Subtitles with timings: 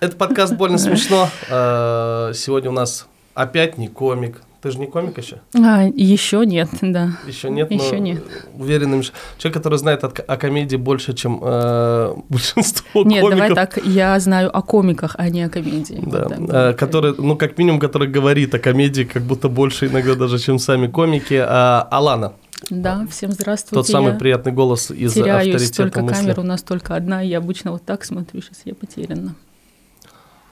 [0.00, 1.28] Это подкаст «Больно смешно».
[1.50, 4.42] А, сегодня у нас опять не комик.
[4.62, 5.36] Ты же не комик еще?
[5.54, 7.12] А, еще нет, да.
[7.26, 8.22] Еще нет, Еще нет.
[8.54, 9.02] уверенным.
[9.38, 13.38] Человек, который знает о, о комедии больше, чем э, большинство Нет, комиков.
[13.48, 16.02] давай так, я знаю о комиках, а не о комедии.
[16.04, 20.14] Да, Вот э, который, ну, как минимум, который говорит о комедии как будто больше иногда
[20.14, 21.34] даже, чем сами комики.
[21.46, 22.32] А, Алана,
[22.68, 23.74] Да, всем здравствуйте.
[23.76, 26.22] тот самый я приятный голос из теряюсь, авторитета только мысли.
[26.22, 29.34] камер у нас только одна, и я обычно вот так смотрю, сейчас я потеряна.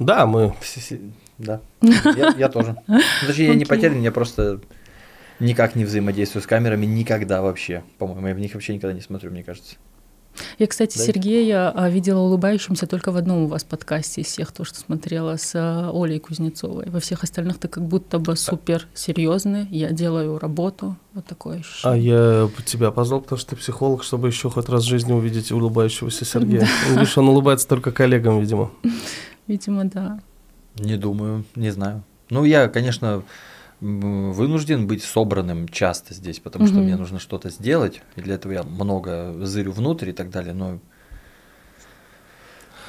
[0.04, 0.54] Да, мы
[1.38, 2.76] Да, я, я тоже.
[2.86, 4.60] Ну, Точнее, я не потерян, я просто
[5.40, 7.82] никак не взаимодействую с камерами, никогда вообще.
[7.98, 9.76] По-моему, я в них вообще никогда не смотрю, мне кажется.
[10.58, 11.04] Я, кстати, Да.
[11.04, 15.36] Сергея а, видела улыбающимся только в одном у вас подкасте из всех, то, что смотрела
[15.36, 16.90] с а, Олей Кузнецовой.
[16.90, 19.66] Во всех остальных ты как будто бы супер серьезный.
[19.70, 20.96] Я делаю работу.
[21.12, 21.60] Вот такое А
[21.92, 22.48] ощущение.
[22.50, 26.24] я тебя позвал, потому что ты психолог, чтобы еще хоть раз в жизни увидеть улыбающегося
[26.24, 26.66] Сергея.
[26.90, 28.70] Видишь, он улыбается только коллегам, видимо.
[29.46, 30.20] Видимо, да.
[30.76, 32.02] Не думаю, не знаю.
[32.30, 33.22] Ну, я, конечно,
[33.80, 38.62] вынужден быть собранным часто здесь, потому что мне нужно что-то сделать, и для этого я
[38.62, 40.78] много зырю внутрь и так далее, но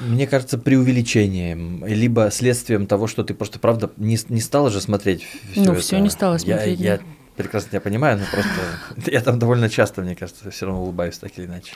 [0.00, 5.24] мне кажется, преувеличением, либо следствием того, что ты просто, правда, не, не стала же смотреть
[5.52, 5.80] всё Ну, это.
[5.80, 7.02] всё не стала Я- смотреть, Я, да.
[7.36, 11.32] прекрасно тебя понимаю, но просто я там довольно часто, мне кажется, все равно улыбаюсь так
[11.38, 11.72] или иначе.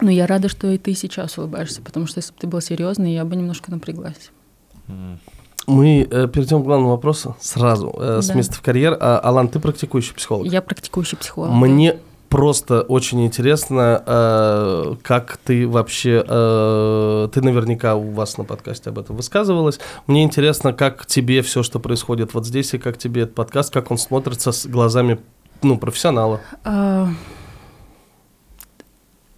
[0.00, 3.14] Но я рада, что и ты сейчас улыбаешься, потому что если бы ты был серьезный,
[3.14, 4.30] я бы немножко напряглась.
[5.66, 8.34] Мы э, перейдем к главному вопросу сразу, э, с Да.
[8.34, 8.98] места в карьер.
[9.00, 10.46] А, Алан, ты практикующий психолог.
[10.46, 11.50] Я практикующий психолог.
[11.52, 11.96] Мне
[12.28, 18.98] просто очень интересно, э, как ты вообще, э, ты наверняка у вас на подкасте об
[18.98, 19.78] этом высказывалась.
[20.06, 23.90] Мне интересно, как тебе все, что происходит вот здесь, и как тебе этот подкаст, как
[23.90, 25.18] он смотрится с глазами
[25.62, 26.40] ну, профессионала.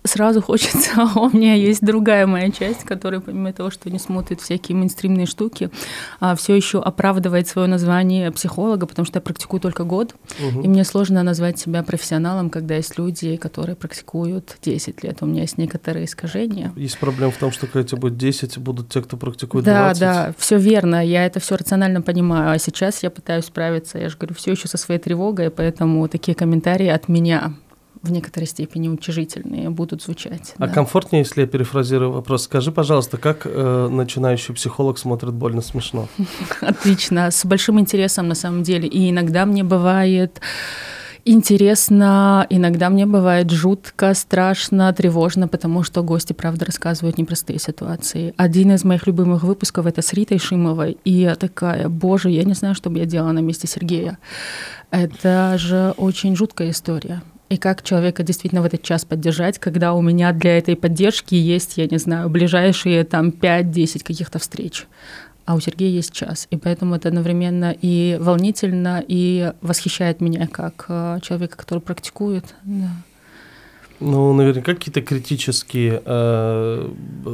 [0.07, 3.99] А, Сразу хочется, а у меня есть другая моя часть, которая, помимо того, что не
[3.99, 5.69] смотрит всякие мейнстримные штуки,
[6.37, 10.61] все еще оправдывает свое название психолога, потому что я практикую только год, Мгм.
[10.62, 15.19] и мне сложно назвать себя профессионалом, когда есть люди, которые практикуют 10 лет.
[15.22, 16.72] У меня есть некоторые искажения.
[16.77, 20.00] Есть проблема в том, что когда тебе будет 10, будут те, кто практикует Да, 20.
[20.00, 24.16] да, все верно, я это все рационально понимаю, а сейчас я пытаюсь справиться, я же
[24.16, 27.55] говорю, все еще со своей тревогой, поэтому такие комментарии от меня
[28.06, 30.55] в некоторой степени утяжительные будут звучать.
[30.59, 30.72] А да.
[30.72, 32.44] комфортнее, если я перефразирую вопрос?
[32.44, 36.09] Скажи, пожалуйста, как э, начинающий психолог смотрит больно смешно?
[36.61, 38.89] Отлично, с большим интересом на самом деле.
[38.89, 40.41] И иногда мне бывает
[41.27, 48.33] интересно, иногда мне бывает жутко, страшно, тревожно, потому что гости, правда, рассказывают непростые ситуации.
[48.37, 52.55] Один из моих любимых выпусков— это с Ритой Шимовой, и я такая, боже, я не
[52.55, 54.19] знаю, что бы я делала на месте Сергея.
[54.91, 57.22] Это же очень жуткая история.
[57.49, 61.77] И как человека действительно в этот час поддержать, когда у меня для этой поддержки есть,
[61.77, 64.87] я не знаю, ближайшие там 5-10 каких-то встреч
[65.47, 66.49] а у Сергея есть час.
[66.51, 72.45] И поэтому это одновременно и волнительно, и восхищает меня как э, человека, который практикует.
[72.65, 72.91] Да.
[74.01, 76.91] Ну, наверняка какие-то критические э,
[77.25, 77.29] э,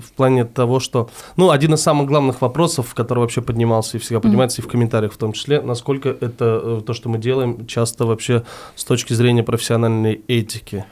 [0.00, 1.10] в плане того, что...
[1.36, 5.12] Ну, один из самых главных вопросов, который вообще поднимался и всегда поднимается, и в комментариях
[5.12, 8.44] в том числе, насколько это э, то, что мы делаем, часто вообще
[8.76, 10.84] с точки зрения профессиональной этики.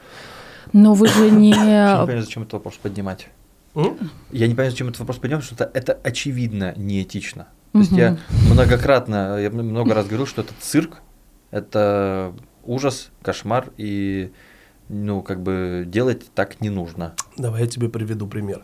[0.73, 1.53] Но вы же Я не не...
[1.53, 3.29] понимаю, зачем этот вопрос поднимать.
[3.75, 3.97] М?
[4.31, 7.47] Я не понимаю, зачем этот вопрос поднимать, потому что это, это очевидно неэтично.
[7.71, 8.17] То есть я
[8.51, 11.01] многократно, я много раз говорил, что это цирк,
[11.49, 14.31] это ужас, кошмар, и
[14.93, 17.15] ну, как бы делать так не нужно.
[17.37, 18.63] Давай я тебе приведу пример.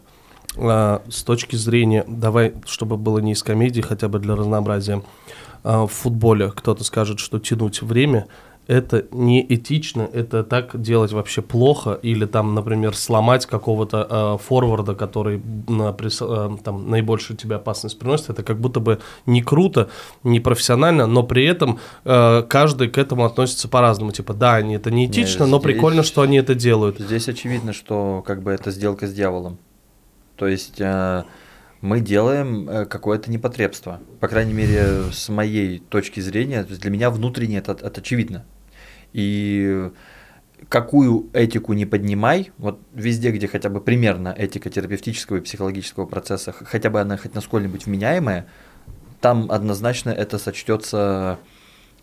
[0.58, 5.02] А, с точки зрения, давай, чтобы было не из комедии, хотя бы для разнообразия,
[5.64, 8.28] а, в футболе кто-то скажет, что тянуть время
[8.70, 14.94] это не этично, это так делать вообще плохо, или там, например, сломать какого-то э, форварда,
[14.94, 19.90] который на, прис- э, там, наибольшую тебе опасность приносит, это как будто бы не круто,
[20.24, 24.12] не профессионально, но при этом э, каждый к этому относится по-разному.
[24.12, 27.00] Типа, да, они это не этично, но здесь- прикольно, что они это делают.
[27.00, 29.58] Здесь очевидно, что как бы это сделка с дьяволом.
[30.36, 31.24] То есть э,
[31.82, 34.00] мы делаем э, какое-то непотребство.
[34.20, 38.46] По крайней мере, с моей точки зрения, для меня внутренне это, это очевидно.
[39.14, 39.92] И
[40.68, 46.52] какую этику не поднимай, вот везде, где хотя бы примерно этика терапевтического и психологического процесса,
[46.52, 48.48] хотя бы она хоть на сколь-нибудь вменяемая,
[49.22, 51.40] там однозначно это сочтется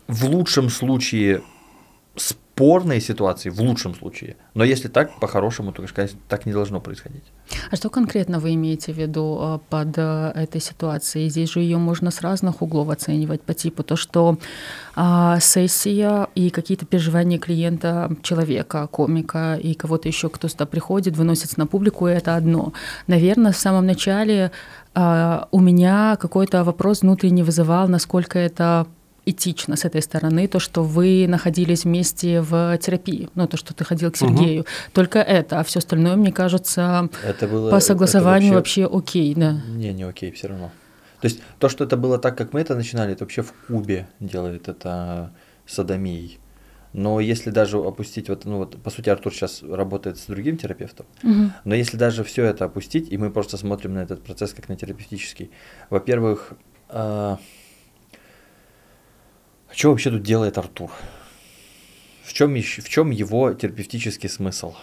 [0.07, 1.41] в лучшем случае
[2.15, 4.35] с спорные ситуации в лучшем случае.
[4.55, 7.23] Но если так, по-хорошему, то, конечно, так не должно происходить.
[7.71, 11.29] А что конкретно вы имеете в виду э, под э, этой ситуацией?
[11.29, 14.37] Здесь же ее можно с разных углов оценивать по типу то, что
[14.95, 21.59] а, сессия и какие-то переживания клиента, человека, комика и кого-то еще, кто сюда приходит, выносится
[21.59, 22.73] на публику, и это одно.
[23.07, 24.51] Наверное, в самом начале
[24.95, 28.87] а, у меня какой-то вопрос внутренне вызывал, насколько это
[29.29, 33.83] этично с этой стороны, то, что вы находились вместе в терапии, ну, то, что ты
[33.83, 34.61] ходил к Сергею.
[34.61, 34.67] Угу.
[34.93, 38.83] Только это, а все остальное, мне кажется, это было, по согласованию вообще...
[38.83, 39.61] вообще окей, да.
[39.67, 40.71] Не, не окей, все равно.
[41.21, 44.07] То есть то, что это было так, как мы это начинали, это вообще в Кубе
[44.19, 45.31] делает это
[45.65, 46.39] садомией.
[46.93, 51.05] Но если даже опустить, вот, ну вот, по сути, Артур сейчас работает с другим терапевтом,
[51.21, 51.51] угу.
[51.63, 54.75] но если даже все это опустить, и мы просто смотрим на этот процесс как на
[54.75, 55.51] терапевтический,
[55.89, 56.53] во-первых,
[56.89, 57.37] э,
[59.73, 60.91] что вообще тут делает Артур?
[62.23, 64.73] В чем, в чем его терапевтический смысл?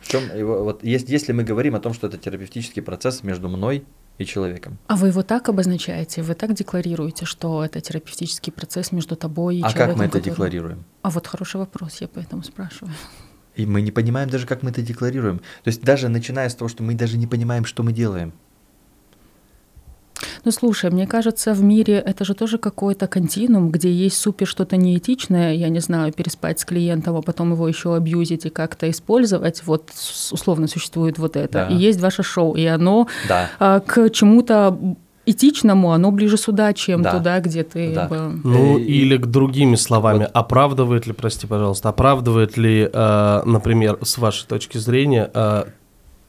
[0.00, 3.48] В чем его, вот есть, если мы говорим о том, что это терапевтический процесс между
[3.48, 3.84] мной
[4.18, 4.78] и человеком.
[4.86, 9.62] А вы его так обозначаете, вы так декларируете, что это терапевтический процесс между тобой и
[9.62, 9.84] а человеком?
[9.84, 10.30] А как мы это который...
[10.30, 10.84] декларируем?
[11.02, 12.94] А вот хороший вопрос, я поэтому спрашиваю.
[13.56, 15.38] И мы не понимаем даже, как мы это декларируем.
[15.38, 18.32] То есть даже начиная с того, что мы даже не понимаем, что мы делаем.
[20.44, 24.76] Ну, слушай, мне кажется, в мире это же тоже какой-то континуум, где есть супер что-то
[24.76, 29.62] неэтичное, я не знаю, переспать с клиентом, а потом его еще абьюзить и как-то использовать.
[29.66, 29.90] Вот
[30.30, 31.52] условно существует вот это.
[31.52, 31.68] Да.
[31.68, 33.50] И есть ваше шоу, и оно да.
[33.58, 34.78] а, к чему-то
[35.26, 37.12] этичному, оно ближе сюда, чем да.
[37.12, 37.94] туда, где ты...
[37.94, 38.08] Да.
[38.08, 38.40] Бы...
[38.42, 40.30] Ну, и, или к другими словами, вот.
[40.32, 45.64] оправдывает ли, прости, пожалуйста, оправдывает ли, э, например, с вашей точки зрения, э,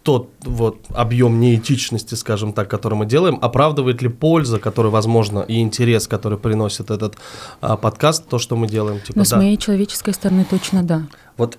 [0.03, 5.61] тот вот объем неэтичности, скажем так, который мы делаем, оправдывает ли польза, которая, возможно, и
[5.61, 7.17] интерес, который приносит этот
[7.61, 8.99] а, подкаст, то, что мы делаем?
[8.99, 9.29] Типа, Но да.
[9.29, 11.03] с моей человеческой стороны точно да.
[11.37, 11.57] Вот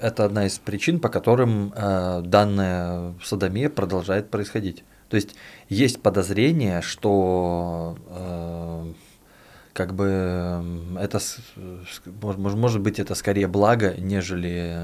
[0.00, 4.84] это одна из причин, по которым э, данная садомия продолжает происходить.
[5.08, 5.34] То есть
[5.68, 8.92] есть подозрение, что э,
[9.72, 11.20] как бы это
[12.20, 14.76] может, может быть это скорее благо, нежели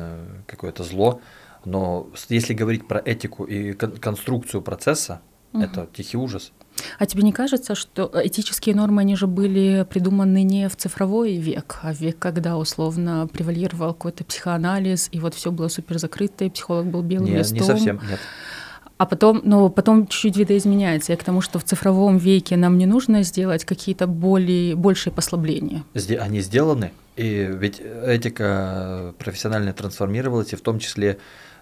[0.47, 1.21] какое-то зло.
[1.69, 5.21] Но если говорить про этику и конструкцию процесса,
[5.53, 5.63] угу.
[5.63, 6.53] это тихий ужас.
[6.99, 11.81] А тебе не кажется, что этические нормы, они же были придуманы не в цифровой век,
[11.83, 16.51] а в век, когда условно превалировал какой-то психоанализ, и вот все было супер закрыто, и
[16.51, 17.59] психолог был белым нет, листом?
[17.59, 18.21] Не совсем, нет.
[18.97, 21.13] А потом, ну, потом чуть-чуть видоизменяется.
[21.13, 25.85] Я к тому, что в цифровом веке нам не нужно сделать какие-то более, большие послабления.
[26.21, 31.19] Они сделаны, и ведь этика профессионально трансформировалась, и в том числе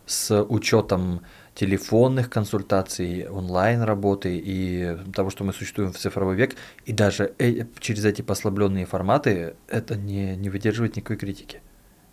[0.07, 1.23] с учетом
[1.55, 6.55] телефонных консультаций, онлайн-работы и того, что мы существуем в цифровой век,
[6.85, 11.61] и даже э через эти послабленные форматы это не, не выдерживает никакой критики.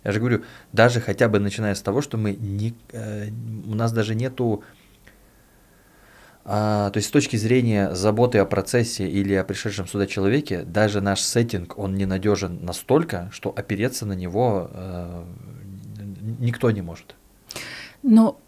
[0.02, 0.42] Я же говорю,
[0.72, 3.28] даже хотя бы начиная с того, что мы не, э,
[3.66, 4.64] у нас даже нету,
[6.46, 11.00] а, то есть с точки зрения заботы о процессе или о пришедшем сюда человеке, даже
[11.00, 15.24] наш сеттинг, он ненадежен настолько, что опереться на него э,
[16.38, 17.14] никто не может.
[18.04, 18.38] Но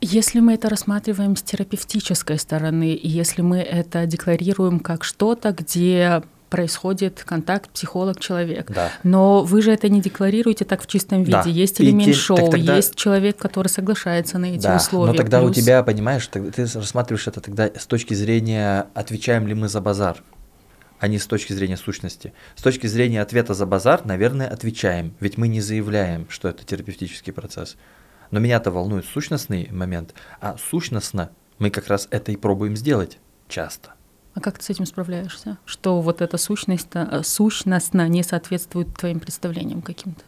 [0.00, 6.22] если мы это рассматриваем с терапевтической стороны, и если мы это декларируем как что-то, где
[6.48, 8.70] происходит контакт психолог-человек.
[8.70, 8.90] Да.
[9.02, 11.32] Но вы же это не декларируете так в чистом виде.
[11.32, 11.48] Да.
[11.48, 12.76] Есть элемент и шоу, тогда...
[12.76, 14.76] есть человек, который соглашается на эти да.
[14.76, 15.12] условия.
[15.12, 15.50] Но тогда плюс...
[15.50, 19.80] у тебя, понимаешь, ты, ты рассматриваешь это тогда с точки зрения, отвечаем ли мы за
[19.80, 20.22] базар,
[20.98, 22.32] а не с точки зрения сущности.
[22.56, 27.32] С точки зрения ответа за базар, наверное, отвечаем, ведь мы не заявляем, что это терапевтический
[27.32, 27.76] процесс.
[28.30, 33.94] Но меня-то волнует сущностный момент, а сущностно мы как раз это и пробуем сделать часто.
[34.34, 35.58] А как ты с этим справляешься?
[35.64, 40.22] Что вот эта сущность, э, сущностно не соответствует твоим представлениям каким-то?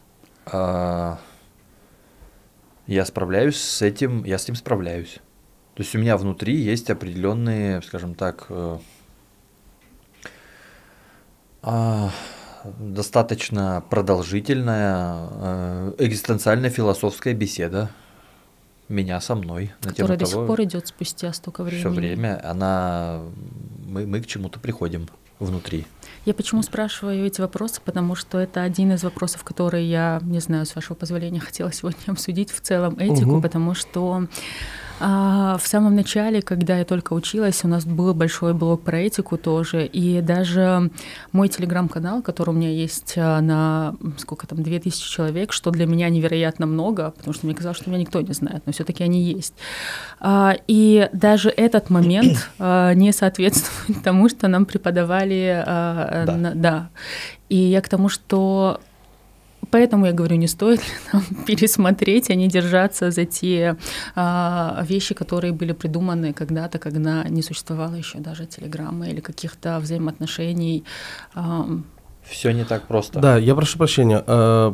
[0.47, 1.21] А,
[2.87, 5.21] я справляюсь с этим, я с этим справляюсь.
[5.75, 8.79] То есть у меня внутри есть определенные, скажем так, э,
[11.63, 12.11] а,
[12.79, 17.91] достаточно продолжительная э, экзистенциальная философская беседа
[18.89, 19.73] меня со мной.
[19.83, 21.81] На Которая до сих пор идет спустя столько времени.
[21.81, 22.41] Все время.
[22.45, 23.21] Она,
[23.87, 25.87] мы, мы к чему-то приходим внутри.
[26.27, 27.81] Я почему спрашиваю эти вопросы?
[27.83, 31.99] Потому что это один из вопросов, которые я, не знаю, с вашего позволения, хотела сегодня
[32.09, 33.43] обсудить в целом этику, угу.
[33.43, 34.27] потому что
[35.01, 39.39] а, в самом начале, когда я только училась, у нас был большой блог про этику
[39.39, 40.91] тоже, и даже
[41.33, 46.11] мой телеграм-канал, который у меня есть а, на, сколько там, 2000 человек, что для меня
[46.11, 49.23] невероятно много, потому что мне казалось, что меня никто не знает, но все таки они
[49.23, 49.55] есть.
[50.21, 56.53] А, и даже этот момент не соответствует тому, что нам преподавали, да.
[56.55, 56.91] да.
[57.49, 58.81] И я к тому, что
[59.71, 60.81] Поэтому я говорю, не стоит
[61.13, 63.77] нам пересмотреть, а не держаться за те
[64.15, 70.85] а, вещи, которые были придуманы когда-то, когда не существовало еще даже телеграммы или каких-то взаимоотношений.
[71.35, 71.67] А,
[72.23, 73.19] все не так просто.
[73.19, 74.23] Да, я прошу прощения.
[74.27, 74.73] Э,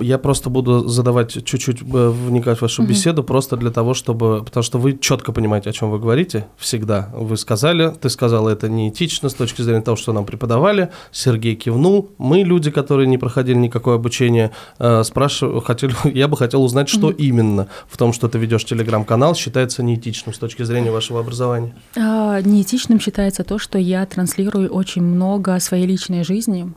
[0.00, 2.90] я просто буду задавать чуть-чуть э, вникать в вашу угу.
[2.90, 4.42] беседу, просто для того, чтобы.
[4.44, 6.46] Потому что вы четко понимаете, о чем вы говорите.
[6.56, 7.10] Всегда.
[7.14, 10.90] Вы сказали, ты сказала, это неэтично с точки зрения того, что нам преподавали.
[11.12, 12.10] Сергей кивнул.
[12.16, 17.08] Мы, люди, которые не проходили никакое обучение, э, спрашиваю, хотели, я бы хотел узнать, что
[17.08, 17.16] угу.
[17.16, 21.74] именно в том, что ты ведешь телеграм-канал, считается неэтичным с точки зрения вашего образования.
[21.96, 26.72] А, неэтичным считается то, что я транслирую очень много своей личной жизни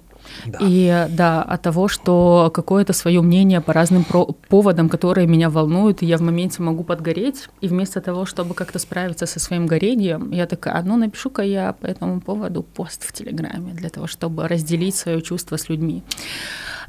[0.46, 0.60] да.
[0.62, 4.06] И да, от того, что какое-то свое мнение по разным
[4.50, 8.80] поводам, которые меня волнуют, и я в моменте могу подгореть, и вместо того, чтобы как-то
[8.80, 13.74] справиться со своим горением, я такая, ну напишу-ка я по этому поводу пост в Телеграме
[13.74, 16.04] для того, чтобы разделить свое чувство с людьми.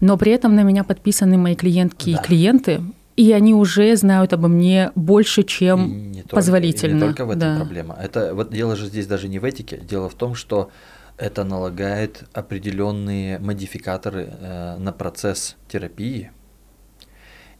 [0.00, 2.20] Но при этом на меня подписаны мои клиентки да.
[2.20, 2.80] и клиенты,
[3.16, 7.00] и они уже знают обо мне больше, чем не позволительно.
[7.00, 7.56] Только, не только в этом да.
[7.56, 7.98] проблема.
[8.00, 9.76] Это вот дело же здесь даже не в этике.
[9.78, 10.70] Дело в том, что
[11.18, 16.30] это налагает определенные модификаторы э, на процесс терапии,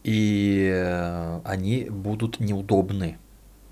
[0.05, 3.19] и э, они будут неудобны,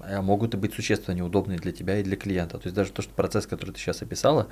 [0.01, 2.59] а могут быть существенно неудобны для тебя и для клиента.
[2.59, 4.49] То есть даже то, что процесс, который ты сейчас описала,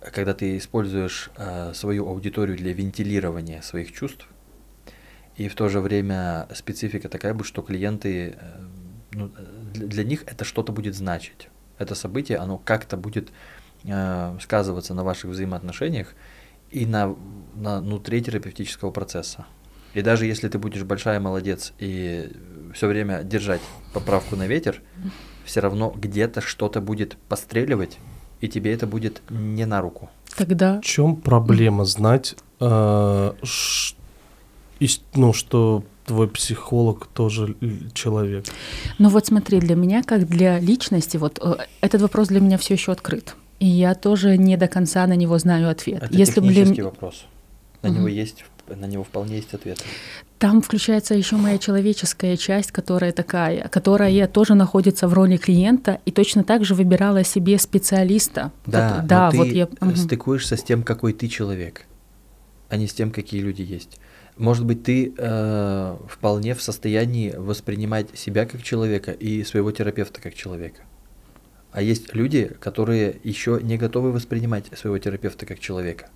[0.00, 4.26] когда ты используешь э, свою аудиторию для вентилирования своих чувств,
[5.36, 8.38] и в то же время специфика такая будет, что клиенты,
[9.12, 9.30] ну,
[9.72, 11.48] для, для них это что-то будет значить.
[11.78, 13.32] Это событие, оно как-то будет
[13.84, 16.14] Э, сказываться на ваших взаимоотношениях
[16.70, 17.16] и на,
[17.56, 19.46] на внутри терапевтического процесса.
[19.94, 22.30] И даже если ты будешь большая молодец и
[22.74, 23.60] все время держать
[23.92, 24.80] поправку на ветер,
[25.44, 27.98] все равно где-то что-то будет постреливать,
[28.40, 30.10] и тебе это будет не на руку.
[30.36, 30.80] Тогда...
[30.80, 33.96] В чем проблема знать, э, ш,
[34.78, 37.56] и, ну, что твой психолог тоже
[37.94, 38.44] человек?
[38.98, 42.74] Ну вот смотри, для меня, как для личности, вот э, этот вопрос для меня все
[42.74, 43.34] еще открыт.
[43.62, 46.02] И я тоже не до конца на него знаю ответ.
[46.02, 46.84] Это Если технический для...
[46.86, 47.26] вопрос.
[47.82, 47.98] На угу.
[47.98, 49.80] него есть, на него вполне есть ответ.
[50.40, 56.10] Там включается еще моя человеческая часть, которая такая, которая тоже находится в роли клиента и
[56.10, 58.50] точно так же выбирала себе специалиста.
[58.66, 59.94] Да, вот, да, вот я угу.
[59.94, 61.82] стыкуешься с тем, какой ты человек,
[62.68, 64.00] а не с тем, какие люди есть.
[64.36, 70.34] Может быть, ты э, вполне в состоянии воспринимать себя как человека и своего терапевта как
[70.34, 70.82] человека.
[71.72, 76.08] А есть люди, которые еще не готовы воспринимать своего терапевта как человека.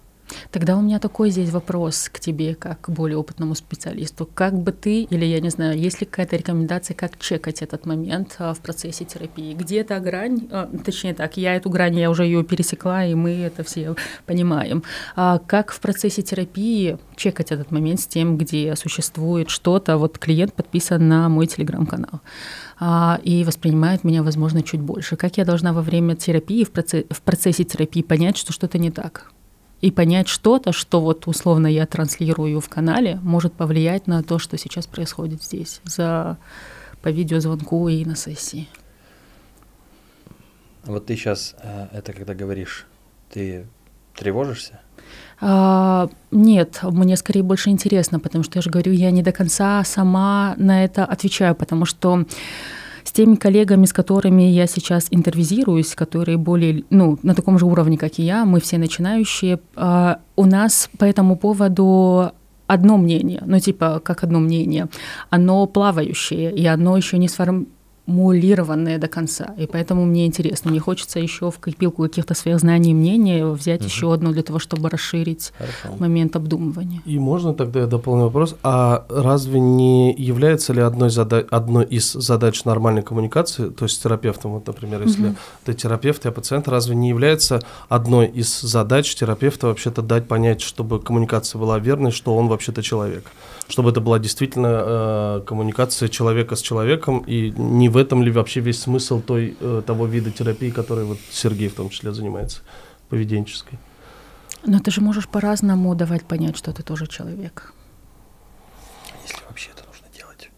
[0.50, 4.26] Тогда у меня такой здесь вопрос к тебе, как к более опытному специалисту.
[4.26, 8.36] Как бы ты, или я не знаю, есть ли какая-то рекомендация, как чекать этот момент
[8.38, 9.54] а, в процессе терапии?
[9.54, 13.30] Где эта грань, а, точнее так, я эту грань, я уже ее пересекла, и мы
[13.36, 13.94] это все
[14.26, 14.82] понимаем.
[15.14, 20.54] А как в процессе терапии чекать этот момент с тем, где существует что-то, вот клиент
[20.54, 22.20] подписан на мой телеграм-канал
[22.78, 25.16] и воспринимает меня, возможно, чуть больше.
[25.16, 28.90] Как я должна во время терапии, в, процессе, в процессе терапии понять, что что-то не
[28.90, 29.32] так?
[29.80, 34.58] И понять что-то, что вот условно я транслирую в канале, может повлиять на то, что
[34.58, 36.36] сейчас происходит здесь, за,
[37.00, 38.68] по видеозвонку и на сессии.
[40.84, 42.86] Вот ты сейчас э, это когда говоришь,
[43.30, 43.66] ты
[44.16, 44.80] тревожишься?
[45.40, 49.84] А, нет, мне скорее больше интересно, потому что я же говорю, я не до конца
[49.84, 52.24] сама на это отвечаю, потому что
[53.04, 57.98] с теми коллегами, с которыми я сейчас интервизируюсь, которые более, ну, на таком же уровне,
[57.98, 62.32] как и я, мы все начинающие, а, у нас по этому поводу
[62.66, 64.88] одно мнение, ну типа как одно мнение,
[65.30, 67.75] оно плавающее, и оно еще не сформировано
[68.06, 69.54] мулированные до конца.
[69.58, 73.80] И поэтому мне интересно, мне хочется еще в копилку каких-то своих знаний и мнений взять
[73.80, 73.88] угу.
[73.88, 75.98] еще одну для того, чтобы расширить Хорошо.
[75.98, 77.02] момент обдумывания.
[77.04, 82.12] И можно тогда я дополню вопрос, а разве не является ли одной, зада- одной из
[82.12, 85.36] задач нормальной коммуникации, то есть терапевтом, вот, например, если угу.
[85.64, 91.00] ты терапевт, я пациент, разве не является одной из задач терапевта вообще-то дать понять, чтобы
[91.00, 93.24] коммуникация была верной, что он вообще-то человек?
[93.68, 98.60] Чтобы это была действительно э, коммуникация человека с человеком и не в этом ли вообще
[98.60, 102.60] весь смысл той, э, того вида терапии, которой вот Сергей в том числе занимается,
[103.08, 103.78] поведенческой?
[104.64, 107.72] Но ты же можешь по-разному давать понять, что ты тоже человек.
[109.26, 110.50] Если вообще это нужно делать.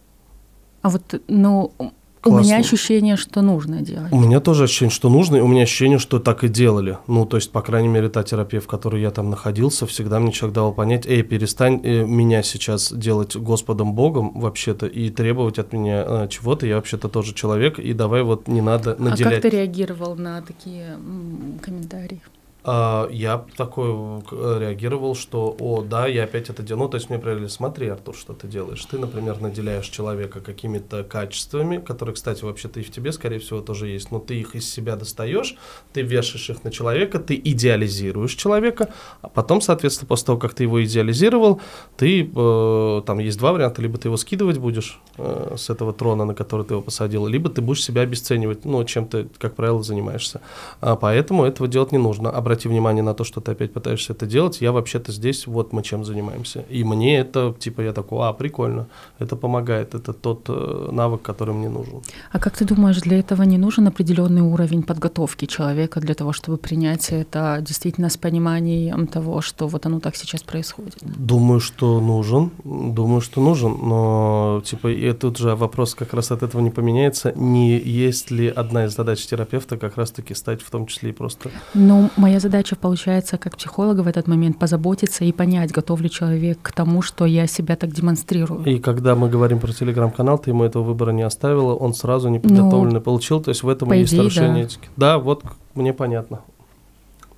[0.83, 1.73] А вот, ну,
[2.20, 2.40] Классно.
[2.40, 4.12] У меня ощущение, что нужно делать.
[4.12, 6.98] У меня тоже ощущение, что нужно, и у меня ощущение, что так и делали.
[7.06, 10.32] Ну, то есть, по крайней мере, та терапия, в которой я там находился, всегда мне
[10.32, 15.72] человек давал понять, эй, перестань э, меня сейчас делать Господом Богом вообще-то и требовать от
[15.72, 19.32] меня э, чего-то, я вообще-то тоже человек, и давай вот не надо наделять.
[19.32, 22.20] А как ты реагировал на такие м, комментарии?
[22.65, 23.88] А, я такой
[24.31, 26.85] реагировал, что, о, да, я опять это делаю.
[26.85, 28.85] Ну, то есть мне говорили, смотри, Артур, что ты делаешь.
[28.85, 33.88] Ты, например, наделяешь человека какими-то качествами, которые, кстати, вообще-то и в тебе, скорее всего, тоже
[33.88, 35.57] есть, но ты их из себя достаешь,
[35.93, 38.88] ты вешаешь их на человека, ты идеализируешь человека,
[39.23, 41.61] а потом, соответственно, после того, как ты его идеализировал,
[41.97, 46.25] ты, э, там есть два варианта, либо ты его скидывать будешь э, с этого трона,
[46.25, 49.83] на который ты его посадил, либо ты будешь себя обесценивать, ну, чем ты, как правило,
[49.83, 50.41] занимаешься.
[50.81, 54.26] А поэтому этого делать не нужно обрати внимание на то, что ты опять пытаешься это
[54.26, 56.64] делать, я вообще-то здесь, вот мы чем занимаемся.
[56.71, 58.87] И мне это, типа, я такой, а, прикольно,
[59.21, 62.00] это помогает, это тот э, навык, который мне нужен.
[62.33, 66.57] А как ты думаешь, для этого не нужен определенный уровень подготовки человека для того, чтобы
[66.57, 70.97] принять это действительно с пониманием того, что вот оно так сейчас происходит?
[71.02, 76.43] Думаю, что нужен, думаю, что нужен, но, типа, и тут же вопрос как раз от
[76.43, 80.87] этого не поменяется, не есть ли одна из задач терапевта как раз-таки стать в том
[80.87, 81.50] числе и просто...
[81.75, 86.59] Ну, моя задача, получается, как психолога в этот момент позаботиться и понять, готов ли человек
[86.62, 88.64] к тому, что я себя так демонстрирую.
[88.64, 92.95] И когда мы говорим про телеграм-канал, ты ему этого выбора не оставила, он сразу неподготовленный
[92.95, 94.68] ну, получил, то есть в этом и есть идее, нарушение да.
[94.68, 94.88] этики.
[94.97, 95.42] Да, вот
[95.75, 96.40] мне понятно.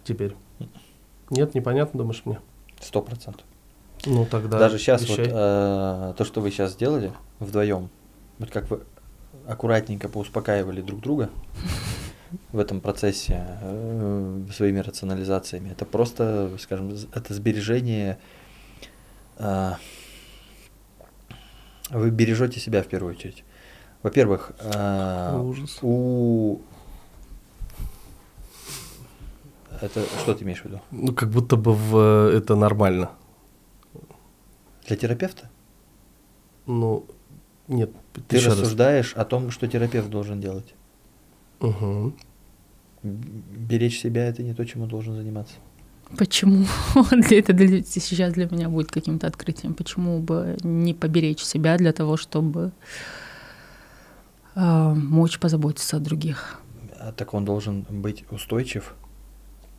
[0.04, 0.34] Теперь.
[1.30, 2.40] Нет, непонятно, думаешь мне?
[2.80, 3.44] Сто процентов.
[4.06, 4.58] Ну тогда.
[4.58, 7.90] Даже сейчас вот э, то, что вы сейчас сделали вдвоем,
[8.38, 8.80] вот как вы
[9.46, 11.30] аккуратненько поуспокаивали друг друга,
[12.52, 15.70] в этом процессе э, своими рационализациями.
[15.70, 18.18] Это просто, скажем, это сбережение.
[19.38, 19.72] Э,
[21.90, 23.44] вы бережете себя в первую очередь.
[24.02, 26.60] Во-первых, э, у
[29.80, 30.80] это что ты имеешь в виду?
[30.90, 33.10] Ну, как будто бы в, это нормально.
[34.86, 35.48] Для терапевта?
[36.66, 37.06] Ну,
[37.68, 37.90] нет.
[38.12, 39.22] Ты, ты рассуждаешь раз.
[39.22, 40.74] о том, что терапевт должен делать.
[41.60, 42.12] Угу.
[43.02, 45.54] Беречь себя это не то, чем он должен заниматься.
[46.16, 46.66] Почему?
[47.30, 49.74] это для, сейчас для меня будет каким-то открытием.
[49.74, 52.72] Почему бы не поберечь себя для того, чтобы
[54.54, 56.60] э, мочь позаботиться о других?
[56.98, 58.94] А так он должен быть устойчив,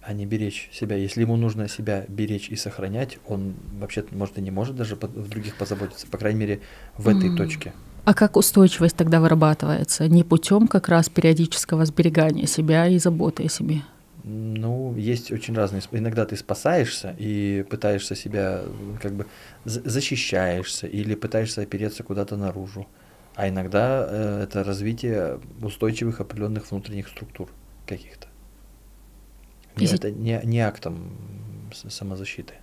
[0.01, 0.95] а не беречь себя.
[0.95, 5.29] Если ему нужно себя беречь и сохранять, он вообще может и не может даже в
[5.29, 6.61] других позаботиться, по крайней мере,
[6.97, 7.37] в этой mm.
[7.37, 7.73] точке.
[8.03, 10.07] А как устойчивость тогда вырабатывается?
[10.07, 13.83] Не путем как раз периодического сберегания себя и заботы о себе?
[14.23, 15.81] Ну, есть очень разные.
[15.91, 18.63] Иногда ты спасаешься и пытаешься себя,
[19.01, 19.27] как бы
[19.65, 22.87] защищаешься или пытаешься опереться куда-то наружу.
[23.35, 27.49] А иногда э, это развитие устойчивых определенных внутренних структур
[27.87, 28.27] каких-то.
[29.77, 31.15] И это не, не актом
[31.71, 32.55] самозащиты.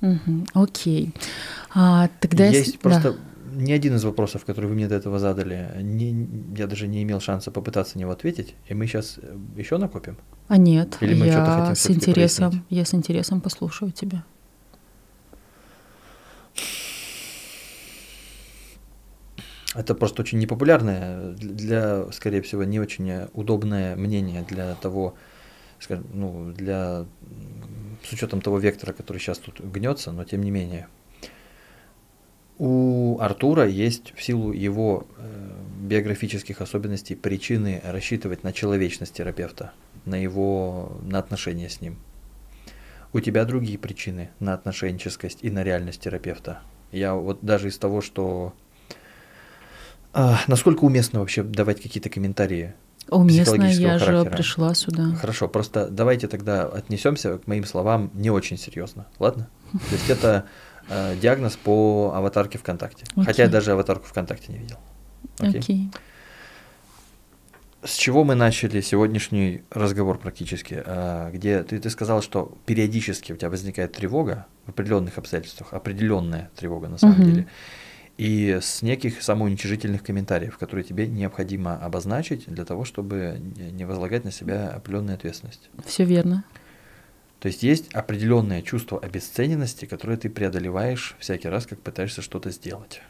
[0.00, 1.12] Угу, окей.
[1.74, 2.80] А, тогда есть я...
[2.80, 3.18] просто да
[3.52, 7.20] ни один из вопросов, которые вы мне до этого задали, не, я даже не имел
[7.20, 10.16] шанса попытаться на него ответить, и мы сейчас э, еще накопим?
[10.48, 12.66] А нет, Или мы я хотим с интересом, прояснить?
[12.70, 14.24] я с интересом послушаю тебя.
[19.74, 25.14] Это просто очень непопулярное, для, скорее всего, не очень удобное мнение для того,
[25.78, 27.06] скажем, ну, для,
[28.02, 30.88] с учетом того вектора, который сейчас тут гнется, но тем не менее–
[32.60, 39.72] у Артура есть в силу его э, биографических особенностей причины рассчитывать на человечность терапевта,
[40.04, 41.96] на его на отношения с ним.
[43.14, 46.60] У тебя другие причины на отношенческость и на реальность терапевта.
[46.92, 48.52] Я вот даже из того, что
[50.12, 52.74] а, насколько уместно вообще давать какие-то комментарии
[53.08, 54.24] Уместно, я характера.
[54.24, 55.14] же пришла сюда.
[55.14, 59.48] Хорошо, просто давайте тогда отнесемся к моим словам не очень серьезно, ладно?
[59.72, 60.44] То есть это
[60.90, 63.04] э, диагноз по аватарке ВКонтакте.
[63.16, 63.24] Okay.
[63.24, 64.76] Хотя я даже аватарку ВКонтакте не видел.
[65.38, 65.60] Окей.
[65.60, 65.60] Okay?
[65.60, 65.96] Okay.
[67.82, 70.82] С чего мы начали сегодняшний разговор практически?
[70.84, 76.50] Э, где ты, ты сказал, что периодически у тебя возникает тревога в определенных обстоятельствах, определенная
[76.56, 77.24] тревога на самом uh-huh.
[77.24, 77.46] деле,
[78.18, 84.30] и с неких самоуничижительных комментариев, которые тебе необходимо обозначить для того, чтобы не возлагать на
[84.30, 85.70] себя определенную ответственность.
[85.86, 86.44] Все верно.
[87.40, 93.00] То есть есть определенное чувство обесцененности, которое ты преодолеваешь всякий раз, как пытаешься что-то сделать.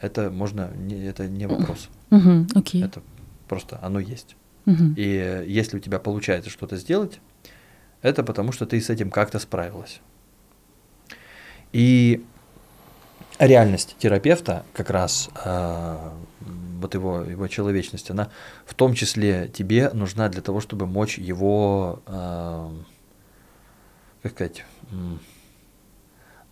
[0.00, 1.88] Это можно, не, это не вопрос.
[2.10, 2.84] Uh-huh, okay.
[2.84, 3.02] Это
[3.46, 4.36] просто оно есть.
[4.64, 4.94] Uh-huh.
[4.96, 7.20] И если у тебя получается что-то сделать,
[8.00, 10.00] это потому что ты с этим как-то справилась.
[11.72, 12.24] И
[13.38, 16.10] реальность терапевта, как раз э,
[16.80, 18.30] вот его, его человечность, она
[18.64, 22.70] в том числе тебе нужна для того, чтобы мочь его э,
[24.24, 24.64] как сказать,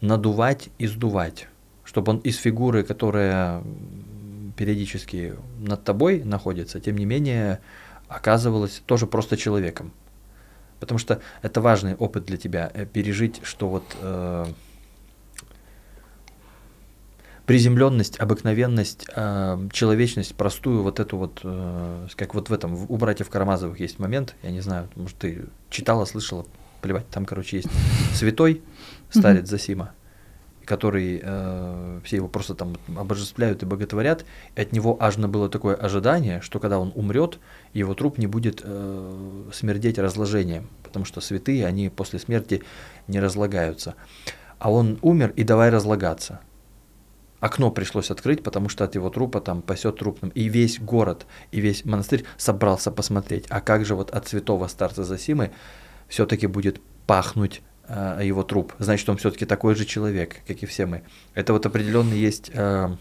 [0.02, 1.48] надувать и сдувать,
[1.85, 3.64] чтобы он из фигуры, которая
[4.58, 7.61] периодически над тобой находится, тем не менее
[8.08, 9.94] оказывалась тоже просто человеком.
[10.80, 14.44] Потому что это важный опыт для тебя, э, пережить, что вот э,
[17.46, 23.30] приземленность, обыкновенность, э, человечность, простую вот эту вот, э, как вот в этом, у братьев
[23.30, 26.44] Карамазовых есть момент, я не знаю, может ты читала, слышала,
[26.83, 27.68] плевать, там, короче, есть
[28.12, 28.62] святой
[29.11, 29.92] старец Засима,
[30.64, 35.75] который э, все его просто там обожествляют и боготворят, и от него ажно было такое
[35.75, 37.38] ожидание, что когда он умрет,
[37.73, 42.62] его труп не будет э, смердеть разложением, потому что святые, они после смерти
[43.09, 43.95] не разлагаются.
[44.59, 46.40] А он умер, и давай разлагаться.
[47.40, 50.31] Окно пришлось открыть, потому что от его трупа там пасет трупным.
[50.31, 55.03] И весь город, и весь монастырь собрался посмотреть, а как же вот от святого старца
[55.03, 55.51] Засимы
[56.12, 58.75] все-таки будет пахнуть э, его труп.
[58.79, 61.05] Значит, он все-таки такой же человек, как и все мы.
[61.33, 62.94] Это вот определенный есть, э,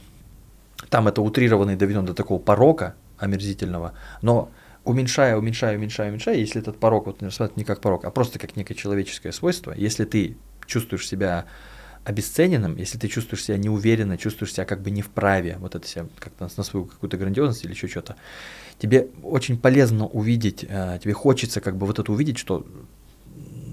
[0.90, 4.50] там это утрированный доведен до такого порока омерзительного, но
[4.86, 7.22] уменьшая, уменьшая, уменьшая, уменьшая, если этот порок, вот
[7.58, 11.48] не как порок, а просто как некое человеческое свойство, если ты чувствуешь себя
[12.06, 16.08] обесцененным, если ты чувствуешь себя неуверенно, чувствуешь себя как бы не вправе, вот это себя
[16.18, 18.16] как-то на свою какую-то грандиозность или еще что-то,
[18.80, 22.66] тебе очень полезно увидеть, э, тебе хочется как бы вот это увидеть, что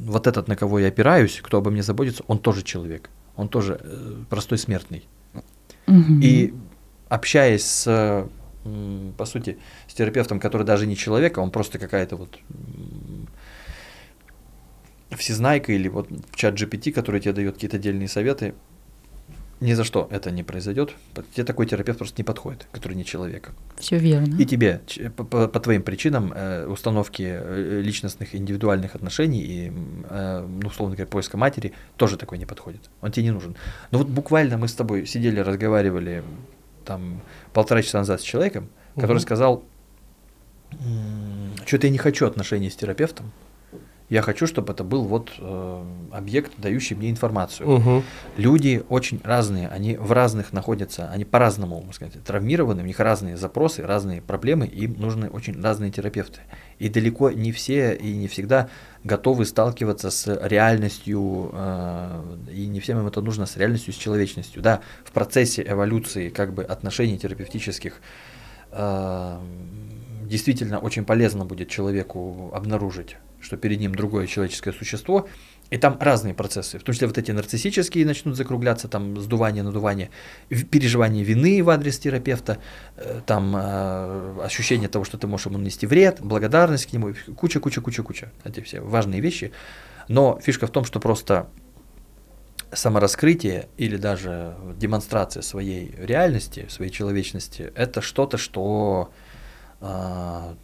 [0.09, 3.81] вот этот, на кого я опираюсь, кто обо мне заботится, он тоже человек, он тоже
[3.81, 5.07] э, простой смертный.
[5.87, 6.21] Угу.
[6.23, 6.55] И
[7.09, 8.29] общаясь с,
[9.17, 12.39] по сути, с терапевтом, который даже не человек, а он просто какая-то вот
[15.17, 18.55] всезнайка или вот чат GPT, который тебе дает какие-то отдельные советы,
[19.61, 20.95] ни за что это не произойдет.
[21.35, 23.51] Тебе такой терапевт просто не подходит, который не человек.
[23.77, 24.37] Все верно.
[24.39, 24.81] И тебе
[25.17, 29.73] по, по, по твоим причинам э, установки э, личностных индивидуальных отношений и,
[30.09, 32.89] э, ну, условно говоря, поиска матери тоже такой не подходит.
[33.01, 33.57] Он тебе не нужен.
[33.91, 36.23] Но вот буквально мы с тобой сидели, разговаривали
[36.85, 37.21] там
[37.53, 39.23] полтора часа назад с человеком, который угу.
[39.23, 39.65] сказал,
[41.67, 43.33] что-то я не хочу отношений с терапевтом,
[44.09, 47.69] я хочу, чтобы это был вот э, объект, дающий мне информацию.
[47.69, 48.03] Угу.
[48.39, 53.37] Люди очень разные, они в разных находятся, они по-разному, можно сказать, травмированы, у них разные
[53.37, 56.41] запросы, разные проблемы, им нужны очень разные терапевты.
[56.79, 58.71] И далеко не все и не всегда
[59.05, 64.63] готовы сталкиваться с реальностью, э, и не всем им это нужно, с реальностью, с человечностью.
[64.63, 68.01] Да, в процессе эволюции как бы отношений терапевтических
[68.73, 69.39] э,
[70.23, 75.29] действительно очень полезно будет человеку обнаружить что перед ним другое человеческое существо,
[75.71, 80.11] и там разные процессы, в том числе вот эти нарциссические начнут закругляться, там сдувание, надувание,
[80.49, 82.59] переживание вины в адрес терапевта,
[82.97, 87.61] э, там э, ощущение того, что ты можешь ему нанести вред, благодарность к нему, куча,
[87.61, 89.53] куча, куча, куча, эти все важные вещи.
[90.09, 91.49] Но фишка в том, что просто
[92.73, 99.11] самораскрытие или даже демонстрация своей реальности, своей человечности, это что-то, что
[99.81, 100.55] э,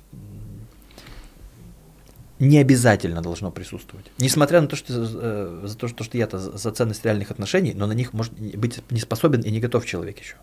[2.45, 4.07] не обязательно должно присутствовать.
[4.19, 7.93] Несмотря на то, что э, за то, что я-то за ценность реальных отношений, но на
[7.93, 10.37] них может быть не способен и не готов человек еще.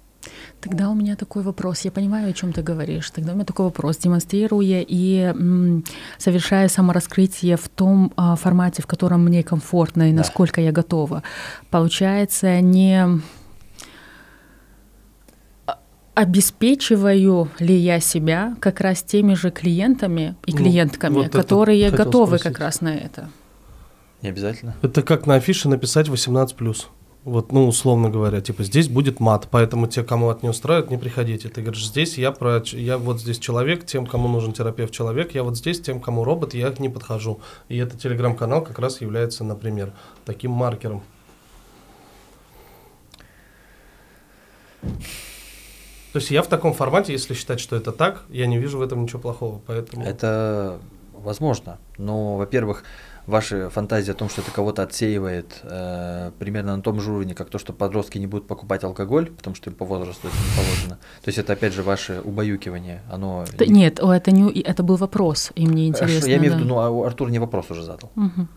[0.59, 1.81] Тогда у меня такой вопрос.
[1.81, 3.09] Я понимаю, о чем ты говоришь.
[3.09, 3.97] Тогда у меня такой вопрос.
[3.97, 5.83] Демонстрируя и м,
[6.17, 10.65] совершая самораскрытие в том а, формате, в котором мне комфортно и насколько да.
[10.65, 11.23] я готова,
[11.71, 13.21] получается не
[16.13, 22.37] обеспечиваю ли я себя как раз теми же клиентами и ну, клиентками, вот которые готовы
[22.37, 22.43] спросить.
[22.57, 23.29] как раз на это?
[24.21, 24.75] Не обязательно.
[24.81, 26.85] Это как на афише написать 18+.
[27.23, 30.97] Вот, ну, условно говоря, типа, здесь будет мат, поэтому те, кому это не устраивает, не
[30.97, 31.49] приходите.
[31.49, 35.43] Ты говоришь, здесь я про, я вот здесь человек, тем, кому нужен терапевт человек, я
[35.43, 37.39] вот здесь, тем, кому робот, я не подхожу.
[37.69, 39.93] И этот телеграм-канал как раз является, например,
[40.25, 41.03] таким маркером.
[46.11, 48.81] То есть я в таком формате, если считать, что это так, я не вижу в
[48.81, 49.61] этом ничего плохого.
[49.65, 50.03] Поэтому...
[50.03, 50.79] Это
[51.13, 51.77] возможно.
[51.97, 52.83] Но, во-первых,
[53.27, 57.49] ваша фантазия о том, что это кого-то отсеивает э, примерно на том же уровне, как
[57.49, 60.95] то, что подростки не будут покупать алкоголь, потому что им по возрасту это не положено.
[61.21, 63.01] То есть это опять же ваше убаюкивание.
[63.09, 63.45] Оно...
[63.57, 66.15] Да, нет, это, не, это был вопрос, и мне интересно.
[66.15, 68.11] Хорошо, я имею в виду, ну, а Артур не вопрос уже задал.
[68.15, 68.47] Угу.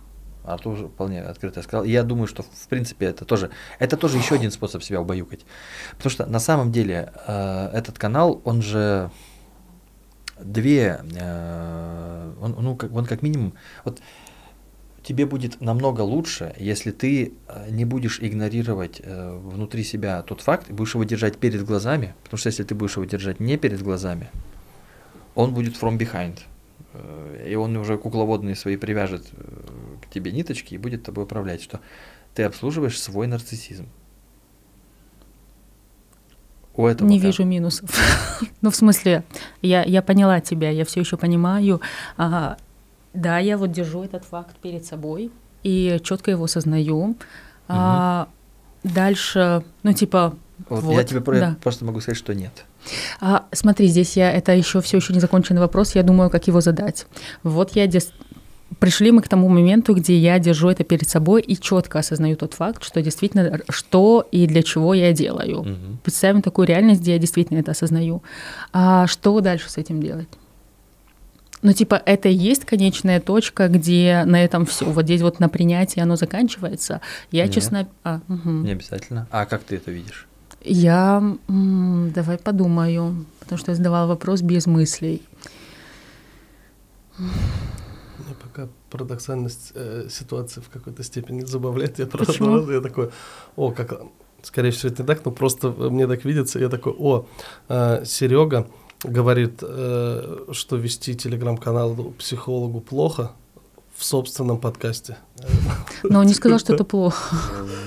[0.45, 1.85] Артур вполне открыто сказал.
[1.85, 5.47] я думаю, что в принципе это тоже, это тоже еще один способ себя убаюкать.
[5.93, 9.11] Потому что на самом деле э, этот канал, он же
[10.39, 13.55] две, э, он, ну, как, он как минимум,
[13.85, 14.01] вот
[15.03, 20.71] тебе будет намного лучше, если ты э, не будешь игнорировать э, внутри себя тот факт,
[20.71, 24.31] будешь его держать перед глазами, потому что если ты будешь его держать не перед глазами,
[25.35, 26.41] он будет from behind.
[26.95, 29.63] Э, и он уже кукловодные свои привяжет э,
[30.03, 31.81] к тебе ниточки и будет тобой управлять, что
[32.35, 33.89] ты обслуживаешь свой нарциссизм.
[36.77, 37.91] У этого Не вижу минусов.
[38.61, 39.23] ну, в смысле,
[39.63, 41.81] я, я поняла тебя, я все еще понимаю.
[42.17, 42.57] А,
[43.13, 45.31] Да, я вот держу этот факт перед собой
[45.63, 47.17] и четко его осознаю.
[47.69, 48.29] А,
[48.83, 50.37] дальше, ну типа,
[50.69, 51.57] Вот, вот, я тебе да.
[51.63, 52.65] просто могу сказать, что нет.
[53.21, 56.61] А, смотри, здесь я это еще все еще не законченный вопрос, я думаю, как его
[56.61, 57.07] задать.
[57.43, 58.13] Вот я дес-
[58.79, 62.55] пришли мы к тому моменту, где я держу это перед собой и четко осознаю тот
[62.55, 65.63] факт, что действительно что и для чего я делаю.
[65.63, 65.99] Мгм.
[66.03, 68.23] Представим такую реальность, где я действительно это осознаю.
[68.73, 70.29] А что дальше с этим делать?
[71.63, 74.85] Ну, типа, это и есть конечная точка, где на этом все.
[74.85, 77.01] Вот здесь вот на принятии оно заканчивается.
[77.31, 77.55] Я, Нет.
[77.55, 77.89] честно...
[78.03, 78.65] а, мгм.
[78.65, 79.27] Не обязательно.
[79.31, 80.27] А как ты это видишь?
[80.65, 85.23] Я, давай подумаю, потому что я задавала вопрос без мыслей.
[87.19, 91.99] Мне пока парадоксальность э, ситуации в какой-то степени забавляет.
[91.99, 92.57] Я просто Почему?
[92.57, 93.11] раз, я такой,
[93.57, 94.01] о, как,
[94.43, 97.27] скорее всего, это не так, но просто э, мне так видится, я такой, о,
[98.05, 98.67] Серега
[99.03, 103.33] говорит, э, что вести телеграм-канал психологу плохо
[103.97, 105.17] в собственном подкасте.
[106.03, 107.37] Но он не сказал, что это плохо.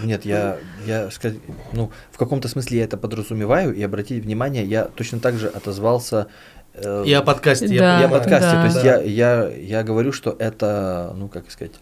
[0.04, 1.38] Нет, я, я сказать,
[1.74, 6.28] ну, в каком-то смысле я это подразумеваю, и обратите внимание, я точно так же отозвался
[6.74, 7.68] э, И о подкасте.
[7.68, 8.52] я Да, и о подкасте.
[8.52, 8.60] да.
[8.62, 9.02] То есть Да.
[9.02, 11.74] я, я, я говорю, что это, ну, как сказать,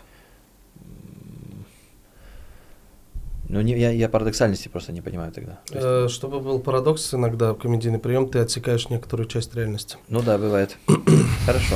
[3.48, 5.60] ну, не, я, я парадоксальности просто не понимаю тогда.
[5.68, 9.98] То есть, Э, Чтобы был парадокс, иногда комедийный прием, ты отсекаешь некоторую часть реальности.
[10.10, 10.78] Ну да, бывает.
[11.46, 11.76] Хорошо.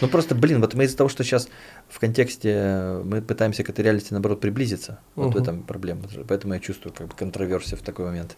[0.00, 1.48] Ну просто, блин, вот мы из-за того, что сейчас
[1.88, 6.02] в контексте э, мы пытаемся к этой реальности, наоборот, приблизиться, вот в этом проблема.
[6.28, 8.36] Поэтому я чувствую как бы контроверсию в такой момент.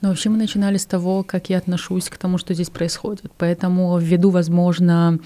[0.00, 3.32] Но вообще мы начинали с того, как я отношусь к тому, что здесь происходит.
[3.38, 5.18] Поэтому введу, возможно,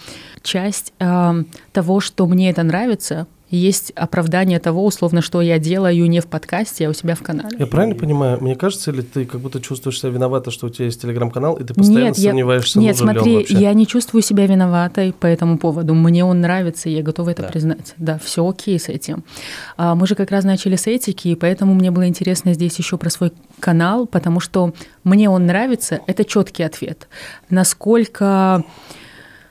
[0.43, 1.35] часть а,
[1.73, 6.87] того, что мне это нравится, есть оправдание того, условно, что я делаю не в подкасте,
[6.87, 7.57] а у себя в канале.
[7.59, 8.39] Я правильно понимаю?
[8.43, 11.65] Мне кажется, или ты как будто чувствуешь себя виновата, что у тебя есть телеграм-канал, и
[11.65, 13.55] ты постоянно Нет, я- сомневаешься, Нет, ли он смотри, вообще?
[13.55, 15.95] я не чувствую себя виноватой по этому поводу.
[15.95, 17.49] Мне он нравится, и я готова это Да.
[17.49, 17.95] признать.
[17.97, 19.25] Да, все окей с этим.
[19.77, 22.99] А, Мы же как раз начали с этики, и поэтому мне было интересно здесь еще
[22.99, 27.09] про свой канал, потому что мне он нравится, это четкий ответ.
[27.49, 28.63] Насколько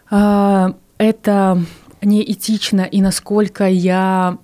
[0.09, 1.61] а, это
[2.01, 4.37] неэтично и насколько я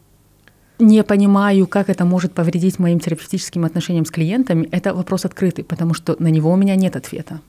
[0.79, 5.93] не понимаю, как это может повредить моим терапевтическим отношениям с клиентами, это вопрос открытый, потому
[5.93, 7.41] что на него у меня нет ответа.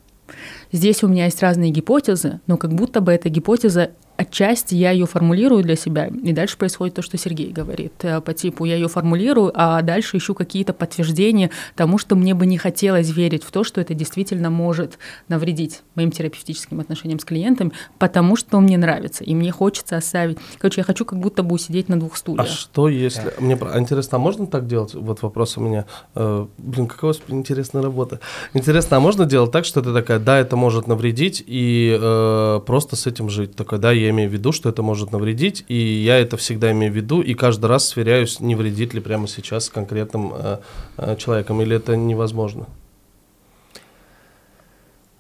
[0.73, 5.07] Здесь у меня есть разные гипотезы, но как будто бы эта гипотеза отчасти я ее
[5.07, 7.93] формулирую для себя, и дальше происходит то, что Сергей говорит.
[8.03, 12.47] Э, По типу я ее формулирую, а дальше ищу какие-то подтверждения тому, что мне бы
[12.47, 14.99] не хотелось верить в то, что это действительно может
[15.29, 20.39] навредить моим терапевтическим отношениям с клиентами, потому что мне нравится, и мне хочется оставить.
[20.59, 22.49] Короче, я хочу как будто бы усидеть на двух А стульях.
[22.49, 23.33] что если...
[23.41, 24.95] Мне про- а интересно, а можно так делать?
[24.95, 25.87] Вот вопрос у меня.
[26.15, 28.21] Э, блин, какая у вас интересная работа.
[28.53, 32.97] Интересно, а можно делать так, что ты такая, да, это может навредить, и э, просто
[32.97, 33.57] с этим жить?
[33.57, 36.93] Такой, да, я имею в виду, что это может навредить, и я это всегда имею
[36.93, 40.59] в виду, и каждый раз сверяюсь, не вредит ли прямо сейчас конкретным э,
[40.97, 42.67] э, человеком, или это невозможно?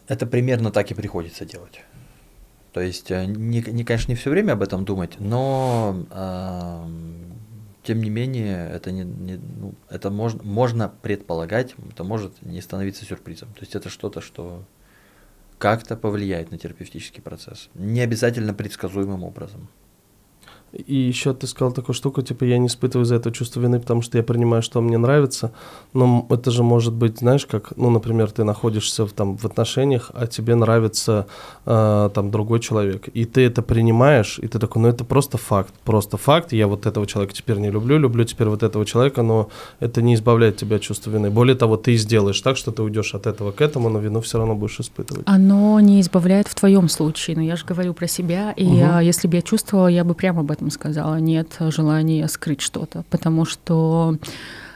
[0.06, 1.80] Это примерно так и приходится делать.
[2.72, 7.14] То есть, э, не, не, конечно, не все время об этом думать, но ам,
[7.84, 13.04] тем не менее, это, не, не- ну, это можно, можно предполагать, это может не становиться
[13.04, 13.48] сюрпризом.
[13.50, 14.64] То есть это что-то, что
[15.64, 17.70] как-то повлияет на терапевтический процесс.
[17.72, 19.70] Не обязательно предсказуемым образом.
[20.86, 24.02] И еще ты сказал такую штуку, типа, я не испытываю за это чувство вины, потому
[24.02, 25.52] что я принимаю, что мне нравится.
[25.92, 30.10] Но это же может быть, знаешь, как, ну, например, ты находишься в, там, в отношениях,
[30.14, 31.26] а тебе нравится
[31.66, 33.08] э, там другой человек.
[33.08, 35.72] И ты это принимаешь, и ты такой, ну, это просто факт.
[35.84, 36.52] Просто факт.
[36.52, 39.48] Я вот этого человека теперь не люблю, люблю теперь вот этого человека, но
[39.80, 41.30] это не избавляет тебя от чувства вины.
[41.30, 44.38] Более того, ты сделаешь так, что ты уйдешь от этого к этому, но вину все
[44.38, 45.22] равно будешь испытывать.
[45.26, 48.82] Оно не избавляет в твоем случае, но я же говорю про себя, и Мгм.
[48.82, 51.16] а, если бы я чувствовала, я бы прямо об этом сказала.
[51.16, 54.16] Нет желания скрыть что-то, потому что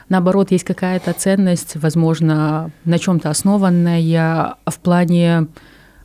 [0.09, 5.47] наоборот есть какая-то ценность, возможно, на чем-то основанная в плане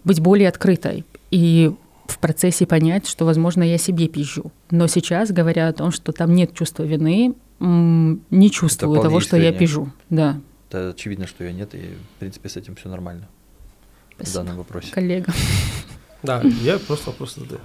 [0.04, 1.72] быть более открытой и
[2.06, 4.52] в процессе понять, что, возможно, я себе пизжу.
[4.70, 9.52] Но сейчас, говоря о том, что там нет чувства вины, не чувствую того, что я
[9.52, 9.90] пижу.
[10.10, 13.26] Да, Это очевидно, что ее нет, и в принципе с этим все нормально
[14.10, 14.92] в спасибо, данном вопросе.
[14.92, 15.32] коллега.
[16.22, 17.60] Да, я просто вопрос задаю.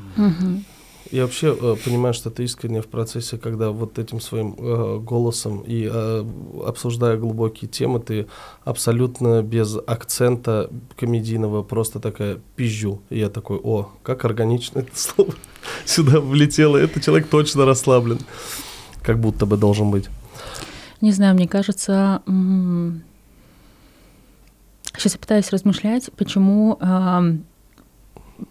[1.12, 5.64] Я вообще э, понимаю, что ты искренне в процессе, когда вот этим своим э, голосом
[5.66, 6.26] и э,
[6.66, 8.28] обсуждая глубокие темы, ты
[8.64, 13.02] абсолютно без акцента комедийного просто такая пизжу.
[13.10, 15.34] И я такой, о, как органично это слово
[15.86, 16.78] сюда влетело.
[16.78, 18.20] Это человек точно расслаблен.
[19.02, 20.10] Как будто бы должен быть.
[21.02, 22.22] Не знаю, мне кажется,
[24.94, 27.46] сейчас я пытаюсь размышлять, почему ам,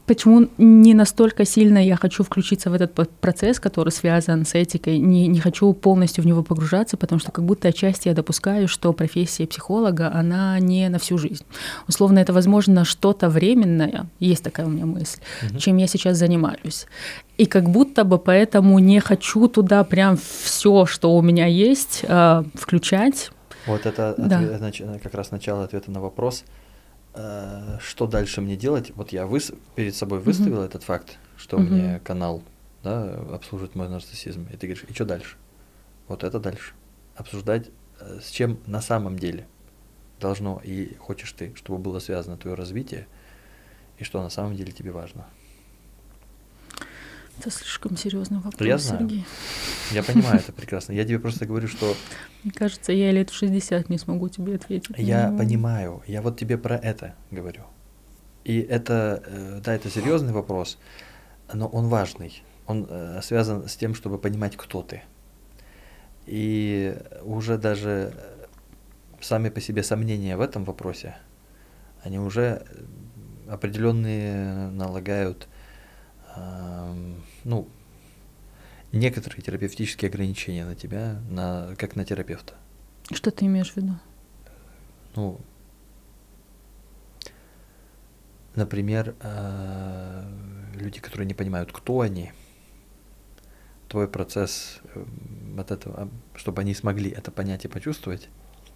[0.06, 5.26] почему не настолько сильно я хочу включиться в этот процесс, который связан с этикой, не,
[5.26, 9.46] не хочу полностью в него погружаться, потому что как будто отчасти я допускаю, что профессия
[9.46, 11.44] психолога, она не на всю жизнь.
[11.88, 15.58] Условно, это, возможно, что-то временное, есть такая у меня мысль, угу.
[15.58, 16.86] чем я сейчас занимаюсь.
[17.36, 22.42] И как будто бы поэтому не хочу туда прям все, что у меня есть, э,
[22.54, 23.30] включать.
[23.66, 24.38] Вот это да.
[24.38, 26.44] ответ, как раз начало ответа на вопрос–
[27.80, 28.92] что дальше мне делать?
[28.94, 30.66] Вот я выс перед собой выставил mm-hmm.
[30.66, 31.60] этот факт, что mm-hmm.
[31.60, 32.42] мне канал
[32.82, 34.46] да, обслуживает мой нарциссизм.
[34.52, 35.36] И ты говоришь, и что дальше?
[36.06, 36.74] Вот это дальше.
[37.16, 39.46] Обсуждать, э, с чем на самом деле
[40.20, 43.06] должно и хочешь ты, чтобы было связано твое развитие,
[43.98, 45.26] и что на самом деле тебе важно.
[47.38, 49.00] Это слишком серьезный вопрос, я знаю.
[49.00, 49.24] Сергей.
[49.92, 50.92] Я понимаю это прекрасно.
[50.92, 51.94] Я тебе просто говорю, что...
[52.42, 54.90] Мне кажется, я лет в 60 не смогу тебе ответить.
[54.98, 56.02] Я понимаю.
[56.06, 57.62] Я вот тебе про это говорю.
[58.44, 60.78] И это, э, да, это серьезный вопрос,
[61.52, 62.42] но он важный.
[62.66, 65.02] Он э, связан с тем, чтобы понимать, кто ты.
[66.26, 68.14] И уже даже
[69.20, 71.16] сами по себе сомнения в этом вопросе,
[72.02, 72.64] они уже
[73.48, 75.48] определенные налагают
[77.44, 77.68] ну,
[78.92, 82.54] некоторые терапевтические ограничения на тебя, на, как на терапевта.
[83.12, 83.94] Что ты имеешь в виду?
[85.14, 85.40] Ну,
[88.54, 90.24] например, э,
[90.74, 92.32] люди, которые не понимают, кто они,
[93.88, 95.04] твой процесс э,
[95.58, 98.28] от этого, чтобы они смогли это понять и почувствовать,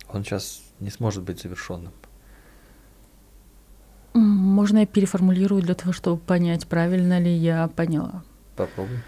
[0.09, 1.93] он сейчас не сможет быть завершенным.
[4.53, 8.23] Можно я переформулирую для того, чтобы понять, правильно ли я поняла.
[8.57, 8.99] Попробуй.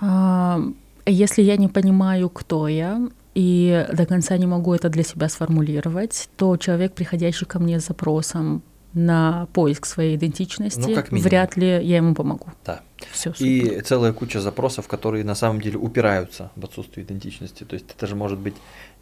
[0.00, 0.60] А,
[1.04, 3.00] если я не понимаю, кто я,
[3.34, 7.86] и до конца не могу это для себя сформулировать, то человек, приходящий ко мне с
[7.86, 12.52] запросом на поиск своей идентичности, ну, как вряд ли я ему помогу.
[12.64, 12.80] Да.
[13.10, 17.64] Все, и целая куча запросов, которые на самом деле упираются в отсутствие идентичности.
[17.64, 18.54] То есть это же может быть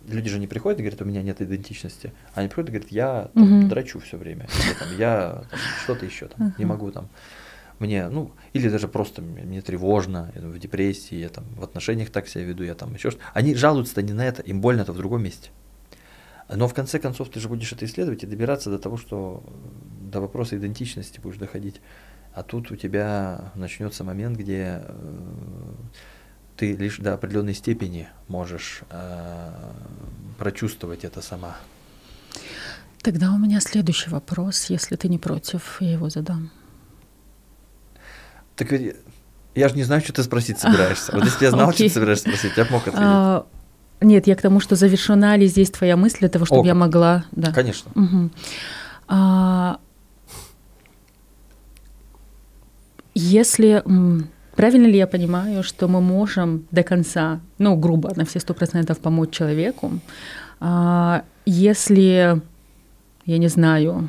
[0.09, 2.13] люди же не приходят и говорят, у меня нет идентичности.
[2.35, 3.69] Они приходят и говорят, я там, угу.
[3.69, 6.55] драчу все время, или, там, я там, что-то еще там, угу.
[6.59, 7.09] не могу там.
[7.79, 12.29] Мне, ну, или даже просто мне тревожно, я в депрессии, я там в отношениях так
[12.29, 13.25] себя веду, я там еще что-то.
[13.35, 15.51] Они жалуются-то не на это, им больно-то в другом месте.
[16.49, 19.43] Но в конце концов ты же будешь это исследовать и добираться до того, что
[20.01, 21.81] до вопроса идентичности будешь доходить.
[22.35, 25.73] А тут у тебя начнется момент, где э,
[26.57, 29.51] ты лишь до определенной степени можешь э,
[30.39, 31.57] прочувствовать это сама.
[33.03, 36.51] Тогда у меня следующий вопрос, если ты не против, я его задам.
[38.55, 38.97] Так ведь
[39.55, 41.13] я же не знаю, что ты спросить собираешься.
[41.13, 41.75] Вот если я знал, okay.
[41.75, 43.01] что ты собираешься спросить, я бы мог ответить.
[43.03, 43.47] А,
[44.01, 46.75] нет, я к тому, что завершена ли здесь твоя мысль для того, чтобы О, я
[46.75, 47.25] могла...
[47.33, 47.53] Да.
[47.53, 47.91] Конечно.
[47.95, 48.31] Угу.
[49.09, 49.79] А,
[53.15, 53.83] если
[54.57, 58.99] Правильно ли я понимаю, что мы можем до конца, ну, грубо, на все сто процентов
[58.99, 59.93] помочь человеку,
[60.61, 62.41] а, если,
[63.25, 64.09] я не знаю,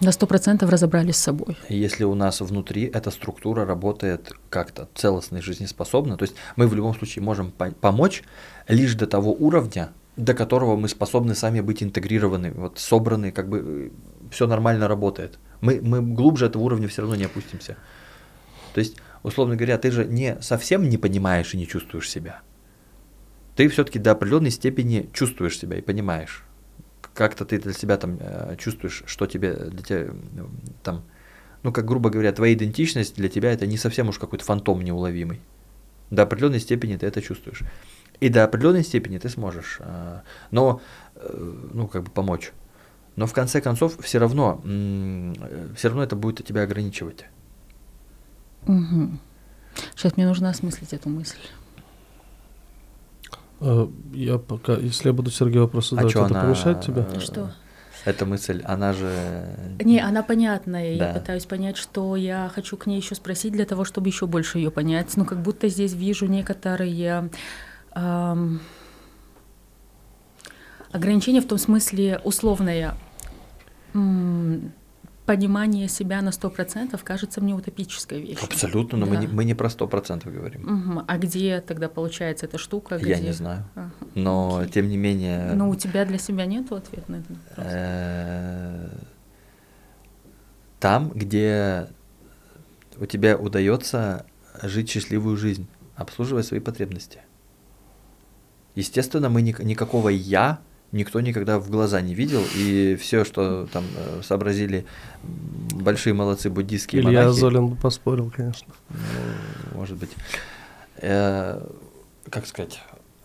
[0.00, 1.58] на сто процентов разобрались с собой.
[1.68, 6.74] Если у нас внутри эта структура работает как-то целостно и жизнеспособно, то есть мы в
[6.74, 8.22] любом случае можем помочь
[8.68, 13.62] лишь до того уровня, до которого мы способны сами быть интегрированы, вот собраны, как бы
[13.62, 13.90] э,
[14.30, 15.38] все нормально работает.
[15.60, 17.76] Мы, мы глубже этого уровня все равно не опустимся.
[18.72, 22.42] То есть условно говоря, ты же не совсем не понимаешь и не чувствуешь себя.
[23.56, 26.44] Ты все-таки до определенной степени чувствуешь себя и понимаешь.
[27.14, 30.14] Как-то ты для себя там э, чувствуешь, что тебе для тебя
[30.82, 31.04] там,
[31.62, 35.40] ну, как грубо говоря, твоя идентичность для тебя это не совсем уж какой-то фантом неуловимый.
[36.10, 37.62] До определенной степени ты это чувствуешь.
[38.20, 40.80] И до определенной степени ты сможешь, э, но,
[41.16, 42.52] э, ну, как бы помочь.
[43.16, 44.62] Но в конце концов, все равно,
[45.76, 47.26] все равно это будет тебя ограничивать.
[48.66, 49.18] Угу.
[49.94, 51.38] Сейчас мне нужно осмыслить эту мысль.
[53.60, 56.42] А, я пока, если я буду Сергею вопрос задавать, а это она...
[56.42, 57.06] помешает тебе?
[57.20, 57.52] Что?
[58.06, 59.54] Эта мысль, она же...
[59.80, 60.98] Не, она понятная.
[60.98, 61.08] Да.
[61.08, 64.58] Я пытаюсь понять, что я хочу к ней еще спросить для того, чтобы еще больше
[64.58, 65.16] ее понять.
[65.16, 67.28] Ну, как будто здесь вижу некоторые
[67.94, 68.60] эм,
[70.92, 72.94] ограничения в том смысле условное
[75.26, 78.44] понимание себя на 100% кажется мне утопической вещью.
[78.44, 79.12] Абсолютно, но да.
[79.12, 80.92] мы, не, мы не про 100% говорим.
[80.92, 81.04] Угу.
[81.06, 82.98] А где тогда получается эта штука?
[82.98, 83.10] Где?
[83.10, 83.64] Я не знаю.
[83.74, 83.90] Ага.
[84.14, 84.72] Но Окей.
[84.72, 85.52] тем не менее...
[85.54, 87.66] Но у тебя для себя нет ответа на этот вопрос?
[87.68, 88.88] Э,
[90.80, 91.88] там, где
[92.98, 94.26] у тебя удается
[94.62, 97.20] жить счастливую жизнь, обслуживая свои потребности.
[98.74, 100.60] Естественно, мы ни, никакого я
[100.92, 104.86] никто никогда в глаза не видел, и все, что там э, сообразили
[105.22, 108.72] большие молодцы буддийские Илья монахи, Золин бы поспорил, конечно.
[108.90, 110.10] ну, может быть,
[111.00, 111.66] Э,
[112.28, 112.80] как сказать,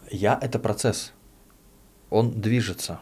[0.10, 1.12] я это процесс,
[2.10, 3.02] он движется,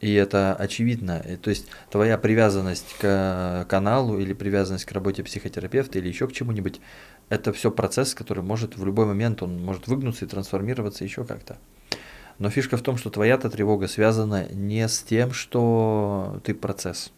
[0.00, 1.22] и это очевидно.
[1.28, 6.32] И, то есть твоя привязанность к каналу или привязанность к работе психотерапевта или еще к
[6.32, 6.80] чему-нибудь,
[7.28, 11.58] это все процесс, который может в любой момент, он может выгнуться и трансформироваться еще как-то.
[12.38, 17.12] Но фишка в том, что твоя-то тревога связана не с тем, что ты процесс.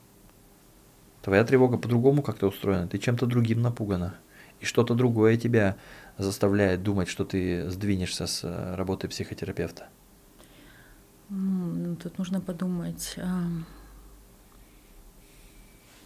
[1.23, 4.15] Твоя тревога по-другому как-то устроена, ты чем-то другим напугана.
[4.61, 5.77] И что-то другое тебя
[6.19, 9.89] заставляет думать, что ты сдвинешься с э, работы психотерапевта.
[11.29, 13.15] Ну, Тут нужно подумать.
[13.19, 13.43] а,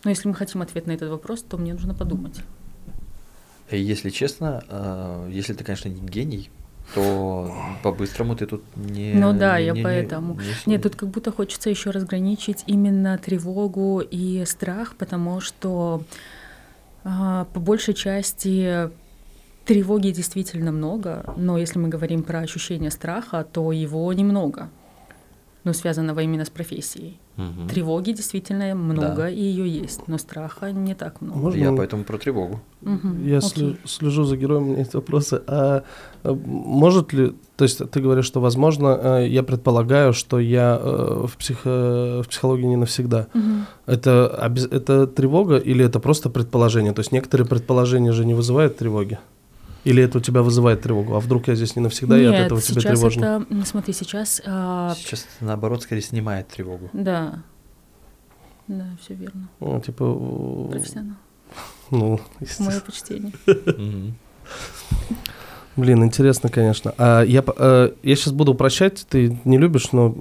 [0.04, 2.40] Ну, если мы хотим ответ на этот вопрос, то мне нужно подумать.
[3.70, 6.50] И если честно, э, если ты, конечно, не гений,
[6.94, 9.12] то по-быстрому ты тут не...
[9.14, 10.34] Ну да, я не- не- поэтому.
[10.66, 16.02] не Нет, тут как будто хочется еще разграничить именно тревогу и страх, потому что
[17.04, 18.90] а, по большей части
[19.64, 24.68] тревоги действительно много, но если мы говорим про ощущение страха, то его немного,
[25.64, 27.18] но связанного именно с профессией.
[27.40, 27.68] Мгм.
[27.68, 29.30] Тревоги действительно много, Да.
[29.30, 31.38] и ее есть, но страха не так много.
[31.38, 32.60] Можно Я поэтому про тревогу.
[32.82, 33.50] Мгм, Я окей.
[33.50, 35.40] слю- слежу за героем, у меня есть вопросы.
[35.46, 35.82] А
[36.24, 41.26] э, может ли, то есть ты говоришь, что возможно, э, я предполагаю, что я э,
[41.26, 43.26] в, психо- в психологии не навсегда.
[43.34, 43.66] Мгм.
[43.86, 46.92] Это, обез- это тревога или это просто предположение?
[46.92, 49.18] То есть некоторые предположения же не вызывают тревоги?
[49.84, 51.14] Или это у тебя вызывает тревогу?
[51.14, 53.46] А вдруг я здесь не навсегда, и от Нет, этого тебе сейчас тревожно?
[53.50, 56.90] это, смотри, сейчас, а, Сейчас, наоборот, скорее снимает тревогу.
[56.92, 57.42] да,
[58.68, 59.48] да, все верно.
[59.58, 61.16] Ну, типа, Профессионал.
[61.90, 62.70] ну, естественно.
[62.70, 63.32] Мое почтение.
[65.76, 66.94] Блин, интересно, конечно.
[66.98, 70.14] А я, э, я сейчас буду упрощать, ты не любишь, но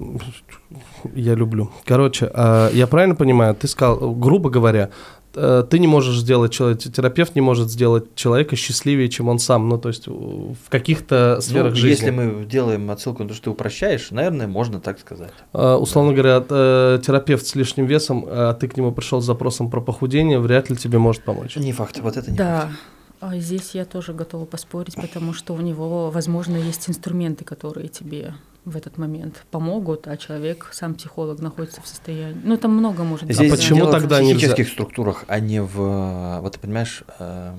[1.14, 1.70] я люблю.
[1.84, 4.90] Короче, а, я правильно понимаю, ты сказал, грубо говоря,
[5.32, 9.78] ты не можешь сделать человека, терапевт не может сделать человека счастливее, чем он сам, ну,
[9.78, 12.06] то есть э, в каких-то сферах Ну, жизни.
[12.06, 15.32] Если мы делаем отсылку на то, что ты упрощаешь, наверное, можно так сказать.
[15.52, 19.70] А, условно говоря, э, терапевт с лишним весом, а ты к нему пришел с запросом
[19.70, 21.56] про похудение, вряд ли тебе может помочь.
[21.56, 22.74] Не факт, вот это не Да, факт.
[23.20, 28.34] А здесь я тоже готова поспорить, потому что у него, возможно, есть инструменты, которые тебе
[28.64, 32.40] в этот момент помогут, а человек, сам психолог, находится в состоянии.
[32.44, 33.36] Ну, там много может быть.
[33.36, 34.34] Здесь почему дело тогда в нельзя?
[34.34, 36.40] психических структурах, а не в...
[36.40, 37.58] Вот ты понимаешь, эм,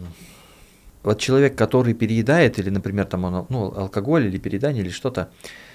[1.04, 5.32] вот человек, который переедает, или, например, там он, ну, алкоголь или переедание, или что-то,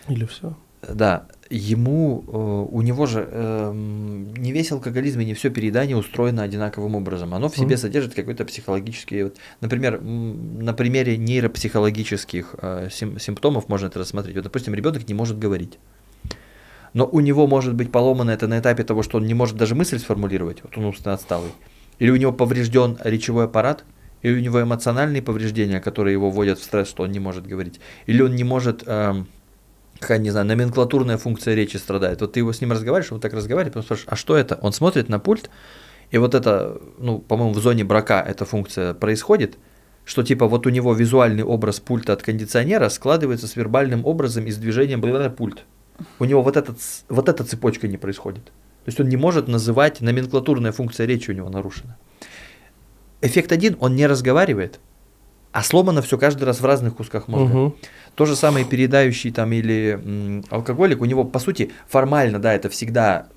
[0.09, 0.55] Или все?
[0.89, 6.43] Да, ему, э, у него же эм, не весь алкоголизм и не все переедание устроено
[6.43, 7.35] одинаковым образом.
[7.35, 7.79] Оно в себе Мгм.
[7.79, 14.37] содержит какой-то психологический, вот, например, на примере нейропсихологических э, сим- симптомов можно это рассмотреть.
[14.37, 15.79] Вот, допустим, ребенок не может говорить.
[16.95, 19.75] Но у него может быть поломано это на этапе того, что он не может даже
[19.75, 21.51] мысль сформулировать, вот он умственно отсталый.
[21.99, 23.85] Или у него поврежден речевой аппарат,
[24.23, 27.81] или у него эмоциональные повреждения, которые его вводят в стресс, что он не может говорить.
[28.07, 29.29] Или он не может, эм,
[29.99, 32.21] какая, не знаю, номенклатурная функция речи страдает.
[32.21, 34.59] Вот ты его с ним разговариваешь, он так разговаривает, потом спрашиваешь, а что это?
[34.63, 35.51] Он смотрит на пульт,
[36.11, 39.59] и вот это, ну, по-моему, в зоне брака эта функция происходит,
[40.05, 44.53] что типа вот у него визуальный образ пульта от кондиционера складывается с вербальным образом и
[44.53, 45.65] с движением благодаря пульт.
[46.19, 46.79] У него вот, этот,
[47.09, 48.45] вот эта цепочка не происходит.
[48.45, 51.97] То есть он не может называть, номенклатурная функция речи у него нарушена.
[53.21, 54.79] Эффект один, он не разговаривает,
[55.57, 57.55] а сломано все каждый раз в разных кусках мозга.
[57.57, 57.77] Мгм.
[58.15, 62.69] То же самое передающий там или м, алкоголик, у него по сути формально, да, это
[62.69, 63.29] всегда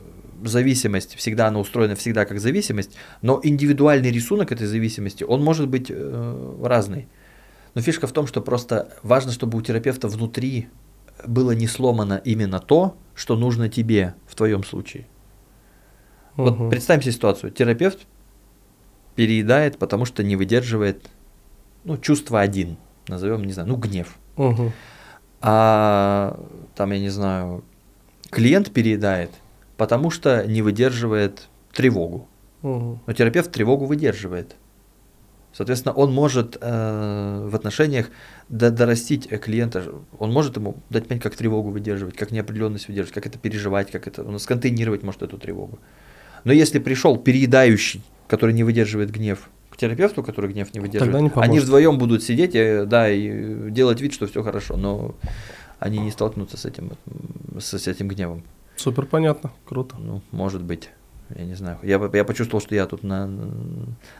[0.43, 5.85] зависимость, всегда она устроена всегда как зависимость, но индивидуальный рисунок этой зависимости, он может быть
[5.89, 7.07] э, разный.
[7.73, 10.67] Но фишка в том, что просто важно, чтобы у терапевта внутри
[11.25, 15.07] было не сломано именно то, что нужно тебе в твоем случае.
[16.35, 16.69] Вот Мгм.
[16.69, 17.53] представим себе ситуацию.
[17.53, 17.99] Терапевт
[19.15, 21.09] переедает, потому что не выдерживает
[21.89, 22.77] ну, чувство один,
[23.07, 24.15] назовем, не знаю, ну, гнев.
[24.37, 24.71] Мгм.
[25.41, 26.39] А
[26.75, 27.63] там, я не знаю,
[28.29, 29.31] клиент переедает,
[29.75, 32.27] потому что не выдерживает тревогу.
[32.61, 32.99] Мгм.
[33.07, 34.55] Но терапевт тревогу выдерживает.
[35.51, 38.11] Соответственно, он может э, в отношениях
[38.49, 39.83] до- дорастить э, клиента,
[40.19, 44.07] он может ему дать понять, как тревогу выдерживать, как неопределенность выдерживать, как это переживать, как
[44.07, 45.79] это, он сконтейнировать может эту тревогу.
[46.43, 49.49] Но если пришел переедающий, который не выдерживает гнев,
[49.79, 54.13] терапевту, который гнев не выдерживает, не они вдвоем будут сидеть, э, да, и делать вид,
[54.13, 55.15] что все хорошо, но
[55.79, 56.91] они не столкнутся с этим,
[57.57, 58.43] с, с этим гневом.
[58.75, 59.95] Супер понятно, круто.
[59.97, 60.89] Ну, может быть.
[61.35, 61.77] Я не знаю.
[61.83, 63.29] Я, я почувствовал, что я тут на,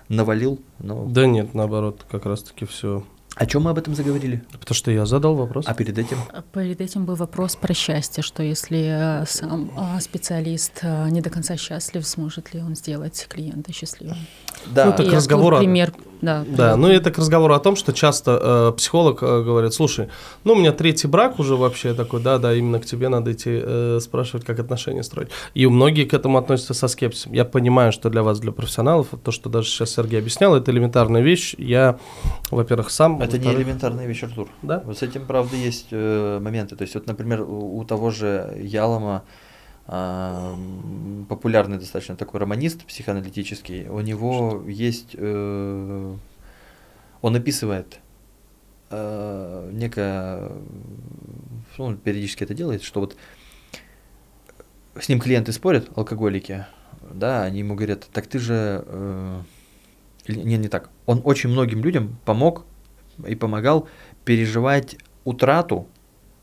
[0.10, 1.05] навалил, но...
[1.05, 3.03] Да нет, наоборот, как раз-таки все.
[3.39, 4.43] О чем мы об этом заговорили?
[4.51, 5.65] Потому что я задал вопрос.
[5.65, 6.17] А перед этим?
[6.53, 11.29] Перед этим был вопрос про счастье, что если э, сам э, специалист э, не до
[11.29, 14.17] конца счастлив, сможет ли он сделать клиента счастливым?
[14.65, 14.87] Да.
[14.87, 16.45] Ну, так И разговор пример, да.
[16.47, 20.09] Да, ну это к разговору о том, что часто э, психолог э, говорит, слушай,
[20.43, 23.51] ну у меня третий брак уже вообще такой, да, да, именно к тебе надо идти
[23.61, 25.30] э, спрашивать, как отношения строить.
[25.53, 27.34] И многие к этому относятся со скепсисом.
[27.34, 31.22] Я понимаю, что для вас, для профессионалов, то, что даже сейчас Сергей объяснял, это элементарная
[31.22, 31.55] вещь.
[31.57, 31.97] Я,
[32.51, 33.22] во-первых, сам...
[33.22, 34.47] Это не элементарная вещь, Артур.
[34.61, 34.84] Да?
[34.86, 36.76] Вот с этим, правда, есть э, моменты.
[36.76, 39.24] То есть, вот, например, у, у того же Ялома,
[39.89, 46.15] популярный достаточно такой романист психоаналитический, у него есть, э,
[47.21, 47.99] он описывает
[48.91, 50.51] э, некое,
[51.77, 53.17] ну, он периодически это делает, что вот
[54.99, 56.67] с ним клиенты спорят, алкоголики,
[57.11, 59.41] да, они ему говорят, так ты же, э,
[60.27, 62.63] не, не так, он очень многим людям помог
[63.27, 63.89] и помогал
[64.23, 65.87] переживать утрату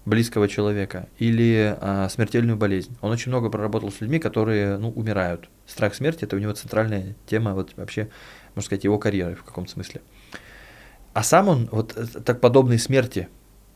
[0.07, 2.97] близкого человека или а, смертельную болезнь.
[3.03, 5.51] Он очень много проработал с людьми, которые ну, умирают.
[5.67, 8.09] Страх смерти это у него центральная тема вот вообще,
[8.55, 10.01] можно сказать, его карьеры в каком-то смысле.
[11.13, 13.29] А сам он вот э, так подобной смерти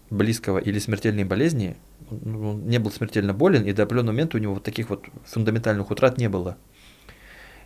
[0.09, 1.77] близкого или смертельной болезни
[2.11, 5.05] ну, он не был смертельно болен, и до определенного момента у него вот таких вот
[5.25, 6.57] фундаментальных утрат не было.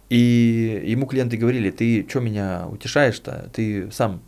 [0.09, 4.23] И ему клиенты говорили, ты что меня утешаешь-то, ты сам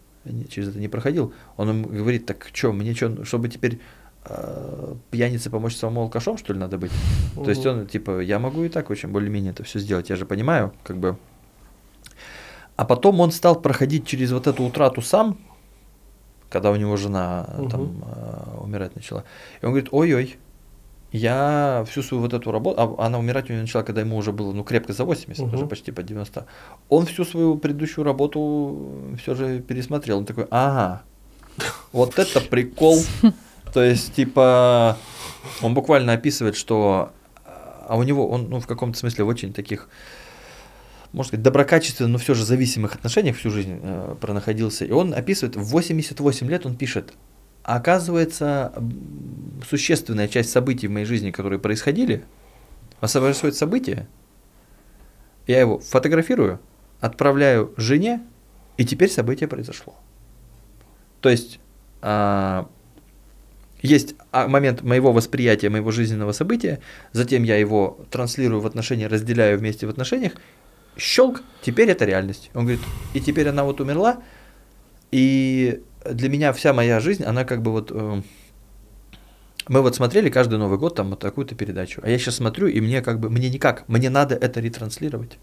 [0.49, 1.33] через это не проходил.
[1.57, 3.81] Он им говорит, так что, мне что, чтобы теперь
[5.11, 6.93] пьянице помочь самому алкашом, что ли, надо быть?
[7.35, 10.27] То есть он, типа, я могу и так очень более-менее это все сделать, я же
[10.27, 11.17] понимаю, как бы.
[12.77, 15.39] А потом он стал проходить через вот эту утрату сам,
[16.51, 19.25] когда у него жена э, там э, умирать начала.
[19.63, 20.37] И он говорит, ой-ой,
[21.13, 24.33] я всю свою вот эту работу, а она умирать у него начала, когда ему уже
[24.33, 25.55] было, ну, крепко за 80, Мгм.
[25.55, 26.45] уже почти по 90.
[26.91, 30.19] Он всю свою предыдущую работу все же пересмотрел.
[30.19, 31.03] Он такой, ага,
[31.93, 32.99] вот это прикол.
[33.73, 34.97] То есть, типа,
[35.63, 37.13] он буквально описывает, что
[37.87, 39.89] а у него, он, ну, в каком-то смысле в очень таких,
[41.13, 44.85] можно сказать, доброкачественных, но все же зависимых отношениях всю жизнь э, пронаходился.
[44.85, 47.15] И он описывает, в 88 лет он пишет,
[47.63, 48.73] «А оказывается,
[49.69, 52.25] существенная часть событий в моей жизни, которые происходили,
[53.01, 54.09] а происходит событие,
[55.47, 56.59] я его фотографирую,
[57.01, 58.23] отправляю жене,
[58.79, 59.95] и теперь событие произошло.
[61.21, 61.61] То есть
[62.03, 62.69] а,
[63.87, 66.81] есть а, момент моего восприятия, моего жизненного события,
[67.13, 70.33] затем я его транслирую в отношения, разделяю вместе в отношениях,
[70.97, 72.51] щелк, теперь это реальность.
[72.55, 72.81] Он говорит,
[73.15, 74.23] и теперь она вот умерла,
[75.11, 77.91] и для меня вся моя жизнь, она как бы вот...
[77.93, 78.23] э,
[79.69, 82.81] мы вот смотрели каждый Новый год там вот такую-то передачу, а я сейчас смотрю, и
[82.81, 85.39] мне как бы, мне никак, мне надо это ретранслировать.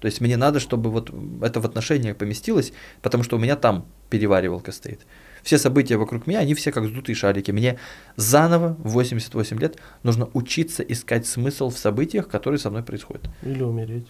[0.00, 1.12] То есть мне надо, чтобы вот
[1.42, 2.72] это в отношениях поместилось,
[3.02, 5.00] потому что у меня там переваривалка стоит.
[5.42, 7.50] Все события вокруг меня, они все как сдутые шарики.
[7.50, 7.78] Мне
[8.16, 13.28] заново в 88 лет нужно учиться искать смысл в событиях, которые со мной происходят.
[13.42, 14.06] Или умереть.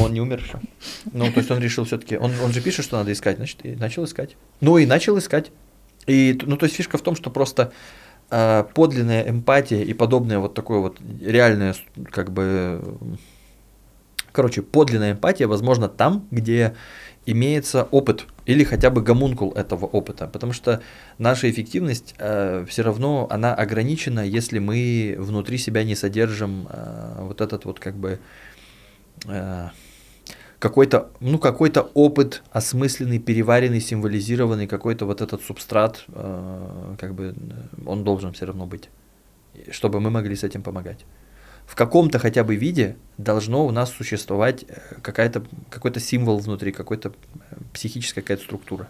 [0.00, 0.60] Он не умер еще.
[1.12, 3.74] Ну, то есть он решил все-таки, он, он же пишет, что надо искать, значит, и
[3.74, 4.36] начал искать.
[4.60, 5.50] Ну и начал искать.
[6.06, 7.72] И, ну, то есть фишка в том, что просто
[8.30, 11.74] э, подлинная эмпатия и подобное вот такое вот реальное,
[12.10, 12.80] как бы,
[14.32, 16.74] короче, подлинная эмпатия возможно там, где
[17.30, 20.82] имеется опыт или хотя бы гомункул этого опыта, потому что
[21.18, 27.64] наша эффективность все равно она ограничена, если мы внутри себя не содержим э, вот этот
[27.64, 28.18] вот как бы
[29.26, 29.68] э,
[30.58, 37.86] какой-то, ну, какой-то опыт осмысленный, переваренный, символизированный, какой-то вот этот субстрат, э, как бы э,
[37.86, 38.90] он должен все равно быть,
[39.70, 41.04] чтобы мы могли с этим помогать.
[41.68, 47.10] В каком-то хотя бы виде должно у нас существовать э, какая-то, какой-то символ внутри, какой-то
[47.10, 48.88] э, психическая какая-то структура.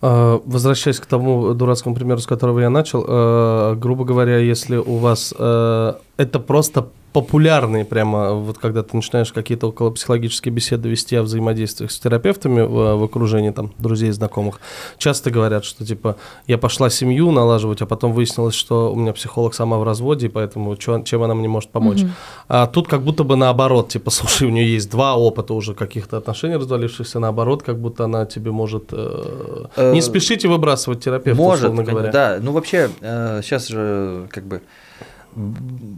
[0.00, 4.96] А, Возвращаясь к тому дурацкому примеру, с которого я начал, э, грубо говоря, если у
[4.96, 11.22] вас это просто популярные прямо, вот когда ты начинаешь какие-то около психологические беседы вести о
[11.22, 14.60] взаимодействиях с терапевтами в, в окружении там друзей, знакомых,
[14.98, 19.54] часто говорят, что типа я пошла семью налаживать, а потом выяснилось, что у меня психолог
[19.54, 22.02] сама в разводе, и поэтому чё- чем она мне может помочь.
[22.02, 22.12] Мгм.
[22.48, 26.16] А тут как будто бы наоборот, типа, слушай, у нее есть два опыта уже каких-то
[26.16, 28.84] отношений развалившихся, наоборот, как будто она тебе может...
[28.92, 32.10] э, Э, не спешите выбрасывать терапевта, Может, говоря.
[32.10, 32.38] да.
[32.40, 34.60] Ну, вообще, сейчас же как бы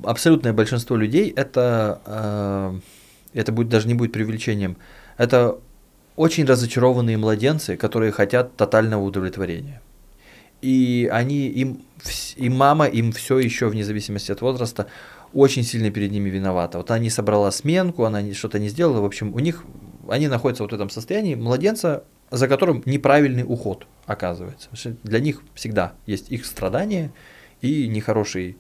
[0.05, 4.77] абсолютное большинство людей это, э, это будет даже не будет преувеличением,
[5.17, 5.59] это
[6.17, 9.81] очень разочарованные младенцы, которые хотят тотального удовлетворения.
[10.63, 11.83] И они, им,
[12.37, 14.87] и мама им все еще, вне зависимости от возраста,
[15.35, 16.79] очень сильно перед ними виновата.
[16.79, 19.01] Вот она не собрала сменку, она что-то не сделала.
[19.01, 19.65] В общем, у них,
[20.09, 23.87] они находятся вот в этом состоянии младенца, за которым неправильный уход.
[24.07, 24.69] оказывается.
[25.03, 27.13] Для них всегда есть их страдания
[27.61, 28.57] и нехороший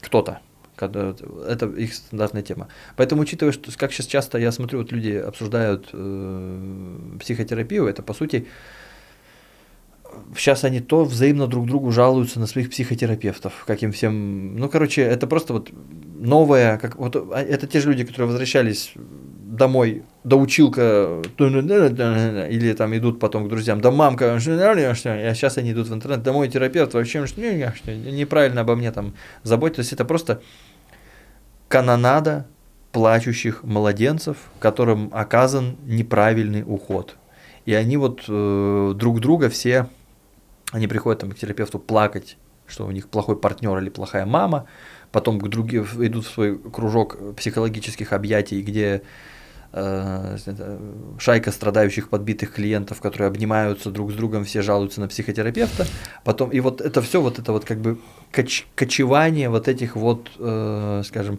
[0.00, 0.40] кто-то.
[0.78, 2.68] Это их стандартная тема.
[2.96, 8.14] Поэтому, учитывая, что как сейчас часто я смотрю, вот люди обсуждают э, психотерапию, это по
[8.14, 8.46] сути
[10.36, 14.56] сейчас они то взаимно друг другу жалуются на своих психотерапевтов, как им всем.
[14.56, 15.70] Ну, короче, это просто вот
[16.18, 18.92] новое, как вот а, это те же люди, которые возвращались
[19.60, 25.88] домой, да училка, или там идут потом к друзьям, да мамка, а сейчас они идут
[25.88, 29.76] в интернет, да мой терапевт вообще неправильно обо мне там заботится.
[29.76, 30.40] То есть это просто
[31.68, 32.46] канонада
[32.90, 37.16] плачущих младенцев, которым оказан неправильный уход.
[37.66, 39.86] И они вот э, друг друга все
[40.72, 42.36] они приходят там, к терапевту плакать,
[42.66, 44.66] что у них плохой партнер или плохая мама,
[45.12, 49.00] потом к другим идут в свой кружок психологических объятий, где э,
[49.72, 55.86] шайка страдающих подбитых клиентов, которые обнимаются друг с другом, все жалуются на психотерапевта,
[56.24, 57.98] потом и вот это все вот это вот как бы
[58.32, 61.38] коч, кочевание вот этих вот, э, скажем,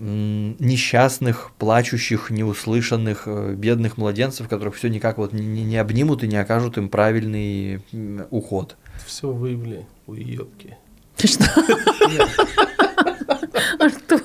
[0.00, 6.36] несчастных, плачущих, неуслышанных, э, бедных младенцев, которых все никак вот не, не обнимут и не
[6.36, 7.82] окажут им правильный
[8.30, 8.76] уход.
[9.04, 10.76] Все выявили, уебки.
[11.16, 11.46] Ты что?
[13.80, 14.22] Артур.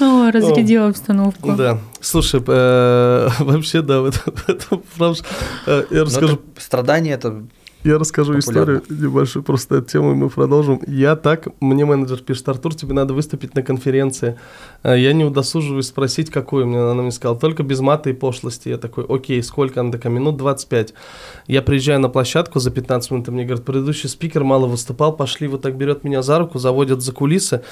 [0.00, 1.52] О, разрядил обстановку.
[1.52, 1.78] Да.
[2.00, 4.06] Слушай, э, вообще, да,
[4.46, 5.22] это правда.
[5.66, 6.40] Э, я расскажу.
[6.58, 7.42] Страдание это
[7.82, 8.78] я расскажу Популярно.
[8.78, 10.82] историю небольшую, просто эту тему, и мы продолжим.
[10.86, 14.38] Я так, мне менеджер пишет, Артур, тебе надо выступить на конференции.
[14.82, 16.66] А я не удосуживаюсь спросить, какую.
[16.66, 18.68] Мне она мне сказала, только без мата и пошлости.
[18.68, 19.80] Я такой, окей, сколько?
[19.80, 20.92] Она такая, минут 25.
[21.46, 25.48] Я приезжаю на площадку за 15 минут, и мне говорят, предыдущий спикер мало выступал, пошли,
[25.48, 27.62] вот так берет меня за руку, заводят за кулисы,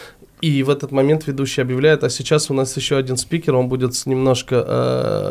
[0.41, 3.95] и в этот момент ведущий объявляет, а сейчас у нас еще один спикер, он будет
[4.07, 4.65] немножко,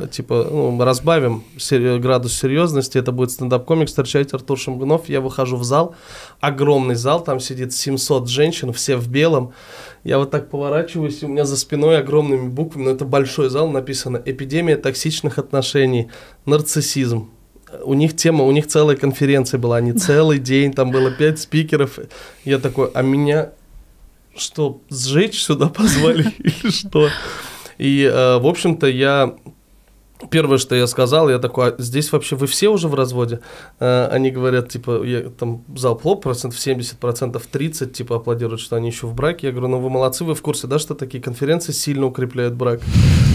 [0.03, 5.55] э, типа, ну, разбавим сери- градус серьезности, это будет стендап-комик, встречайте Артур Шамгунов, я выхожу
[5.55, 5.95] в зал,
[6.41, 9.53] огромный зал, там сидит 700 женщин, все в белом,
[10.03, 13.69] я вот так поворачиваюсь, и у меня за спиной огромными буквами, но это большой зал,
[13.69, 16.09] написано «Эпидемия токсичных отношений,
[16.45, 17.29] нарциссизм».
[17.83, 21.99] У них тема, у них целая конференция была, они целый день, там было пять спикеров.
[22.45, 23.51] Я такой, а меня
[24.39, 27.09] что, сжечь сюда позвали или что?
[27.77, 29.35] И, э, в общем-то, я
[30.31, 33.39] Первое, что я сказал, я такой, а здесь вообще вы все уже в разводе?
[33.79, 38.75] Э, они говорят, типа, я, там зал плод, процентов 70, процентов 30, типа, аплодируют, что
[38.75, 39.47] они еще в браке.
[39.47, 42.81] Я говорю, ну вы молодцы, вы в курсе, да, что такие конференции сильно укрепляют брак?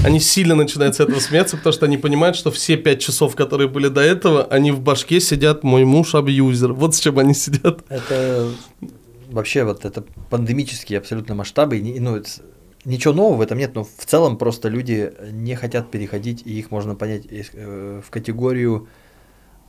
[0.05, 3.68] Они сильно начинают с этого смеяться, потому что они понимают, что все пять часов, которые
[3.68, 6.72] были до этого, они в башке сидят, мой муж абьюзер.
[6.72, 7.84] Вот с чем они сидят.
[7.88, 8.48] Это
[9.33, 12.28] вообще вот это пандемические абсолютно масштабы, ну, это,
[12.85, 16.70] ничего нового в этом нет, но в целом просто люди не хотят переходить, и их
[16.70, 18.89] можно понять э, в категорию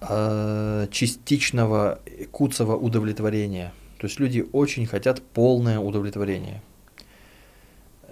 [0.01, 1.99] э, частичного
[2.31, 3.73] куцого удовлетворения.
[3.99, 6.61] То есть люди очень хотят полное удовлетворение.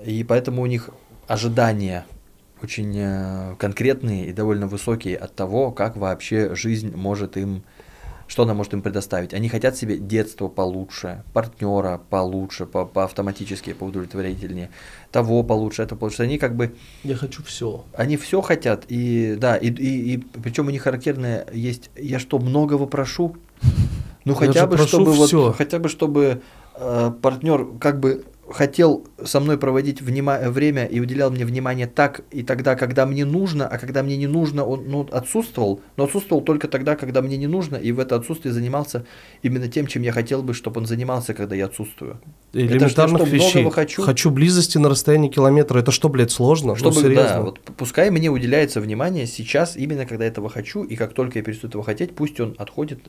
[0.05, 0.89] И поэтому у них
[1.27, 2.05] ожидания
[2.61, 7.63] очень э, конкретные и довольно высокие от того, как вообще жизнь может им
[8.31, 9.33] что она может им предоставить?
[9.33, 14.69] Они хотят себе детство получше, партнера получше, по, по автоматически, по удовлетворительнее,
[15.11, 16.23] того получше, это получше.
[16.23, 16.73] Они как бы...
[17.03, 17.83] Я хочу все.
[17.93, 22.39] Они все хотят, и да, и, и, и причем у них характерное есть, я что,
[22.39, 23.35] многого прошу?
[24.23, 26.41] Ну хотя бы, чтобы вот, хотя бы, чтобы
[26.75, 32.21] э, партнер как бы хотел со мной проводить внима- время и уделял мне внимание так
[32.31, 36.41] и тогда, когда мне нужно, а когда мне не нужно, он ну, отсутствовал, но отсутствовал
[36.41, 39.05] только тогда, когда мне не нужно, и в это отсутствие занимался
[39.41, 42.19] именно тем, чем я хотел бы, чтобы он занимался, когда я отсутствую.
[42.53, 43.69] Элементарных это что, вещей.
[43.71, 44.01] Хочу.
[44.01, 45.79] хочу близости на расстоянии километра.
[45.79, 46.69] Это что, блядь, сложно?
[46.69, 47.29] Ну, чтобы, ну, серьезно.
[47.29, 51.43] да, вот пускай мне уделяется внимание сейчас, именно когда этого хочу, и как только я
[51.43, 52.99] перестаю этого хотеть, пусть он отходит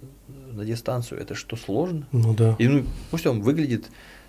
[0.53, 1.21] на дистанцию.
[1.21, 2.07] Это что, сложно?
[2.13, 2.57] Ну да.
[2.59, 3.87] И ну, пусть он выглядит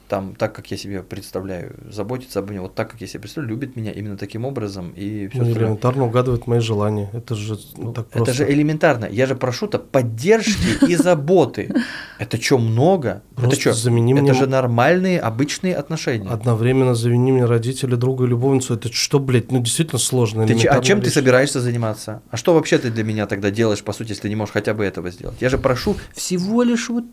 [0.07, 3.55] там, так как я себе представляю, заботится обо мне, вот так, как я себе представляю,
[3.55, 4.93] любит меня именно таким образом.
[4.95, 7.09] И все ну, элементарно угадывает мои желания.
[7.13, 8.31] Это же ну, так просто.
[8.31, 9.05] Это же элементарно.
[9.05, 11.73] Я же прошу-то поддержки и заботы.
[12.19, 13.23] Это что, много?
[13.37, 13.69] Это что?
[13.71, 16.29] Это же нормальные, обычные отношения.
[16.29, 18.73] Одновременно завини мне родителей, друга и любовницу.
[18.73, 20.43] Это что, блядь, ну действительно сложно.
[20.43, 22.21] а чем ты собираешься заниматься?
[22.29, 24.73] А что вообще ты для меня тогда делаешь, по сути, если ты не можешь хотя
[24.73, 25.37] бы этого сделать?
[25.41, 27.05] Я же прошу всего лишь вот...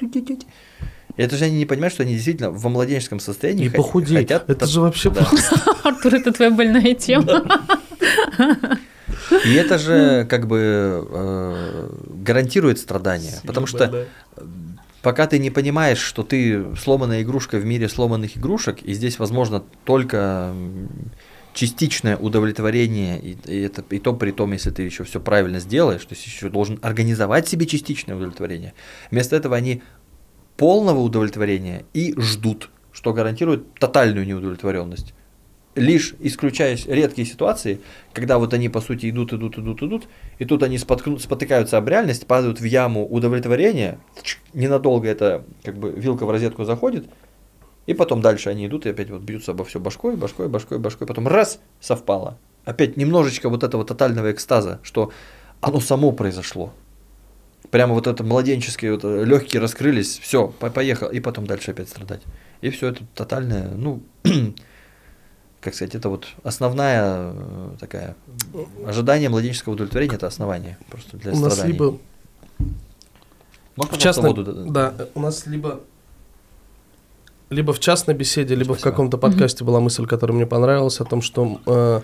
[1.16, 4.16] Это же они не понимают, что они действительно во младенческом состоянии и похудеть.
[4.18, 4.48] хотят...
[4.48, 5.28] Это же вообще да.
[5.82, 7.42] Артур, это твоя больная тема.
[9.44, 11.88] И это же как бы э,
[12.24, 14.06] гарантирует страдания, потому что
[15.02, 19.62] пока ты не понимаешь, что ты сломанная игрушка в мире сломанных игрушек, и здесь возможно
[19.84, 20.52] только
[21.52, 26.04] частичное удовлетворение, и, и, это, и то при том, если ты еще все правильно сделаешь,
[26.04, 28.72] то есть еще должен организовать себе частичное удовлетворение.
[29.10, 29.82] Вместо этого они
[30.60, 35.14] полного удовлетворения и ждут, что гарантирует тотальную неудовлетворенность.
[35.74, 37.80] Лишь исключая редкие ситуации,
[38.12, 40.08] когда вот они по сути идут, идут, идут, идут,
[40.38, 44.00] и тут они споткнут, спотыкаются об реальность, падают в яму удовлетворения,
[44.52, 47.06] ненадолго это как бы вилка в розетку заходит,
[47.86, 51.06] и потом дальше они идут и опять вот бьются обо все башкой, башкой, башкой, башкой.
[51.06, 52.36] Потом раз, совпало.
[52.66, 55.10] Опять немножечко вот этого тотального экстаза, что
[55.62, 56.74] оно само произошло.
[57.70, 62.22] Прямо вот это младенческие вот э, легкие раскрылись, все, поехал, и потом дальше опять страдать.
[62.62, 64.02] И все это тотальное, ну,
[65.60, 68.16] как сказать, это вот основная э, такая
[68.84, 71.62] ожидание младенческого удовлетворения это основание просто для у страданий.
[71.62, 71.98] Нас либо
[73.76, 74.64] Можно в частной, воду?
[74.70, 75.80] да, у нас либо
[77.50, 78.80] либо в частной беседе, либо Спасибо.
[78.80, 79.66] в каком-то подкасте mm-hmm.
[79.66, 82.00] была мысль, которая мне понравилась, о том, что э,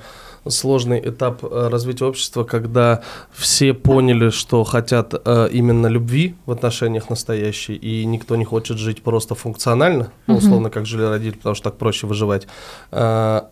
[0.48, 7.10] сложный этап э, развития общества, когда все поняли, что хотят э, именно любви в отношениях
[7.10, 11.70] настоящей, и никто не хочет жить просто функционально, ну, условно, как жили родители, потому что
[11.70, 12.46] так проще выживать.
[12.90, 13.42] Э,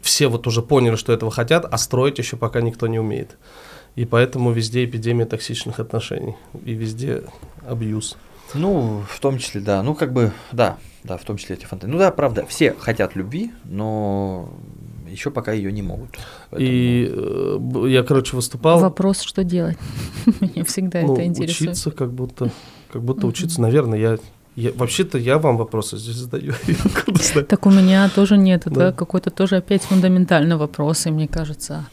[0.00, 3.36] все вот уже поняли, что этого хотят, а строить еще пока никто не умеет.
[3.96, 7.24] И поэтому везде эпидемия токсичных отношений, и везде
[7.66, 8.16] абьюз.
[8.52, 9.82] Ну, в том числе, да.
[9.82, 11.92] Ну, как бы, да, да, в том числе эти фантазии.
[11.92, 14.48] Ну да, правда, все хотят любви, но
[15.14, 16.10] еще пока ее не могут.
[16.50, 16.70] Поэтому...
[16.70, 18.80] И э, я, короче, выступал.
[18.80, 19.78] Вопрос, что делать?
[20.40, 21.70] Мне всегда ну, это интересует.
[21.70, 22.50] Учиться, как будто,
[22.92, 24.18] как будто учиться, наверное, я
[24.56, 26.52] я, вообще-то я вам вопросы здесь задаю.
[27.48, 28.66] так у меня тоже нет.
[28.66, 28.92] Это да.
[28.92, 31.86] какой-то тоже опять фундаментальный вопрос, и мне кажется,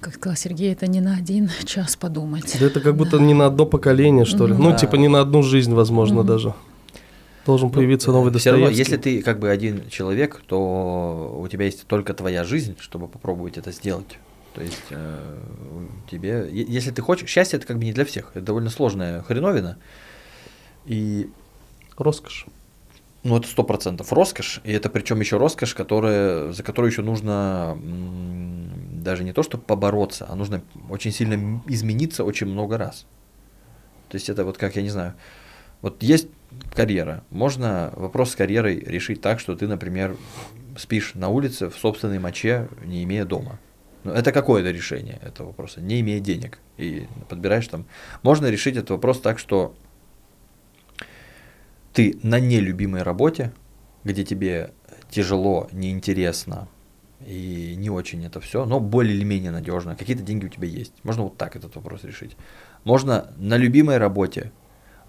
[0.00, 2.56] как сказал Сергей, это не на один час подумать.
[2.58, 3.24] Да это как будто да.
[3.24, 4.54] не на одно поколение, что ли.
[4.54, 6.54] Ну, типа не на одну жизнь, возможно, даже.
[7.46, 8.62] Должен ну, появиться новый Достоевский.
[8.62, 13.08] Равно, если ты как бы один человек, то у тебя есть только твоя жизнь, чтобы
[13.08, 14.18] попробовать это сделать.
[14.54, 15.38] То есть э,
[16.10, 19.78] тебе, если ты хочешь, счастье это как бы не для всех, это довольно сложная хреновина.
[20.86, 21.30] И
[21.96, 22.46] роскошь.
[23.22, 27.78] Ну, это сто процентов роскошь, и это причем еще роскошь, которая, за которую еще нужно
[28.92, 33.06] даже не то, чтобы побороться, а нужно очень сильно измениться очень много раз.
[34.08, 35.14] То есть это вот как, я не знаю,
[35.82, 36.28] вот есть
[36.74, 37.24] карьера.
[37.30, 40.16] Можно вопрос с карьерой решить так, что ты, например,
[40.76, 43.58] спишь на улице в собственной моче, не имея дома.
[44.04, 46.58] Ну, это какое-то решение этого вопроса, не имея денег.
[46.78, 47.86] И подбираешь там.
[48.22, 49.74] Можно решить этот вопрос так, что
[51.92, 53.52] ты на нелюбимой работе,
[54.04, 54.70] где тебе
[55.10, 56.68] тяжело, неинтересно
[57.26, 60.94] и не очень это все, но более или менее надежно, какие-то деньги у тебя есть.
[61.02, 62.36] Можно вот так этот вопрос решить.
[62.84, 64.52] Можно на любимой работе,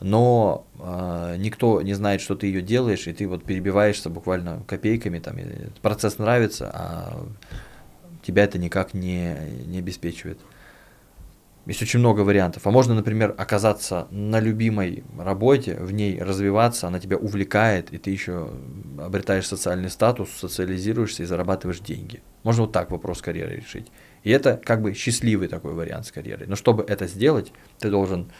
[0.02, 5.20] но э, никто не знает, что ты ее делаешь, и ты вот перебиваешься буквально копейками,
[5.20, 5.38] там,
[5.82, 7.26] процесс нравится, а
[8.24, 9.36] тебя это никак не,
[9.66, 10.39] не обеспечивает.
[11.68, 12.66] Есть очень много вариантов.
[12.66, 18.10] А можно, например, оказаться на любимой работе, в ней развиваться, она тебя увлекает, и ты
[18.10, 18.49] еще
[18.99, 22.22] обретаешь социальный статус, социализируешься и зарабатываешь деньги.
[22.41, 23.91] Можно вот так вопрос карьеры решить.
[24.24, 26.47] И это как бы счастливый такой вариант с карьерой.
[26.47, 28.32] Но чтобы это сделать, ты должен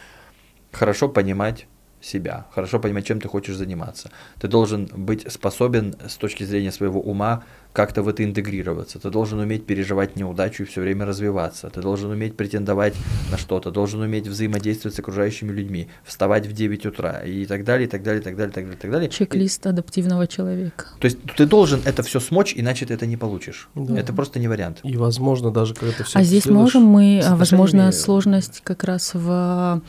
[0.72, 1.68] хорошо понимать
[2.02, 4.10] себя, хорошо понимать, чем ты хочешь заниматься.
[4.40, 7.44] Ты должен быть способен с точки зрения своего ума
[7.74, 9.00] как-то в это интегрироваться.
[9.00, 11.70] Ты должен уметь переживать неудачу и все время развиваться.
[11.70, 12.94] Ты должен уметь претендовать
[13.32, 13.72] на что-то.
[13.72, 18.04] Должен уметь взаимодействовать с окружающими людьми, вставать в 9 утра и так далее, и так
[18.04, 19.10] далее, и так далее, и так далее, и так далее.
[19.10, 19.70] Чек-лист и...
[19.70, 20.86] адаптивного человека.
[21.00, 23.70] То есть ты должен это все смочь, иначе ты это не получишь.
[23.76, 23.98] Да.
[23.98, 24.80] Это просто не вариант.
[24.84, 26.20] И возможно даже когда ты все.
[26.20, 29.82] А здесь можем мы, возможно, сложность как раз в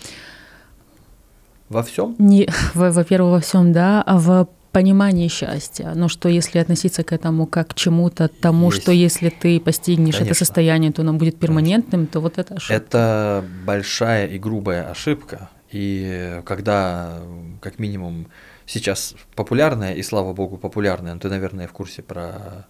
[1.73, 2.15] во всем?
[2.19, 5.93] Не, во-первых, во всем, да, а в понимании счастья.
[5.95, 8.83] Но что если относиться к этому как к чему-то, тому, Есть.
[8.83, 10.33] что если ты постигнешь Конечно.
[10.33, 12.75] это состояние, то оно будет перманентным, то вот это ошибка.
[12.75, 15.51] Это большая и грубая ошибка.
[15.71, 17.21] И когда,
[17.61, 18.29] как минимум,
[18.67, 22.67] сейчас популярная, и слава богу, популярная, ну, ты, наверное, в курсе про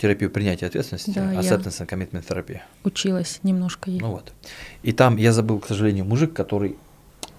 [0.00, 2.64] терапию принятия ответственности, да, acceptance and commitment терапия.
[2.84, 4.00] Училась немножко ей.
[4.00, 4.32] Ну вот.
[4.82, 6.76] И там я забыл, к сожалению, мужик, который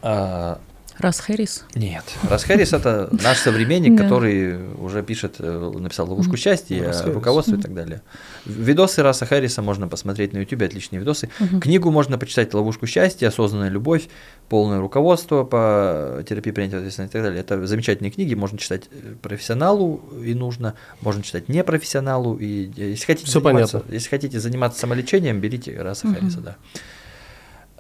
[0.04, 0.60] а,
[1.02, 1.66] Рас Хэрис?
[1.76, 2.04] Нет.
[2.30, 7.74] Рас Хэрис это наш современник, который уже пишет, э, написал «Ловушку счастья», руководство и так
[7.74, 8.02] далее.
[8.46, 11.30] Видосы Раса Хэрриса можно посмотреть на YouTube, отличные видосы.
[11.62, 14.08] Книгу можно почитать «Ловушку счастья», «Осознанная любовь»,
[14.48, 17.42] полное руководство по терапии принятия ответственности и так далее.
[17.42, 22.38] Это замечательные книги, можно читать э, профессионалу и нужно, можно читать непрофессионалу.
[22.38, 23.94] И если хотите, Все заниматься, понятно.
[23.94, 26.08] если хотите заниматься самолечением, берите Раса.
[26.08, 26.58] Хэрриса, да.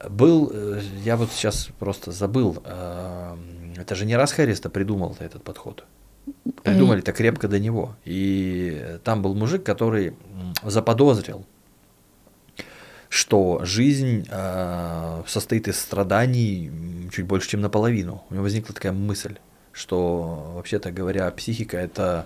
[0.10, 3.36] Был, э, я вот сейчас просто забыл, э,
[3.78, 5.86] это же не раз Хэрис придумал этот подход.
[6.64, 7.95] Придумали-то крепко до него.
[8.06, 10.14] И там был мужик, который
[10.64, 11.45] заподозрил,
[13.10, 16.72] что жизнь э, состоит из страданий
[17.12, 18.24] чуть больше, чем наполовину.
[18.30, 19.36] У него возникла такая мысль,
[19.74, 22.26] что, вообще-то говоря, психика это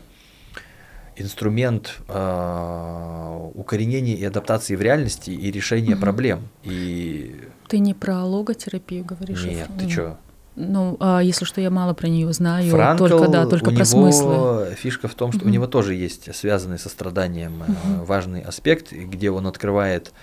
[1.15, 6.01] инструмент э, укоренения и адаптации в реальности и решения Мгм.
[6.01, 6.47] проблем.
[6.63, 9.43] И Ты не про логотерапию говоришь?
[9.43, 10.17] а нет, ты ну, чё?
[10.55, 12.71] Ну, а если что, я мало про нее знаю.
[12.71, 14.75] Франкл, только, да, только у про него смыслы.
[14.75, 15.53] фишка в том, что у Мгм.
[15.53, 18.05] него тоже есть связанный со страданием Мгм.
[18.05, 20.13] важный аспект, где он открывает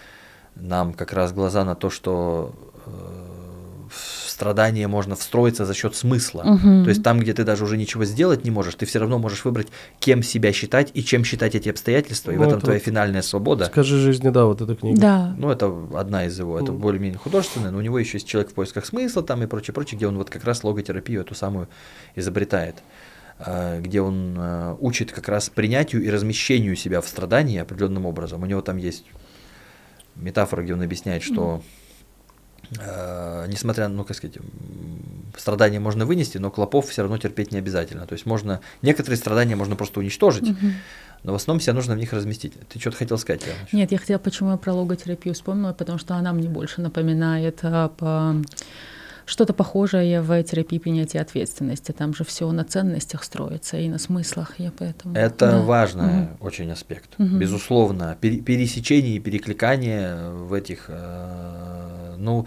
[0.55, 2.55] нам как раз глаза на то, что
[2.87, 3.22] э,
[4.43, 6.43] страдание можно встроиться за счет смысла.
[6.43, 6.83] Мгм.
[6.83, 9.45] То есть там, где ты даже уже ничего сделать не можешь, ты все равно можешь
[9.45, 9.69] выбрать,
[10.01, 12.85] кем себя считать и чем считать эти обстоятельства, и в Ну, этом это твоя вот
[12.85, 13.67] финальная свобода.
[13.67, 15.01] Скажи жизни, да, вот эта книга.
[15.01, 15.35] Да.
[15.39, 18.55] Ну, это одна из его, это более-менее художественная, но у него еще есть человек в
[18.55, 21.69] поисках смысла там и прочее, прочее, где он вот как раз логотерапию эту самую
[22.17, 22.75] изобретает,
[23.39, 28.43] а, где он а, учит как раз принятию и размещению себя в страдании определенным образом.
[28.43, 29.05] У него там есть
[30.17, 31.63] метафора, где он объясняет, что
[32.81, 34.37] а, несмотря на, ну, как сказать,
[35.37, 38.07] страдания можно вынести, но клопов все равно терпеть не обязательно.
[38.07, 40.75] То есть можно, некоторые страдания можно просто уничтожить, Мгм.
[41.23, 42.55] но в основном себя нужно в них разместить.
[42.69, 43.59] Ты что-то хотел сказать, Лена?
[43.73, 47.89] Нет, я хотела, почему я про логотерапию вспомнила, потому что она мне больше напоминает а,
[47.89, 48.37] по...
[49.33, 51.93] что-то похожее в терапии принятия ответственности.
[51.93, 54.53] Там же все на ценностях строится и на смыслах.
[54.59, 55.15] Я поэтому...
[55.17, 55.61] Это Да.
[55.63, 56.29] важный Мгм.
[56.41, 57.19] очень аспект.
[57.19, 57.39] Мгм.
[57.39, 62.47] Безусловно, пере- пересечение и перекликание в этих, э, ну,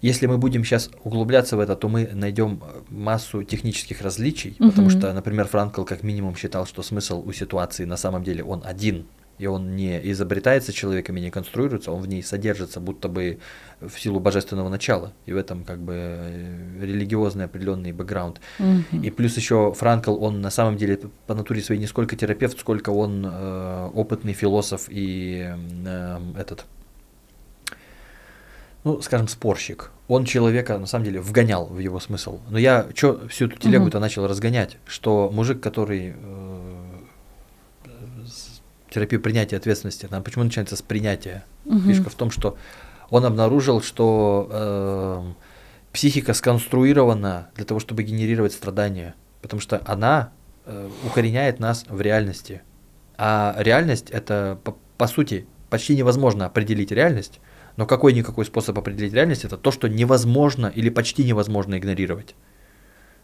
[0.00, 4.90] если мы будем сейчас углубляться в это, то мы найдем массу технических различий, потому Мгм.
[4.90, 9.06] что, например, Франкл как минимум считал, что смысл у ситуации на самом деле он один,
[9.42, 13.40] и он не изобретается человеком и не конструируется, он в ней содержится будто бы
[13.80, 18.40] в силу божественного начала, и в этом как бы э, религиозный определенный бэкграунд.
[18.60, 19.02] Мгм.
[19.02, 22.90] И плюс еще Франкл, он на самом деле по натуре своей не сколько терапевт, сколько
[22.90, 25.52] он э, опытный философ и
[25.86, 26.64] э, этот,
[28.84, 29.90] ну, скажем, спорщик.
[30.06, 32.38] Он человека, на самом деле, вгонял в его смысл.
[32.48, 36.51] Но я что всю эту телегу-то начал разгонять, что мужик, который э,
[38.92, 41.44] терапию принятия ответственности, там почему начинается с принятия?
[41.64, 41.82] Мгм.
[41.82, 42.56] Фишка в том, что
[43.10, 45.32] он обнаружил, что э,
[45.92, 50.32] психика сконструирована для того, чтобы генерировать страдания, потому что она
[50.64, 52.62] э, укореняет нас в реальности.
[53.18, 57.40] А реальность это по, по сути почти невозможно определить реальность,
[57.76, 62.34] но какой-никакой способ определить реальность это то, что невозможно или почти невозможно игнорировать.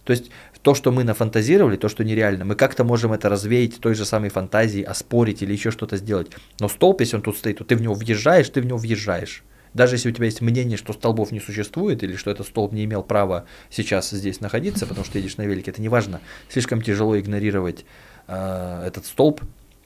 [0.09, 0.31] То есть
[0.63, 4.31] то, что мы нафантазировали, то, что нереально, мы как-то можем это развеять той же самой
[4.31, 6.31] фантазией, оспорить или еще что-то сделать.
[6.61, 9.45] Но столб, если он тут стоит, то ты в него въезжаешь, ты в него въезжаешь.
[9.75, 12.87] Даже если у тебя есть мнение, что столбов не существует, или что этот столб не
[12.87, 16.23] имел права сейчас здесь находиться, потому что ты едешь на велике, это не важно.
[16.49, 17.85] Слишком тяжело игнорировать
[18.29, 19.43] э, этот столб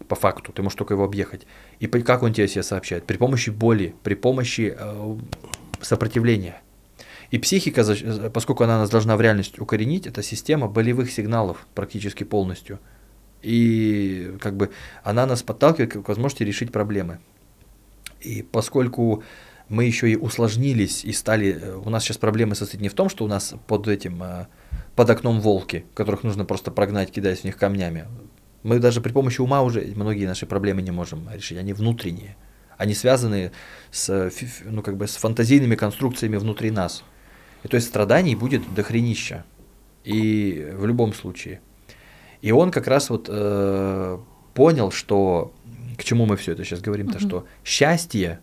[0.06, 1.48] по факту, ты можешь только его объехать.
[1.80, 3.06] И как он тебе себе сообщает?
[3.06, 5.16] При помощи боли, при помощи э,
[5.80, 6.62] сопротивления.
[7.32, 12.24] И психика, за- поскольку она нас должна в реальность укоренить, это система болевых сигналов практически
[12.24, 12.78] полностью.
[13.40, 14.70] И как бы
[15.02, 17.20] она нас подталкивает к возможности решить проблемы.
[18.20, 19.24] И поскольку
[19.70, 23.08] мы еще и усложнились и стали, э, у нас сейчас проблемы состоят не в том,
[23.08, 24.46] что у нас под этим, э,
[24.94, 28.04] под окном волки, которых нужно просто прогнать, кидаясь в них камнями.
[28.62, 32.36] Мы даже при помощи ума уже многие наши проблемы не можем решить, они внутренние.
[32.76, 33.52] Они связаны
[33.90, 34.30] с, э,
[34.66, 37.02] ну, как бы с фантазийными конструкциями внутри нас.
[37.64, 39.44] И то есть страданий будет дохренища.
[40.04, 41.60] И в любом случае.
[42.40, 44.18] И он как раз вот э,
[44.54, 45.52] понял, что
[45.96, 47.28] к чему мы все это сейчас говорим-то, Мгм.
[47.28, 48.40] что счастье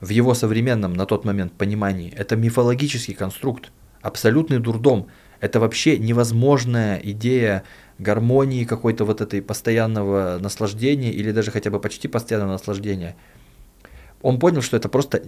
[0.00, 5.08] в его современном на тот момент понимании это мифологический конструкт, абсолютный дурдом.
[5.40, 7.64] Это вообще невозможная идея
[7.98, 13.16] гармонии какой-то вот этой постоянного наслаждения или даже хотя бы почти постоянного наслаждения.
[14.22, 15.22] Он понял, что это просто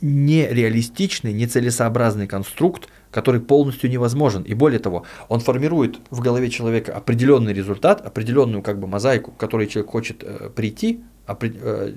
[0.00, 4.42] нереалистичный, нецелесообразный конструкт, который полностью невозможен.
[4.42, 9.36] И более того, он формирует в голове человека определенный результат, определенную как бы мозаику, к
[9.36, 11.94] которой человек хочет э, прийти, опре- э,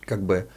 [0.00, 0.48] как бы,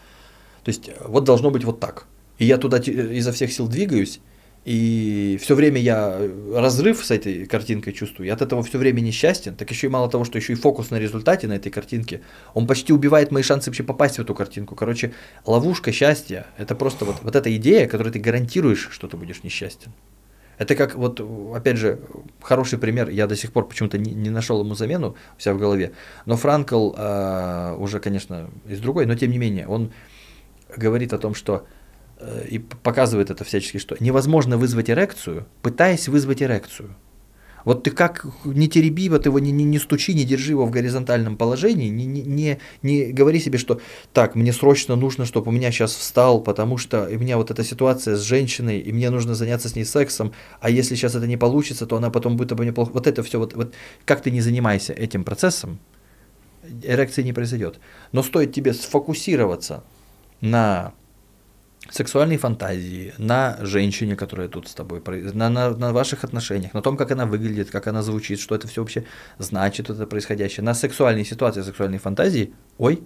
[0.64, 2.08] то есть э, вот должно быть вот так.
[2.40, 4.20] И я туда э, изо всех сил двигаюсь,
[4.64, 9.02] и все время я э, разрыв с этой картинкой чувствую, и от этого все время
[9.02, 9.56] несчастен.
[9.56, 12.22] Так еще и мало того, что еще и фокус на результате на этой картинке,
[12.54, 14.76] он почти убивает мои шансы вообще попасть в эту картинку.
[14.76, 15.14] Короче,
[15.46, 19.94] ловушка счастья– это просто вот, вот эта идея, которой ты гарантируешь, что ты будешь несчастен.
[20.60, 21.20] Это как, вот,
[21.56, 22.00] опять же,
[22.40, 25.94] хороший пример, я до сих пор почему-то не, не нашел ему замену себя в голове,
[26.28, 29.92] но Франкл э, уже, конечно, из другой, но тем не менее, он
[30.78, 31.66] говорит о том, что
[32.50, 36.96] и показывает это всячески, что невозможно вызвать эрекцию, пытаясь вызвать эрекцию.
[37.66, 40.72] Вот ты как не тереби, вот его не, не, не стучи, не держи его в
[40.72, 43.80] горизонтальном положении, не, не, не, не говори себе, что
[44.14, 47.64] так, мне срочно нужно, чтобы у меня сейчас встал, потому что у меня вот эта
[47.64, 51.38] ситуация с женщиной, и мне нужно заняться с ней сексом, а если сейчас это не
[51.38, 52.92] получится, то она потом будет обо мне плохо.
[52.94, 53.74] Вот это все, вот, вот
[54.06, 55.80] как ты не занимайся этим процессом,
[56.84, 57.80] эрекции не произойдет.
[58.12, 59.84] Но стоит тебе сфокусироваться
[60.42, 60.94] на
[61.92, 65.02] сексуальные фантазии, на женщине, которая тут с тобой,
[65.34, 68.68] на, на, на ваших отношениях, на том, как она выглядит, как она звучит, что это
[68.68, 69.06] все вообще
[69.38, 73.04] значит, это происходящее, на сексуальные ситуации, сексуальные фантазии, ой,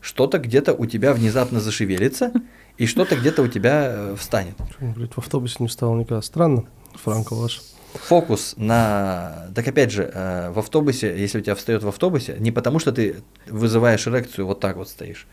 [0.00, 2.32] что-то где-то у тебя внезапно зашевелится,
[2.78, 4.54] и что-то где-то у тебя э, встанет.
[4.80, 6.22] Блять, в автобусе не встал никогда.
[6.22, 6.64] Странно,
[6.94, 7.60] Франко ваш.
[7.92, 9.48] Фокус на...
[9.54, 12.92] Так опять же, э, в автобусе, если у тебя встает в автобусе, не потому что
[12.92, 13.16] ты
[13.46, 15.26] вызываешь эрекцию, вот так вот стоишь,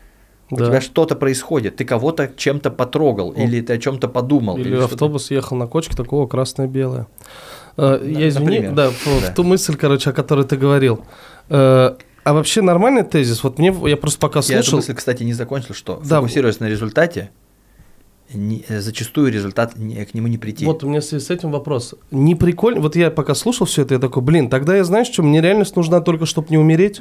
[0.50, 0.66] у да.
[0.66, 3.40] тебя что-то происходит, ты кого-то чем-то потрогал, О.
[3.40, 4.56] или ты о чем-то подумал.
[4.56, 7.06] Или, или автобус ехал на кочке такого красное-белое.
[7.76, 9.30] Э, я извини, да, в, да.
[9.30, 11.04] в ту мысль, короче, о которой ты говорил.
[11.48, 13.42] Э, а вообще нормальный тезис?
[13.44, 14.54] Вот мне, я просто пока слушал...
[14.54, 16.16] Я эту мысль, кстати, не закончил, что да.
[16.16, 17.30] фокусируясь на результате,
[18.32, 20.64] не, зачастую результат не, к нему не прийти.
[20.66, 21.94] Вот у меня с, с этим вопрос.
[22.10, 25.22] Не прикольно, вот я пока слушал все это, я такой, блин, тогда я знаешь, что
[25.22, 27.00] мне реальность нужна только, чтобы не умереть.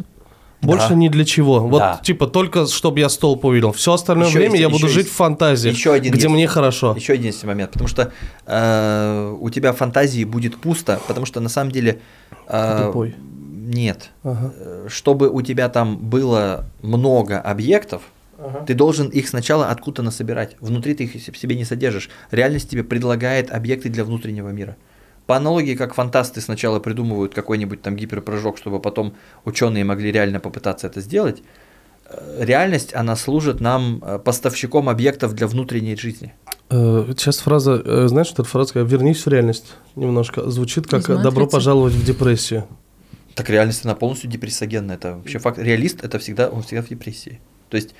[0.61, 0.95] Больше да.
[0.95, 1.59] ни для чего.
[1.59, 1.99] Вот, да.
[2.03, 3.71] типа, только чтобы я столб увидел.
[3.71, 6.33] Все остальное еще время есть, я буду жить есть, в фантазии, еще один где есть,
[6.33, 6.95] мне хорошо.
[6.95, 8.11] Еще один есть момент, потому что
[8.45, 11.99] э, у тебя фантазии будет пусто, потому что на самом деле...
[12.47, 13.15] Э, Тупой.
[13.67, 14.09] Нет.
[14.23, 14.53] Ага.
[14.57, 18.01] Э, чтобы у тебя там было много объектов,
[18.39, 18.65] ага.
[18.65, 20.55] ты должен их сначала откуда-то насобирать.
[20.59, 22.09] Внутри ты их в себе не содержишь.
[22.31, 24.75] Реальность тебе предлагает объекты для внутреннего мира.
[25.27, 29.13] По аналогии, как фантасты сначала придумывают какой-нибудь там гиперпрыжок, чтобы потом
[29.43, 31.43] ученые могли реально попытаться это сделать,
[32.05, 36.33] э, реальность, она служит нам э, поставщиком объектов для внутренней жизни.
[36.69, 42.05] Э, сейчас фраза, знаешь, эта фраза «вернись в реальность» немножко звучит как «добро пожаловать в
[42.05, 42.65] депрессию».
[43.35, 44.95] Так реальность, она полностью депрессогенная.
[44.95, 45.59] Это вообще факт.
[45.59, 47.39] Реалист– это всегда, он всегда в депрессии.
[47.69, 47.93] То есть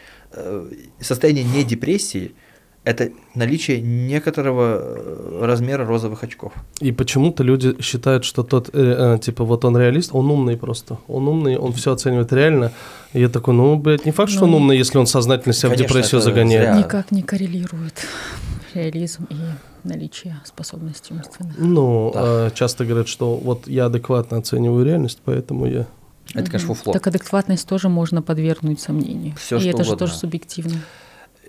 [1.02, 2.34] состояние не депрессии–
[2.88, 6.54] это наличие некоторого э, размера розовых очков.
[6.80, 10.98] И почему-то люди считают, что тот, э, э, типа, вот он реалист, он умный просто.
[11.08, 12.72] Он умный, он все оценивает реально.
[13.14, 15.70] И я такой, ну, блядь, не факт, что он ну, умный, если он сознательно себя
[15.70, 16.70] Конечно, в депрессию загоняет.
[16.70, 16.78] Зря.
[16.78, 18.08] Никак не коррелирует
[18.74, 19.36] реализм и
[19.84, 21.56] наличие способностей умственных.
[21.58, 22.48] Ну, да.
[22.48, 25.88] э, часто говорят, что вот я адекватно оцениваю реальность, поэтому я...
[26.34, 26.94] Это, конечно, фуфло.
[26.94, 29.36] Так адекватность тоже можно подвергнуть сомнению.
[29.36, 29.84] Все, и это угодно.
[29.84, 30.80] же тоже субъективно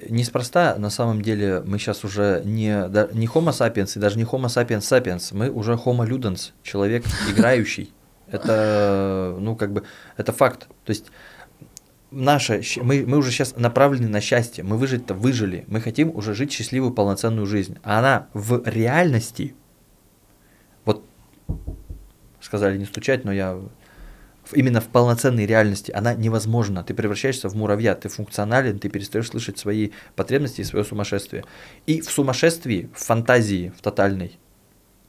[0.09, 2.69] неспроста, на самом деле, мы сейчас уже не,
[3.15, 7.93] не Homo sapiens и даже не Homo sapiens sapiens, мы уже Homo ludens, человек играющий.
[8.31, 9.85] Это, ну, как бы,
[10.17, 10.69] это факт.
[10.85, 11.07] То есть,
[12.11, 16.53] наше, мы, мы уже сейчас направлены на счастье, мы выжить-то выжили, мы хотим уже жить
[16.53, 17.79] счастливую полноценную жизнь.
[17.83, 19.55] А она в реальности,
[20.85, 21.05] вот
[22.41, 23.59] сказали не стучать, но я
[24.53, 26.83] именно в полноценной реальности, она невозможна.
[26.83, 31.45] Ты превращаешься в муравья, ты функционален, ты перестаешь слышать свои потребности и свое сумасшествие.
[31.87, 34.39] И в сумасшествии, в фантазии, в тотальной,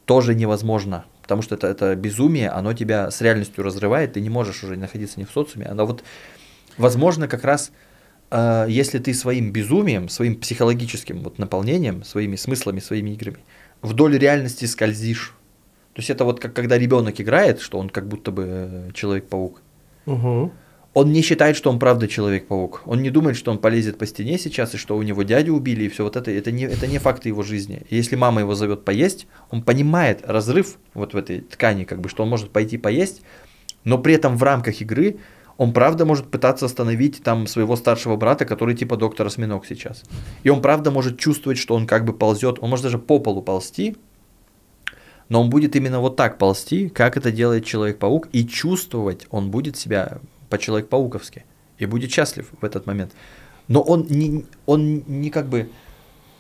[0.06, 1.06] тоже невозможно.
[1.22, 5.20] Потому что это, это безумие, оно тебя с реальностью разрывает, ты не можешь уже находиться
[5.20, 5.68] не в социуме.
[5.68, 6.04] Оно вот,
[6.78, 7.72] возможно, как раз
[8.32, 13.40] э, если ты своим безумием, своим психологическим вот наполнением, своими смыслами, своими играми
[13.82, 15.36] вдоль реальности скользишь,
[15.94, 19.62] то есть это вот как когда ребенок играет, что он как будто бы э, человек-паук.
[20.06, 20.52] Угу.
[20.94, 22.82] Он не считает, что он правда человек-паук.
[22.86, 25.84] Он не думает, что он полезет по стене сейчас, и что у него дядю убили,
[25.84, 26.32] и все вот это.
[26.32, 27.84] Это не, это не факты его жизни.
[27.90, 32.24] Если мама его зовет поесть, он понимает разрыв вот в этой ткани, как бы, что
[32.24, 33.22] он может пойти поесть,
[33.84, 35.18] но при этом в рамках игры
[35.58, 40.04] он правда может пытаться остановить там своего старшего брата, который типа доктор осьминог сейчас.
[40.44, 43.42] И он правда может чувствовать, что он как бы ползет, он может даже по полу
[43.42, 43.98] ползти,
[45.30, 49.78] но он будет именно вот так ползти, как это делает Человек-паук, и чувствовать он будет
[49.78, 50.20] себя
[50.50, 51.46] по-человек-пауковски,
[51.78, 53.12] и будет счастлив в этот момент.
[53.68, 55.70] Но он не, он не как бы,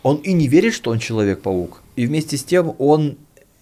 [0.02, 3.18] он и не верит, что он Человек-паук, и вместе с тем он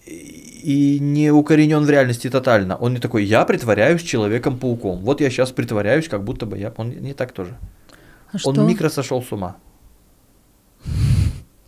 [0.06, 2.76] и не укоренен в реальности тотально.
[2.76, 5.00] Он не такой, я притворяюсь Человеком-пауком.
[5.00, 6.72] Вот я сейчас притворяюсь, как будто бы я...
[6.76, 7.56] Он не так тоже.
[8.32, 8.64] А он что?
[8.64, 9.56] микро сошел с ума.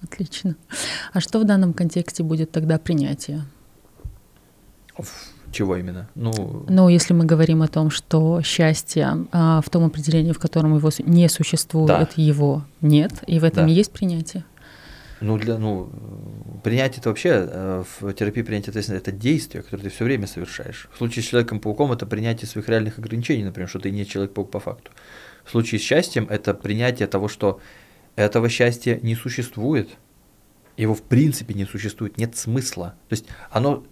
[0.03, 0.57] Отлично.
[1.13, 3.45] А что в данном контексте будет тогда принятие?
[5.53, 6.09] Чего именно?
[6.15, 10.77] Ну, ну, если мы говорим о том, что счастье а, в том определении, в котором
[10.77, 12.09] его не существует, да.
[12.15, 13.73] его нет, и в этом да.
[13.73, 14.45] есть принятие.
[15.21, 15.91] Ну, для, ну,
[16.63, 20.89] принятие это вообще, э, в терапии принятия ответственности это действие, которое ты все время совершаешь.
[20.95, 24.61] В случае с Человеком-пауком это принятие своих реальных ограничений, например, что ты не Человек-паук по
[24.61, 24.93] факту.
[25.45, 27.61] В случае с счастьем это принятие того, что
[28.21, 29.91] этого счастья не существует,
[30.77, 32.95] его в принципе не существует, нет смысла.
[33.09, 33.85] То есть оно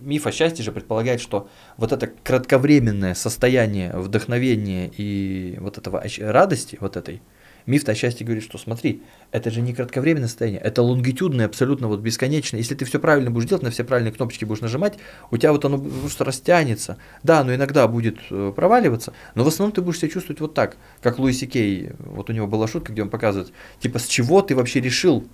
[0.00, 6.78] миф о счастье же предполагает, что вот это кратковременное состояние вдохновения и вот этого радости,
[6.80, 7.22] вот этой,
[7.68, 12.00] Миф о счастье говорит, что смотри, это же не кратковременное состояние, это лонгитюдное, абсолютно вот
[12.00, 12.60] бесконечное.
[12.60, 14.94] Если ты все правильно будешь делать, на все правильные кнопочки будешь нажимать,
[15.30, 16.96] у тебя вот оно просто растянется.
[17.22, 20.78] Да, но иногда будет э, проваливаться, но в основном ты будешь себя чувствовать вот так,
[21.02, 24.56] как Луиси Кей, вот у него была шутка, где он показывает, типа, с чего ты
[24.56, 25.28] вообще решил,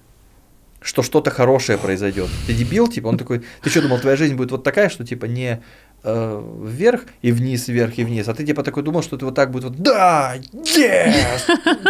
[0.84, 2.28] что что-то хорошее произойдет.
[2.46, 5.24] Ты дебил, типа, он такой, ты что думал, твоя жизнь будет вот такая, что типа
[5.24, 5.62] не
[6.04, 9.34] э, вверх и вниз, вверх и вниз, а ты типа такой думал, что ты вот
[9.34, 11.42] так будет вот, да, yes,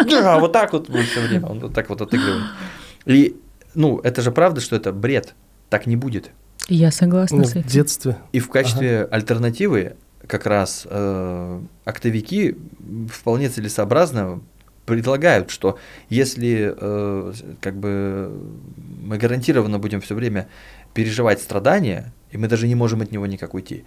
[0.08, 2.44] да, вот так вот будет все время, он вот так вот отыгрывает.
[3.06, 3.36] И,
[3.74, 5.34] ну, это же правда, что это бред,
[5.68, 6.30] так не будет.
[6.68, 7.62] Я согласна ну, с этим.
[7.62, 8.16] В детстве.
[8.32, 9.08] И в качестве ага.
[9.16, 9.96] альтернативы
[10.26, 12.56] как раз э, октовики
[13.10, 14.40] вполне целесообразно
[14.86, 18.32] предлагают, что если э, как бы
[19.02, 20.48] мы гарантированно будем все время
[20.92, 23.84] переживать страдания, и мы даже не можем от него никак уйти,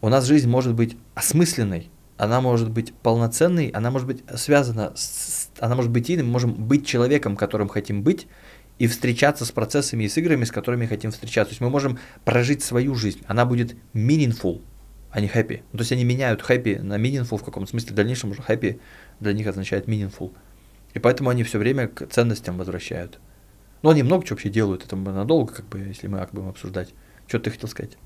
[0.00, 5.50] у нас жизнь может быть осмысленной, она может быть полноценной, она может быть связана, с,
[5.58, 8.26] она может быть и мы можем быть человеком, которым хотим быть,
[8.78, 11.50] и встречаться с процессами и с играми, с которыми хотим встречаться.
[11.50, 14.62] То есть мы можем прожить свою жизнь, она будет meaningful,
[15.10, 15.62] а не happy.
[15.72, 18.80] Ну, то есть они меняют happy на meaningful в каком-то смысле, в дальнейшем уже happy
[19.20, 20.32] для них означает meaningful.
[20.94, 23.18] И поэтому они все время к ценностям возвращают.
[23.82, 26.90] Ну, они много чего вообще делают, это надолго, как бы, если мы будем обсуждать.
[27.26, 27.96] Что ты хотел сказать?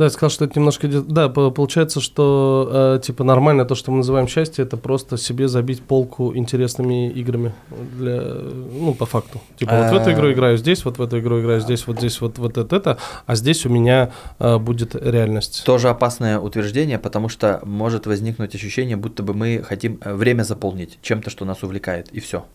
[0.00, 0.88] Да, я сказал, что это немножко...
[0.88, 5.82] Да, получается, что э, типа нормально то, что мы называем счастье, это просто себе забить
[5.82, 7.52] полку интересными играми.
[7.98, 9.42] Для, ну, по факту.
[9.58, 10.32] Типа вот в эту игру а.
[10.32, 12.96] играю здесь, вот в эту игру играю здесь, вот здесь вот, вот это, это,
[13.26, 15.64] а здесь у меня э, будет реальность.
[15.66, 20.98] Тоже опасное утверждение, потому что может возникнуть ощущение, будто бы мы хотим э, время заполнить
[21.02, 22.46] чем-то, что нас увлекает, и все.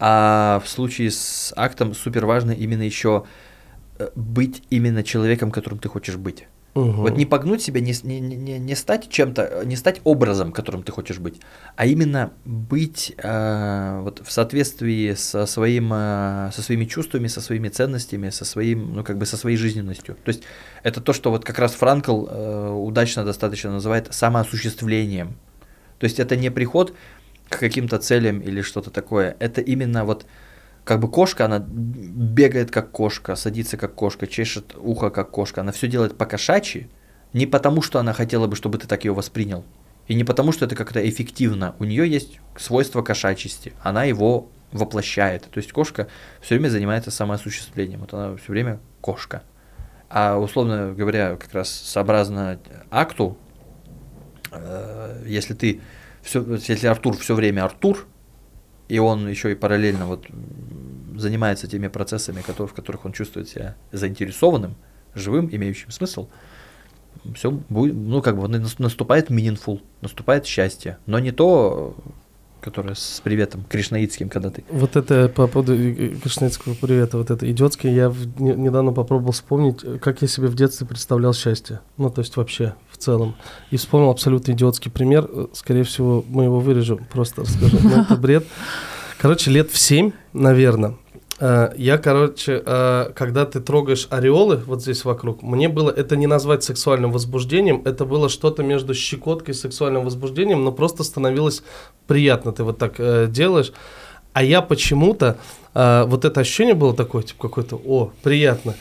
[0.00, 3.26] А в случае с актом супер важно именно еще Э,
[4.14, 6.46] быть именно человеком, которым ты хочешь быть.
[6.74, 7.02] Угу.
[7.02, 10.92] Вот не погнуть себя, не, не, не, не стать чем-то, не стать образом, которым ты
[10.92, 11.40] хочешь быть,
[11.76, 17.68] а именно быть э, вот в соответствии со, своим, э, со своими чувствами, со своими
[17.68, 20.14] ценностями, со, своим, ну, как бы со своей жизненностью.
[20.24, 20.44] То есть
[20.84, 25.36] это то, что вот как раз Франкл э, удачно достаточно называет самоосуществлением.
[25.98, 26.94] То есть это не приход
[27.48, 30.26] к каким-то целям или что-то такое, это именно вот
[30.88, 35.60] как бы кошка, она бегает как кошка, садится как кошка, чешет ухо как кошка.
[35.60, 36.88] Она все делает по кошачьи,
[37.34, 39.66] не потому что она хотела бы, чтобы ты так ее воспринял.
[40.06, 41.74] И не потому, что это как-то эффективно.
[41.78, 43.74] У нее есть свойство кошачьести.
[43.82, 45.42] Она его воплощает.
[45.50, 46.08] То есть кошка
[46.40, 48.00] все время занимается самоосуществлением.
[48.00, 49.42] Вот она все время кошка.
[50.08, 52.58] А условно говоря, как раз сообразно
[52.90, 53.36] акту,
[54.52, 55.82] э, если ты
[56.22, 58.06] все, если Артур все время Артур,
[58.88, 60.26] и он еще и параллельно вот
[61.18, 64.76] занимается теми процессами, которые, в которых он чувствует себя заинтересованным,
[65.14, 66.28] живым, имеющим смысл,
[67.34, 71.96] все будет, ну, как бы наступает meaningful, наступает счастье, но не то,
[72.60, 74.64] которое с приветом кришнаитским, когда ты.
[74.70, 79.80] Вот это по поводу кришнаитского привета, вот это идиотское, я в, не, недавно попробовал вспомнить,
[80.00, 83.36] как я себе в детстве представлял счастье, ну, то есть вообще в целом,
[83.70, 88.46] и вспомнил абсолютно идиотский пример, скорее всего, мы его вырежем, просто расскажу, но это бред.
[89.18, 91.07] Короче, лет в семь, наверное, Э,
[91.40, 96.64] я, короче, э, когда ты трогаешь ореолы вот здесь вокруг, мне было это не назвать
[96.64, 101.62] сексуальным возбуждением, это было что-то между щекоткой и сексуальным возбуждением, но просто становилось
[102.06, 103.72] приятно, ты вот так э, делаешь.
[104.32, 105.36] А я почему-то,
[105.74, 108.76] вот это ощущение было такое, типа какое-то, о, приятно.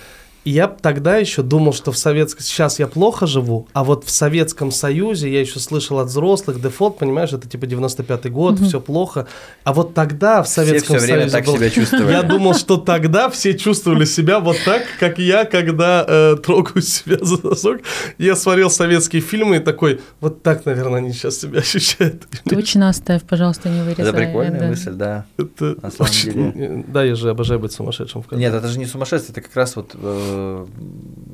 [0.47, 2.41] И я тогда еще думал, что в Советском...
[2.41, 6.99] Сейчас я плохо живу, а вот в Советском Союзе я еще слышал от взрослых, дефолт,
[6.99, 8.65] понимаешь, это типа 95-й год, mm-hmm.
[8.65, 9.27] все плохо.
[9.65, 11.57] А вот тогда в Советском все, все время так был...
[11.57, 12.13] себя чувствовали.
[12.13, 17.17] Я думал, что тогда все чувствовали себя вот так, как я, когда э, трогаю себя
[17.19, 17.81] за носок.
[18.17, 22.25] Я смотрел советские фильмы и такой, вот так, наверное, они сейчас себя ощущают.
[22.49, 24.05] Точно оставь, пожалуйста, не вырезай.
[24.05, 24.67] Это прикольная да.
[24.67, 25.25] мысль, да.
[25.37, 26.31] Это на самом очень...
[26.31, 26.85] деле.
[26.87, 28.23] Да, я же обожаю быть сумасшедшим.
[28.23, 29.93] В Нет, это же не сумасшествие, это как раз вот...
[29.93, 30.65] Э Э,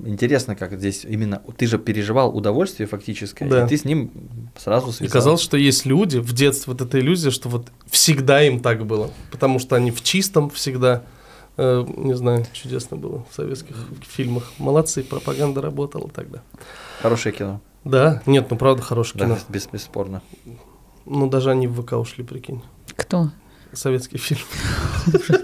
[0.05, 3.65] интересно, как здесь именно ты же переживал удовольствие фактическое, да.
[3.65, 4.11] и ты с ним
[4.57, 5.07] сразу связал.
[5.07, 8.85] И казалось, что есть люди в детстве, вот эта иллюзия, что вот всегда им так
[8.85, 11.03] было, потому что они в чистом всегда.
[11.57, 14.51] Э, не знаю, чудесно было в советских фильмах.
[14.57, 16.41] Молодцы, пропаганда работала тогда.
[17.01, 17.61] Хорошее кино.
[17.83, 19.37] Да, нет, ну правда хорошее да, кино.
[19.49, 20.21] Без, бесспорно.
[21.05, 22.61] Ну даже они в ВК ушли, прикинь.
[22.95, 23.29] Кто?
[23.73, 24.41] Советский фильм.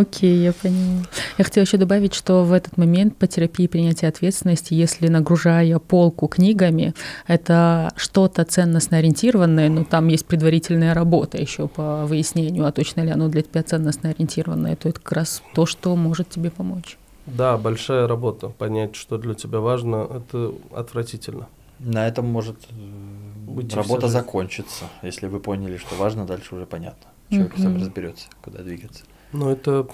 [0.00, 1.02] Окей, я поняла.
[1.38, 6.26] Я хотела еще добавить, что в этот момент по терапии принятия ответственности, если нагружая полку
[6.28, 6.92] книгами,
[7.26, 13.10] это что-то ценностно ориентированное, но там есть предварительная работа еще по выяснению, а точно ли
[13.10, 16.98] оно для тебя ценностно ориентированное, то это как раз то, что может тебе помочь.
[17.24, 18.48] Да, большая работа.
[18.50, 21.48] Понять, что для тебя важно, это отвратительно.
[21.78, 27.10] На этом может э, Быть работа закончиться, если вы поняли, что важно, дальше уже понятно.
[27.30, 27.62] Человек Мгм.
[27.62, 29.04] сам разберется, куда двигаться.
[29.36, 29.86] Но это,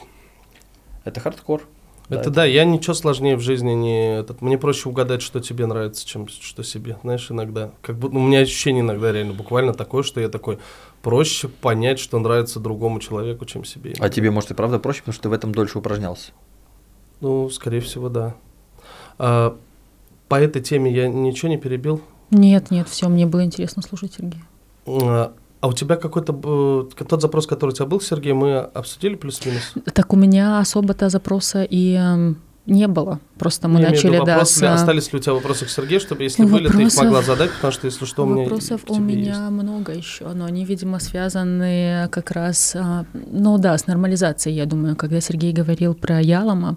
[1.04, 1.62] Это хардкор.
[2.08, 4.18] это да, я ничего сложнее в жизни не...
[4.20, 6.98] Этот, мне проще угадать, что тебе нравится, чем что себе.
[7.02, 7.72] Знаешь, иногда.
[7.82, 10.58] Как будто, у меня ощущение иногда реально буквально такое, что я такой...
[11.02, 13.94] Проще понять, что нравится другому человеку, чем себе.
[13.98, 16.30] А тебе, может, и правда проще, потому что ты в этом дольше упражнялся.
[17.20, 18.36] Ну, скорее всего, да.
[19.18, 19.58] А,
[20.28, 22.00] по этой теме я ничего не перебил.
[22.30, 24.44] Нет, нет, все, мне было интересно слушать Сергея.
[24.86, 25.32] А,
[25.62, 26.88] а у тебя какой-то...
[27.00, 29.74] э, Тот запрос, который у тебя был, Сергей, мы обсудили плюс-минус?
[29.94, 32.36] Так у меня особо-то запроса и эм,
[32.66, 33.18] не было.
[33.38, 34.62] Просто мы Я начали, да, с...
[34.62, 37.22] а, остались ли у тебя вопросы к Сергею, чтобы если были, ты их Вопросов- могла
[37.22, 39.40] задать, потому что если что, у меня Вопросов у меня есть.
[39.40, 44.94] много еще, но они, видимо, связаны как раз, а, ну да, с нормализацией, я думаю.
[44.94, 46.76] Когда Сергей говорил про Ялома,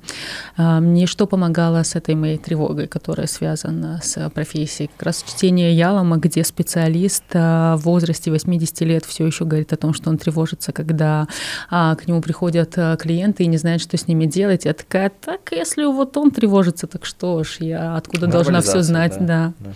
[0.58, 4.90] а, мне что помогало с этой моей тревогой, которая связана с профессией?
[4.98, 9.94] Как раз чтение Ялома, где специалист в возрасте 80 лет все еще говорит о том,
[9.94, 11.28] что он тревожится, когда
[11.70, 14.66] к нему приходят клиенты и не знают, что с ними делать.
[14.66, 19.18] Я такая, так если вот он тревожится, так что ж, я откуда должна все знать,
[19.20, 19.54] да, да.
[19.60, 19.74] да.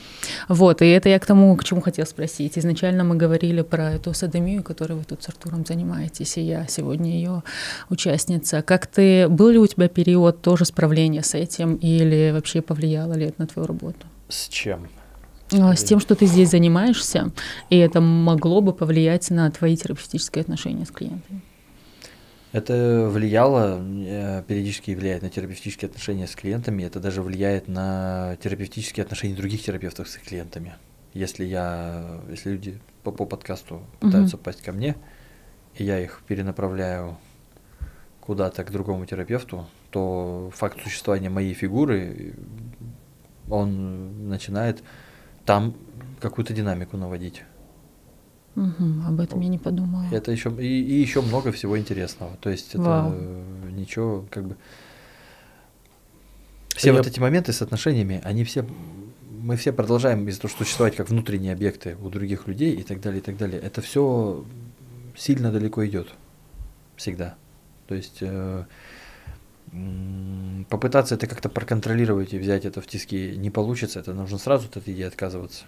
[0.48, 2.58] Вот, и это я к тому, к чему хотела спросить.
[2.58, 7.12] Изначально мы говорили про эту садомию, которой вы тут с Артуром занимаетесь, и я сегодня
[7.12, 7.44] ее
[7.90, 8.62] участница.
[8.62, 13.26] Как ты, был ли у тебя период тоже справления с этим, или вообще повлияло ли
[13.26, 14.08] это на твою работу?
[14.30, 14.88] С чем?
[15.52, 17.32] А, С тем, что ты здесь занимаешься,
[17.70, 21.42] и это могло бы повлиять на твои терапевтические отношения с клиентами.
[22.52, 29.04] Это влияло, э, периодически влияет на терапевтические отношения с клиентами, это даже влияет на терапевтические
[29.04, 30.74] отношения других терапевтов с их клиентами.
[31.14, 34.96] Если я, если люди по, по подкасту пытаются попасть ко мне,
[35.76, 37.18] и я их перенаправляю
[38.20, 42.34] куда-то к другому терапевту, то факт существования моей фигуры,
[43.48, 44.84] он начинает
[45.46, 45.76] там
[46.20, 47.44] какую-то динамику наводить.
[48.56, 50.06] Мгм, об этом я не подумала.
[50.12, 52.36] Это еще и, и еще много всего интересного.
[52.42, 53.14] То есть это Вау.
[53.72, 54.58] ничего как бы
[56.76, 58.66] все Я- вот эти моменты с отношениями, они все
[59.42, 63.00] мы все продолжаем из-за того, что существовать как внутренние объекты у других людей и так
[63.02, 63.60] далее, и так далее.
[63.62, 64.44] Это все
[65.16, 66.10] сильно далеко идет.
[66.98, 67.36] Всегда.
[67.88, 68.66] То есть э,
[70.70, 74.00] попытаться это как-то проконтролировать и взять это в тиски не получится.
[74.00, 75.64] Это нужно сразу от этой идеи отказываться.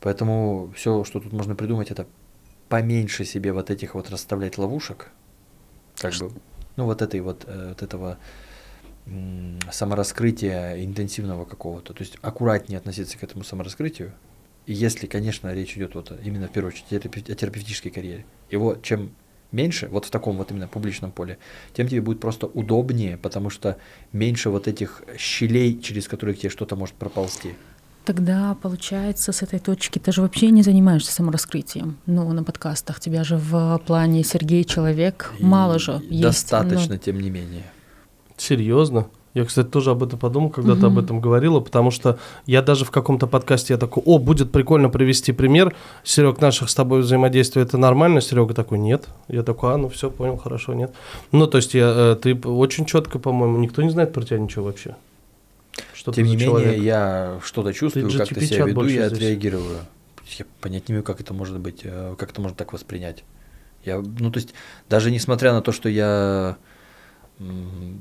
[0.00, 2.06] Поэтому все, что тут можно придумать, это
[2.68, 5.10] поменьше себе вот этих вот расставлять ловушек,
[5.98, 6.30] как бы,
[6.76, 8.18] ну вот этой вот, э, вот этого
[9.70, 14.12] самораскрытия интенсивного какого-то, то есть аккуратнее относиться к этому самораскрытию.
[14.66, 18.74] И если, конечно, речь идет вот именно в первую очередь терапев- о терапевтической карьере, его
[18.82, 19.14] чем
[19.52, 21.38] меньше, вот в таком вот именно публичном поле,
[21.72, 23.78] тем тебе будет просто удобнее, потому что
[24.12, 27.54] меньше вот этих щелей, через которые к тебе что-то может проползти.
[28.06, 31.96] Тогда, получается, с этой точки ты же вообще не занимаешься самораскрытием.
[32.06, 36.22] Ну, на подкастах тебя же в плане Сергей человек И мало же есть.
[36.22, 37.64] Достаточно, ну, тем не менее.
[38.36, 39.08] Серьезно?
[39.34, 42.84] Я, кстати, тоже об этом подумал, когда ты об этом говорила, потому что я даже
[42.84, 45.74] в каком-то подкасте я такой, о, будет прикольно привести пример.
[46.04, 48.20] Серег, наших с тобой взаимодействие это нормально?
[48.20, 49.08] Серега такой, нет.
[49.26, 50.94] Я такой, а, ну все, понял, хорошо, нет.
[51.32, 54.66] Ну, то есть я, э, ты очень четко, по-моему, никто не знает про тебя ничего
[54.66, 54.94] вообще.
[56.06, 56.82] Что ты Тем за не менее, человек.
[56.82, 59.18] я что-то чувствую, как-то себя веду, я здесь.
[59.18, 59.78] отреагирую.
[60.38, 63.24] Я понять не могу, как это может быть, э, как это можно так воспринять.
[63.84, 64.54] Я, ну, то есть,
[64.88, 66.58] даже несмотря на то, что я,
[67.40, 67.98] ну,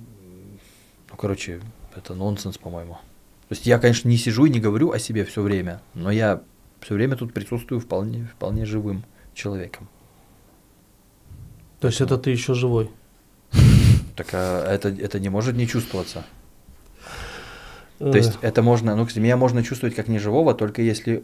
[1.17, 1.61] короче,
[1.95, 2.93] это нонсенс, по-моему.
[2.93, 6.43] То есть я, конечно, не сижу и не говорю о себе все время, но я
[6.81, 9.03] все время тут присутствую вполне, вполне живым
[9.33, 9.89] человеком.
[11.79, 12.91] То есть это ты еще живой.
[14.15, 16.23] Так а это, это не может не чувствоваться.
[17.99, 21.23] Э, То есть это можно, ну, кстати, меня можно чувствовать как неживого, только если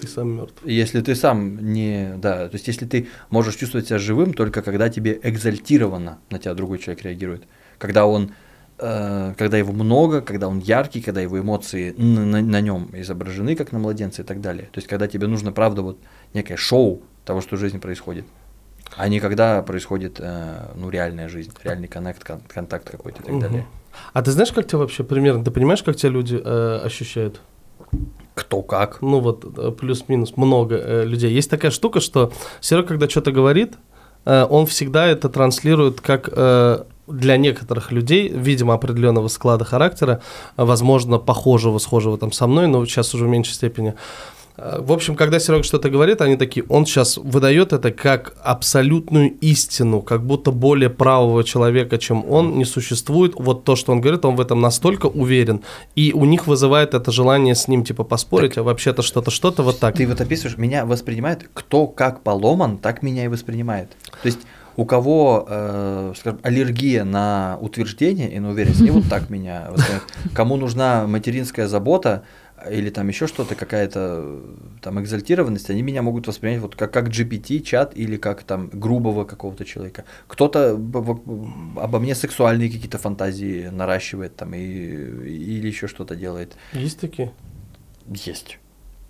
[0.00, 0.62] ты сам мертв.
[0.64, 4.88] Если ты сам не, да, то есть если ты можешь чувствовать себя живым только когда
[4.88, 7.42] тебе экзальтированно на тебя другой человек реагирует,
[7.78, 8.32] когда он,
[8.78, 13.72] э, когда его много, когда он яркий, когда его эмоции на, на, нем изображены как
[13.72, 14.68] на младенце и так далее.
[14.72, 15.98] То есть когда тебе нужно правда вот
[16.32, 18.24] некое шоу того, что в жизни происходит,
[18.96, 23.32] а не когда происходит э, ну реальная жизнь, реальный коннект, кон- контакт какой-то и так
[23.32, 23.40] Мгм.
[23.40, 23.66] далее.
[24.12, 27.40] А ты знаешь, как тебя вообще примерно, ты понимаешь, как тебя люди э, ощущают?
[28.34, 29.00] Кто как?
[29.02, 31.32] Ну вот, э, плюс-минус много э, людей.
[31.32, 33.74] Есть такая штука, что Серега, когда что-то говорит,
[34.24, 40.20] э, он всегда это транслирует как э, для некоторых людей, видимо, определенного склада характера,
[40.56, 43.94] возможно, похожего, схожего там со мной, но сейчас уже в меньшей степени,
[44.58, 50.02] в общем, когда Серега что-то говорит, они такие, он сейчас выдает это как абсолютную истину,
[50.02, 53.34] как будто более правого человека, чем он, не существует.
[53.36, 55.62] Вот то, что он говорит, он в этом настолько уверен,
[55.94, 59.62] и у них вызывает это желание с ним типа поспорить, так, а вообще-то что-то, что-то
[59.62, 59.94] вот так.
[59.94, 63.90] Ты вот описываешь, меня воспринимает, кто как поломан, так меня и воспринимает.
[64.22, 64.40] То есть
[64.78, 70.04] у кого, э, скажем, аллергия на утверждение и на уверенность, и вот так меня воспринимают.
[70.34, 72.22] Кому нужна материнская забота,
[72.70, 74.40] или там еще что-то, какая-то
[74.80, 79.24] там экзальтированность, они меня могут воспринять вот как, как GPT, чат или как там грубого
[79.24, 80.04] какого-то человека.
[80.26, 86.56] Кто-то обо мне сексуальные какие-то фантазии наращивает там и, или еще что-то делает.
[86.72, 87.32] Есть такие?
[88.06, 88.58] Есть.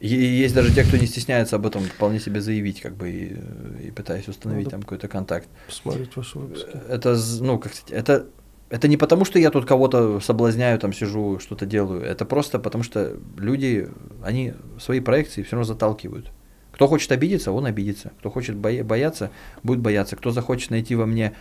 [0.00, 3.88] И есть даже те, кто не стесняется об этом вполне себе заявить, как бы и,
[3.88, 5.48] и пытаясь установить Надо там какой-то контакт.
[5.66, 6.70] Посмотреть ваши выпуски.
[6.88, 8.26] Это, ну, как сказать, это
[8.70, 12.02] это не потому, что я тут кого-то соблазняю, там сижу, что-то делаю.
[12.02, 13.88] Это просто потому, что люди,
[14.22, 16.30] они свои проекции все равно заталкивают.
[16.72, 18.12] Кто хочет обидеться, он обидится.
[18.20, 19.30] Кто хочет бояться,
[19.62, 20.16] будет бояться.
[20.16, 21.34] Кто захочет найти во мне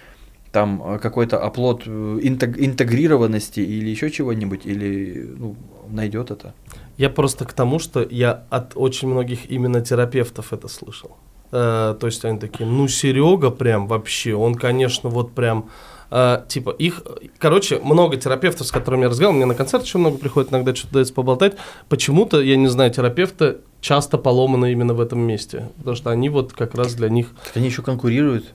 [0.52, 5.56] там э, какой-то оплот э, интегрированности или еще чего-нибудь, или ну,
[5.90, 6.54] найдет это.
[6.98, 11.18] Я просто к тому, что я от очень многих именно терапевтов это слышал.
[11.52, 15.70] Э, то есть они такие, ну Серега прям вообще, он, конечно, вот прям
[16.10, 17.04] Uh, типа их,
[17.38, 20.94] короче, много терапевтов, с которыми я разговаривал, мне на концерт еще много приходит, иногда что-то
[20.94, 21.58] дается поболтать.
[21.90, 26.54] Почему-то, я не знаю, терапевты часто поломаны именно в этом месте, потому что они вот
[26.54, 27.32] как раз для них...
[27.44, 28.54] Так они еще конкурируют.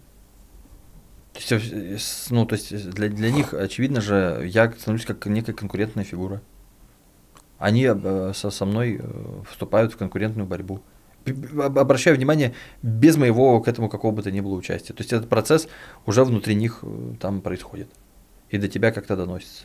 [2.30, 6.40] Ну, то есть для, для них, очевидно же, я становлюсь как некая конкурентная фигура.
[7.58, 10.82] Они э, со, со мной э, вступают в конкурентную борьбу
[11.58, 14.92] обращаю внимание, без моего к этому какого бы то ни было участия.
[14.92, 15.68] То есть этот процесс
[16.06, 17.88] уже внутри них э, там происходит.
[18.50, 19.64] И до тебя как-то доносится.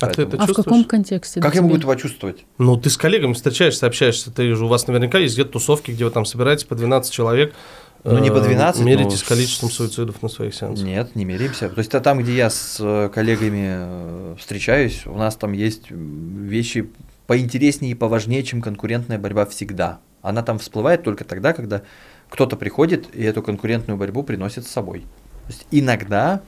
[0.00, 0.30] А Поэтому...
[0.30, 1.40] ты это а в каком контексте?
[1.40, 2.44] Как я могу этого чувствовать?
[2.58, 6.04] Ну, ты с коллегами встречаешься, общаешься, ты же у вас наверняка есть где-то тусовки, где
[6.04, 7.54] вы там собираетесь по 12 человек.
[8.02, 8.80] Ну, не по 12.
[8.80, 9.28] Э, меритесь но...
[9.28, 10.84] количеством суицидов на своих сеансах.
[10.84, 11.70] Нет, не меримся.
[11.70, 16.90] То есть там, где я с э, коллегами встречаюсь, у нас там есть вещи
[17.26, 20.00] поинтереснее и поважнее, чем конкурентная борьба всегда.
[20.22, 21.82] Она там всплывает только тогда, когда
[22.30, 25.00] кто-то приходит и эту конкурентную борьбу приносит с собой.
[25.46, 26.42] То есть иногда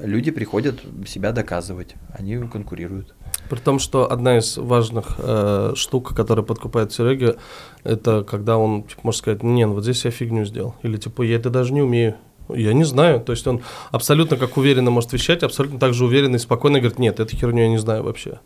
[0.00, 3.14] люди приходят себя доказывать, они конкурируют.
[3.48, 7.34] При том, что одна из важных э, штук, которая подкупает Сереги,
[7.82, 10.76] это когда он, типа, может сказать, не, ну вот здесь я фигню сделал.
[10.82, 12.14] Или типа, я это даже не умею.
[12.48, 13.20] Я не знаю.
[13.20, 16.98] То есть он абсолютно как уверенно может вещать, абсолютно так же уверенно и спокойно говорит,
[16.98, 18.38] нет, эту херню я не знаю вообще.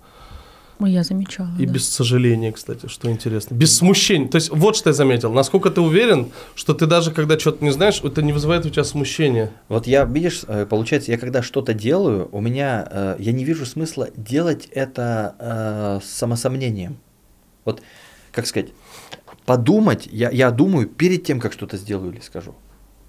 [0.81, 1.51] Я замечала.
[1.59, 1.73] И да.
[1.73, 3.55] без сожаления, кстати, что интересно.
[3.55, 4.29] Без смущения.
[4.29, 5.33] То есть вот что я заметил.
[5.33, 8.85] Насколько ты уверен, что ты даже когда что-то не знаешь, это не вызывает у тебя
[8.85, 9.53] смущения.
[9.69, 13.67] Вот я, видишь, э, получается, я когда что-то делаю, у меня, э, я не вижу
[13.67, 16.99] смысла делать это э, с самосомнением.
[17.65, 17.81] Вот,
[18.33, 18.71] как сказать,
[19.47, 22.55] подумать, я, я думаю перед тем, как что-то сделаю или скажу.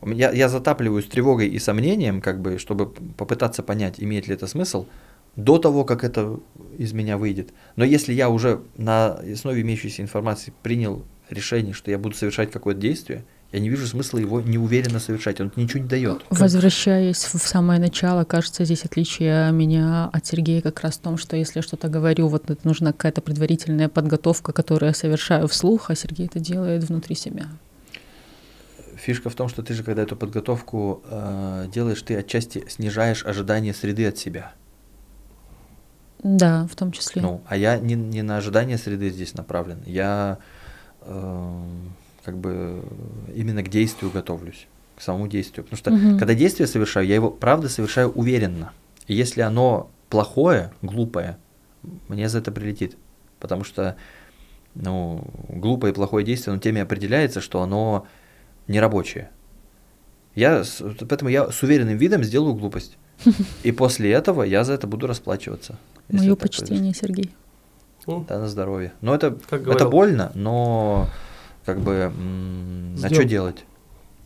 [0.05, 4.85] Я, я затапливаюсь тревогой и сомнением, как бы, чтобы попытаться понять, имеет ли это смысл–
[5.35, 6.39] до того, как это
[6.77, 7.53] из меня выйдет.
[7.75, 12.79] Но если я уже на основе имеющейся информации принял решение, что я буду совершать какое-то
[12.79, 16.25] действие, я не вижу смысла его неуверенно совершать, он ничего не дает.
[16.29, 21.37] Возвращаясь в самое начало, кажется, здесь отличие меня от Сергея как раз в том, что
[21.37, 25.95] если я что-то говорю, вот это нужна какая-то предварительная подготовка, которую я совершаю вслух, а
[25.95, 27.45] Сергей это делает внутри себя.
[28.97, 33.73] Фишка в том, что ты же, когда эту подготовку э, делаешь, ты отчасти снижаешь ожидания
[33.73, 34.53] среды от себя.
[36.27, 37.21] Да, в том числе.
[37.21, 39.83] Ну, а я не, не на ожидание среды здесь направлен.
[39.85, 40.39] Я
[41.01, 41.63] э,
[42.23, 42.83] как бы
[43.35, 44.65] именно к действию готовлюсь,
[44.95, 45.63] к самому действию.
[45.65, 46.17] Потому что угу.
[46.17, 48.71] когда действие совершаю, я его правда совершаю уверенно.
[49.05, 51.37] И если оно плохое, глупое,
[52.07, 52.97] мне за это прилетит.
[53.39, 53.95] Потому что
[54.73, 58.07] ну, глупое и плохое действие, оно теми определяется, что оно
[58.67, 59.29] нерабочее.
[60.33, 60.63] Я,
[61.07, 62.97] поэтому я с уверенным видом сделаю глупость.
[63.63, 65.77] И после этого я за это буду расплачиваться.
[66.09, 67.33] Мое почтение, Сергей.
[68.07, 68.93] Да, на здоровье.
[69.01, 71.07] Но это, как это больно, но
[71.65, 72.11] как бы,
[73.03, 73.65] а что делать?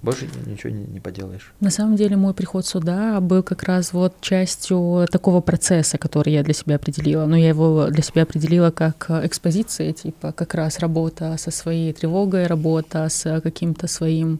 [0.02, 1.52] Больше ничего не, не поделаешь.
[1.60, 6.42] На самом деле мой приход сюда был как раз вот частью такого процесса, который я
[6.42, 7.26] для себя определила.
[7.26, 12.48] Но я его для себя определила как экспозиция, типа как раз работа со своей тревогой,
[12.48, 14.40] работа с каким-то своим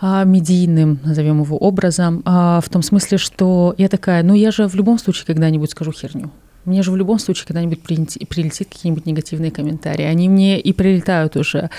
[0.00, 4.66] а, медийным, назовем его образом, а, в том смысле, что я такая, ну я же
[4.66, 6.30] в любом случае когда-нибудь скажу херню.
[6.64, 10.04] Мне же в любом случае когда-нибудь прилетит какие-нибудь негативные комментарии.
[10.04, 11.70] Они мне и прилетают уже.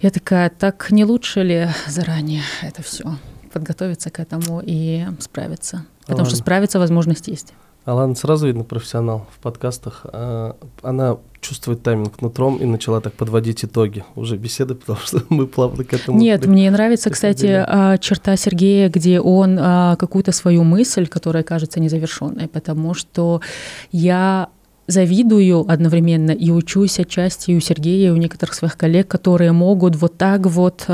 [0.00, 3.16] Я такая, так не лучше ли заранее это все?
[3.52, 5.86] Подготовиться к этому и справиться.
[6.00, 6.30] Потому Ладно.
[6.30, 7.54] что справиться возможность есть.
[7.88, 10.04] Алана сразу видно профессионал в подкастах.
[10.04, 15.46] А, она чувствует тайминг нутром и начала так подводить итоги уже беседы, потому что мы
[15.46, 16.18] плавно к этому...
[16.18, 21.80] Нет, мне нравится, кстати, а, черта Сергея, где он а, какую-то свою мысль, которая кажется
[21.80, 23.40] незавершенной, потому что
[23.90, 24.50] я
[24.86, 30.18] завидую одновременно и учусь отчасти у Сергея, и у некоторых своих коллег, которые могут вот
[30.18, 30.86] так вот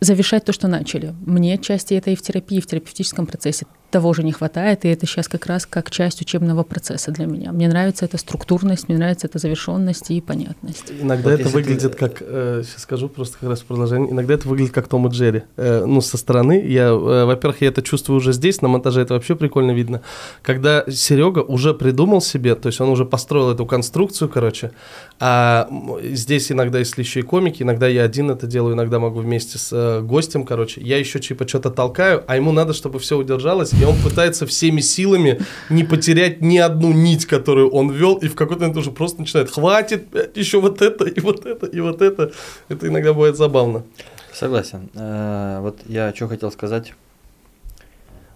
[0.00, 1.14] завершать то, что начали.
[1.26, 5.06] Мне отчасти это и в терапии, в терапевтическом процессе того же не хватает, и это
[5.06, 7.52] сейчас как раз как часть учебного процесса для меня.
[7.52, 10.92] Мне нравится эта структурность, мне нравится эта завершенность и понятность.
[11.00, 11.98] Иногда вот это выглядит ты...
[11.98, 15.10] как, э, сейчас скажу просто как раз в продолжение, иногда это выглядит как Том и
[15.10, 15.42] Джерри.
[15.56, 19.14] Э, ну, со стороны, я, э, во-первых, я это чувствую уже здесь, на монтаже это
[19.14, 20.02] вообще прикольно видно.
[20.42, 24.72] Когда Серега уже придумал себе, то есть он уже построил эту конструкцию, короче,
[25.20, 25.68] а
[26.02, 29.70] здесь иногда, если еще и комики, иногда я один это делаю, иногда могу вместе с
[29.72, 33.84] э, гостем, короче, я еще типа что-то толкаю, а ему надо, чтобы все удержалось, и
[33.84, 35.40] он пытается всеми силами
[35.70, 39.50] не потерять ни одну нить, которую он вел, и в какой-то момент уже просто начинает,
[39.50, 42.32] хватит, еще вот это, и вот это, и вот это.
[42.68, 43.84] Это иногда бывает забавно.
[44.32, 44.88] Согласен.
[44.94, 46.94] Э, вот я что хотел сказать.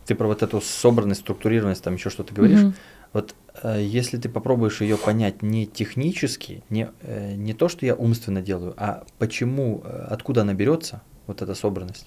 [0.07, 2.61] Ты про вот эту собранность, структурированность, там еще что-то говоришь.
[2.61, 2.75] Mm-hmm.
[3.13, 7.95] Вот э, если ты попробуешь ее понять не технически, не, э, не то, что я
[7.95, 12.07] умственно делаю, а почему, откуда она берется, вот эта собранность,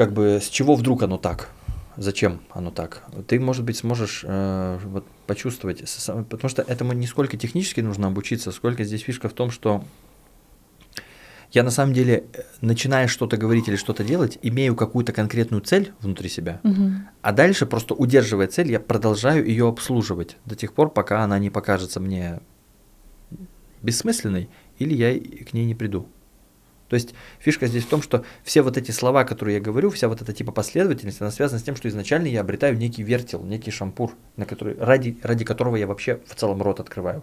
[0.00, 1.50] как бы с чего вдруг оно так?
[1.98, 3.02] Зачем оно так?
[3.26, 5.84] Ты, может быть, сможешь э, вот, почувствовать,
[6.30, 9.84] потому что этому не сколько технически нужно обучиться, сколько здесь фишка в том, что
[11.52, 12.24] я на самом деле,
[12.62, 16.92] начиная что-то говорить или что-то делать, имею какую-то конкретную цель внутри себя, угу.
[17.20, 21.50] а дальше просто удерживая цель, я продолжаю ее обслуживать до тех пор, пока она не
[21.50, 22.40] покажется мне
[23.82, 24.48] бессмысленной,
[24.78, 26.08] или я к ней не приду.
[26.90, 30.08] То есть фишка здесь в том, что все вот эти слова, которые я говорю, вся
[30.08, 33.70] вот эта типа последовательность, она связана с тем, что изначально я обретаю некий вертел, некий
[33.70, 37.22] шампур, на который, ради, ради которого я вообще в целом рот открываю.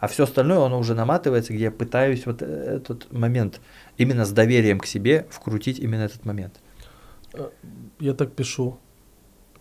[0.00, 3.60] А все остальное, оно уже наматывается, где я пытаюсь вот этот момент
[3.96, 6.60] именно с доверием к себе вкрутить именно этот момент.
[8.00, 8.78] Я так пишу.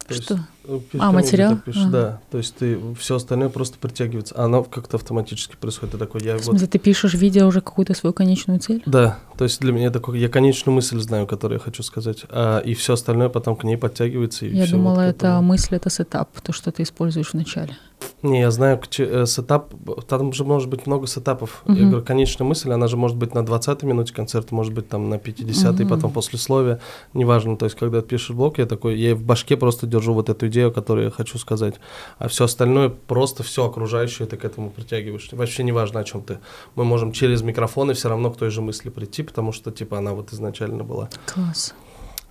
[0.10, 0.34] То что?
[0.68, 1.58] Есть, э, а, материал?
[1.58, 1.92] Пишешь, ага.
[1.92, 5.94] Да, то есть ты все остальное просто притягивается, а оно как-то автоматически происходит.
[5.94, 6.72] Ты такой, я В смысле, вот...
[6.72, 8.84] ты пишешь, видя уже какую-то свою конечную цель?
[8.86, 12.60] Да, то есть для меня такой, я конечную мысль знаю, которую я хочу сказать, а,
[12.60, 14.46] и все остальное потом к ней подтягивается.
[14.46, 17.78] И я думала, вот это мысль, это сетап, то, что ты используешь в начале.
[18.22, 19.74] Не, я знаю, э, сетап,
[20.08, 21.64] там же может быть много сетапов.
[21.66, 21.78] Uh-huh.
[21.78, 25.10] Я говорю, конечная мысль, она же может быть на 20-й минуте концерта, может быть там
[25.10, 25.90] на 50-й, uh-huh.
[25.90, 26.80] потом послесловие,
[27.14, 27.56] неважно.
[27.56, 30.72] То есть, когда пишешь блок, я такой, я в башке просто держу вот эту идею,
[30.72, 31.76] которую я хочу сказать.
[32.18, 35.30] А все остальное, просто все окружающее ты к этому притягиваешь.
[35.32, 36.40] Вообще неважно, о чем ты.
[36.76, 40.14] Мы можем через микрофоны все равно к той же мысли прийти, потому что, типа, она
[40.14, 41.10] вот изначально была.
[41.26, 41.74] Класс.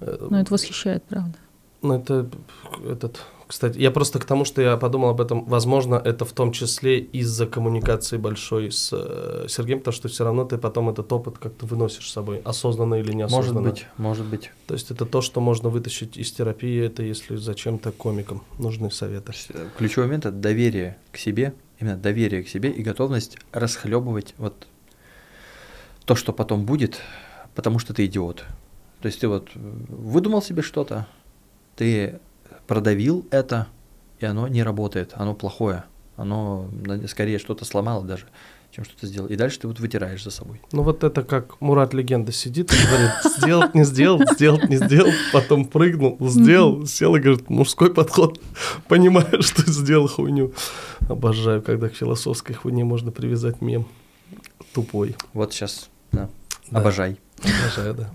[0.01, 1.39] Э, ну, это восхищает, правда.
[1.81, 2.28] Ну, это
[2.86, 6.53] этот кстати, я просто к тому, что я подумал об этом, возможно, это в том
[6.53, 11.39] числе из-за коммуникации большой с э, Сергеем, потому что все равно ты потом этот опыт
[11.39, 13.61] как-то выносишь с собой, осознанно или неосознанно.
[13.61, 14.51] Может быть, может быть.
[14.66, 19.33] То есть это то, что можно вытащить из терапии, это если зачем-то комикам нужны советы.
[19.79, 24.66] Ключевой момент– это доверие к себе, именно доверие к себе и готовность расхлебывать вот
[26.05, 27.01] то, что потом будет,
[27.55, 28.45] потому что ты идиот.
[29.01, 31.07] То есть ты вот выдумал себе что-то,
[31.77, 32.20] ты
[32.69, 33.66] продавил это,
[34.20, 35.85] и оно не работает, оно плохое,
[36.16, 36.69] оно
[37.09, 38.27] скорее что-то сломало даже,
[38.70, 39.28] чем что-то сделал.
[39.28, 40.61] И дальше ты вот вытираешь за собой.
[40.70, 45.11] Ну вот это как Мурат Легенда сидит и говорит, сделать не сделал, сделать не сделал,
[45.32, 48.40] потом прыгнул, сделал, сел и говорит, мужской подход,
[48.86, 50.53] понимаю, что сделал хуйню.
[51.09, 53.86] Обожаю, когда к философской хуйне можно привязать мем
[54.74, 55.16] тупой.
[55.32, 56.28] Вот сейчас, да,
[56.70, 56.81] да.
[56.81, 57.19] обожай.
[57.43, 58.10] Обожаю, да.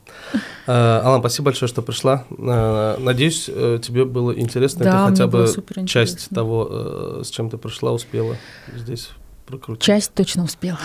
[0.67, 2.25] А, Алан, спасибо большое, что пришла.
[2.37, 4.83] А, надеюсь, э, тебе было интересно.
[4.83, 5.47] Да, ты хотя бы
[5.87, 8.35] часть того, э, с чем ты пришла, успела
[8.75, 9.11] здесь
[9.45, 9.83] прокрутить.
[9.83, 10.79] Часть точно успела.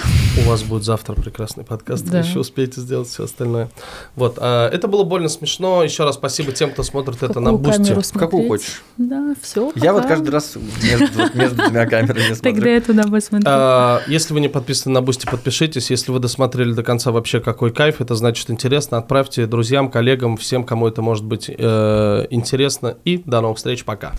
[0.45, 2.21] У вас будет завтра прекрасный подкаст, да.
[2.21, 3.71] еще успеете сделать все остальное.
[4.17, 5.83] Вот, а, это было больно смешно.
[5.83, 8.19] Еще раз спасибо тем, кто смотрит Какую это на Boosty.
[8.19, 8.83] Какую хочешь?
[8.97, 9.73] Да, все.
[9.75, 12.55] Я вот каждый раз между, между двумя камерами смотрю.
[12.55, 13.49] Тогда я туда посмотрю.
[13.49, 15.91] А, если вы не подписаны на Boosty, подпишитесь.
[15.91, 18.99] Если вы досмотрели до конца вообще какой кайф, это значит интересно.
[18.99, 22.97] Отправьте друзьям, коллегам, всем, кому это может быть э, интересно.
[23.05, 23.85] И до новых встреч.
[23.85, 24.15] Пока.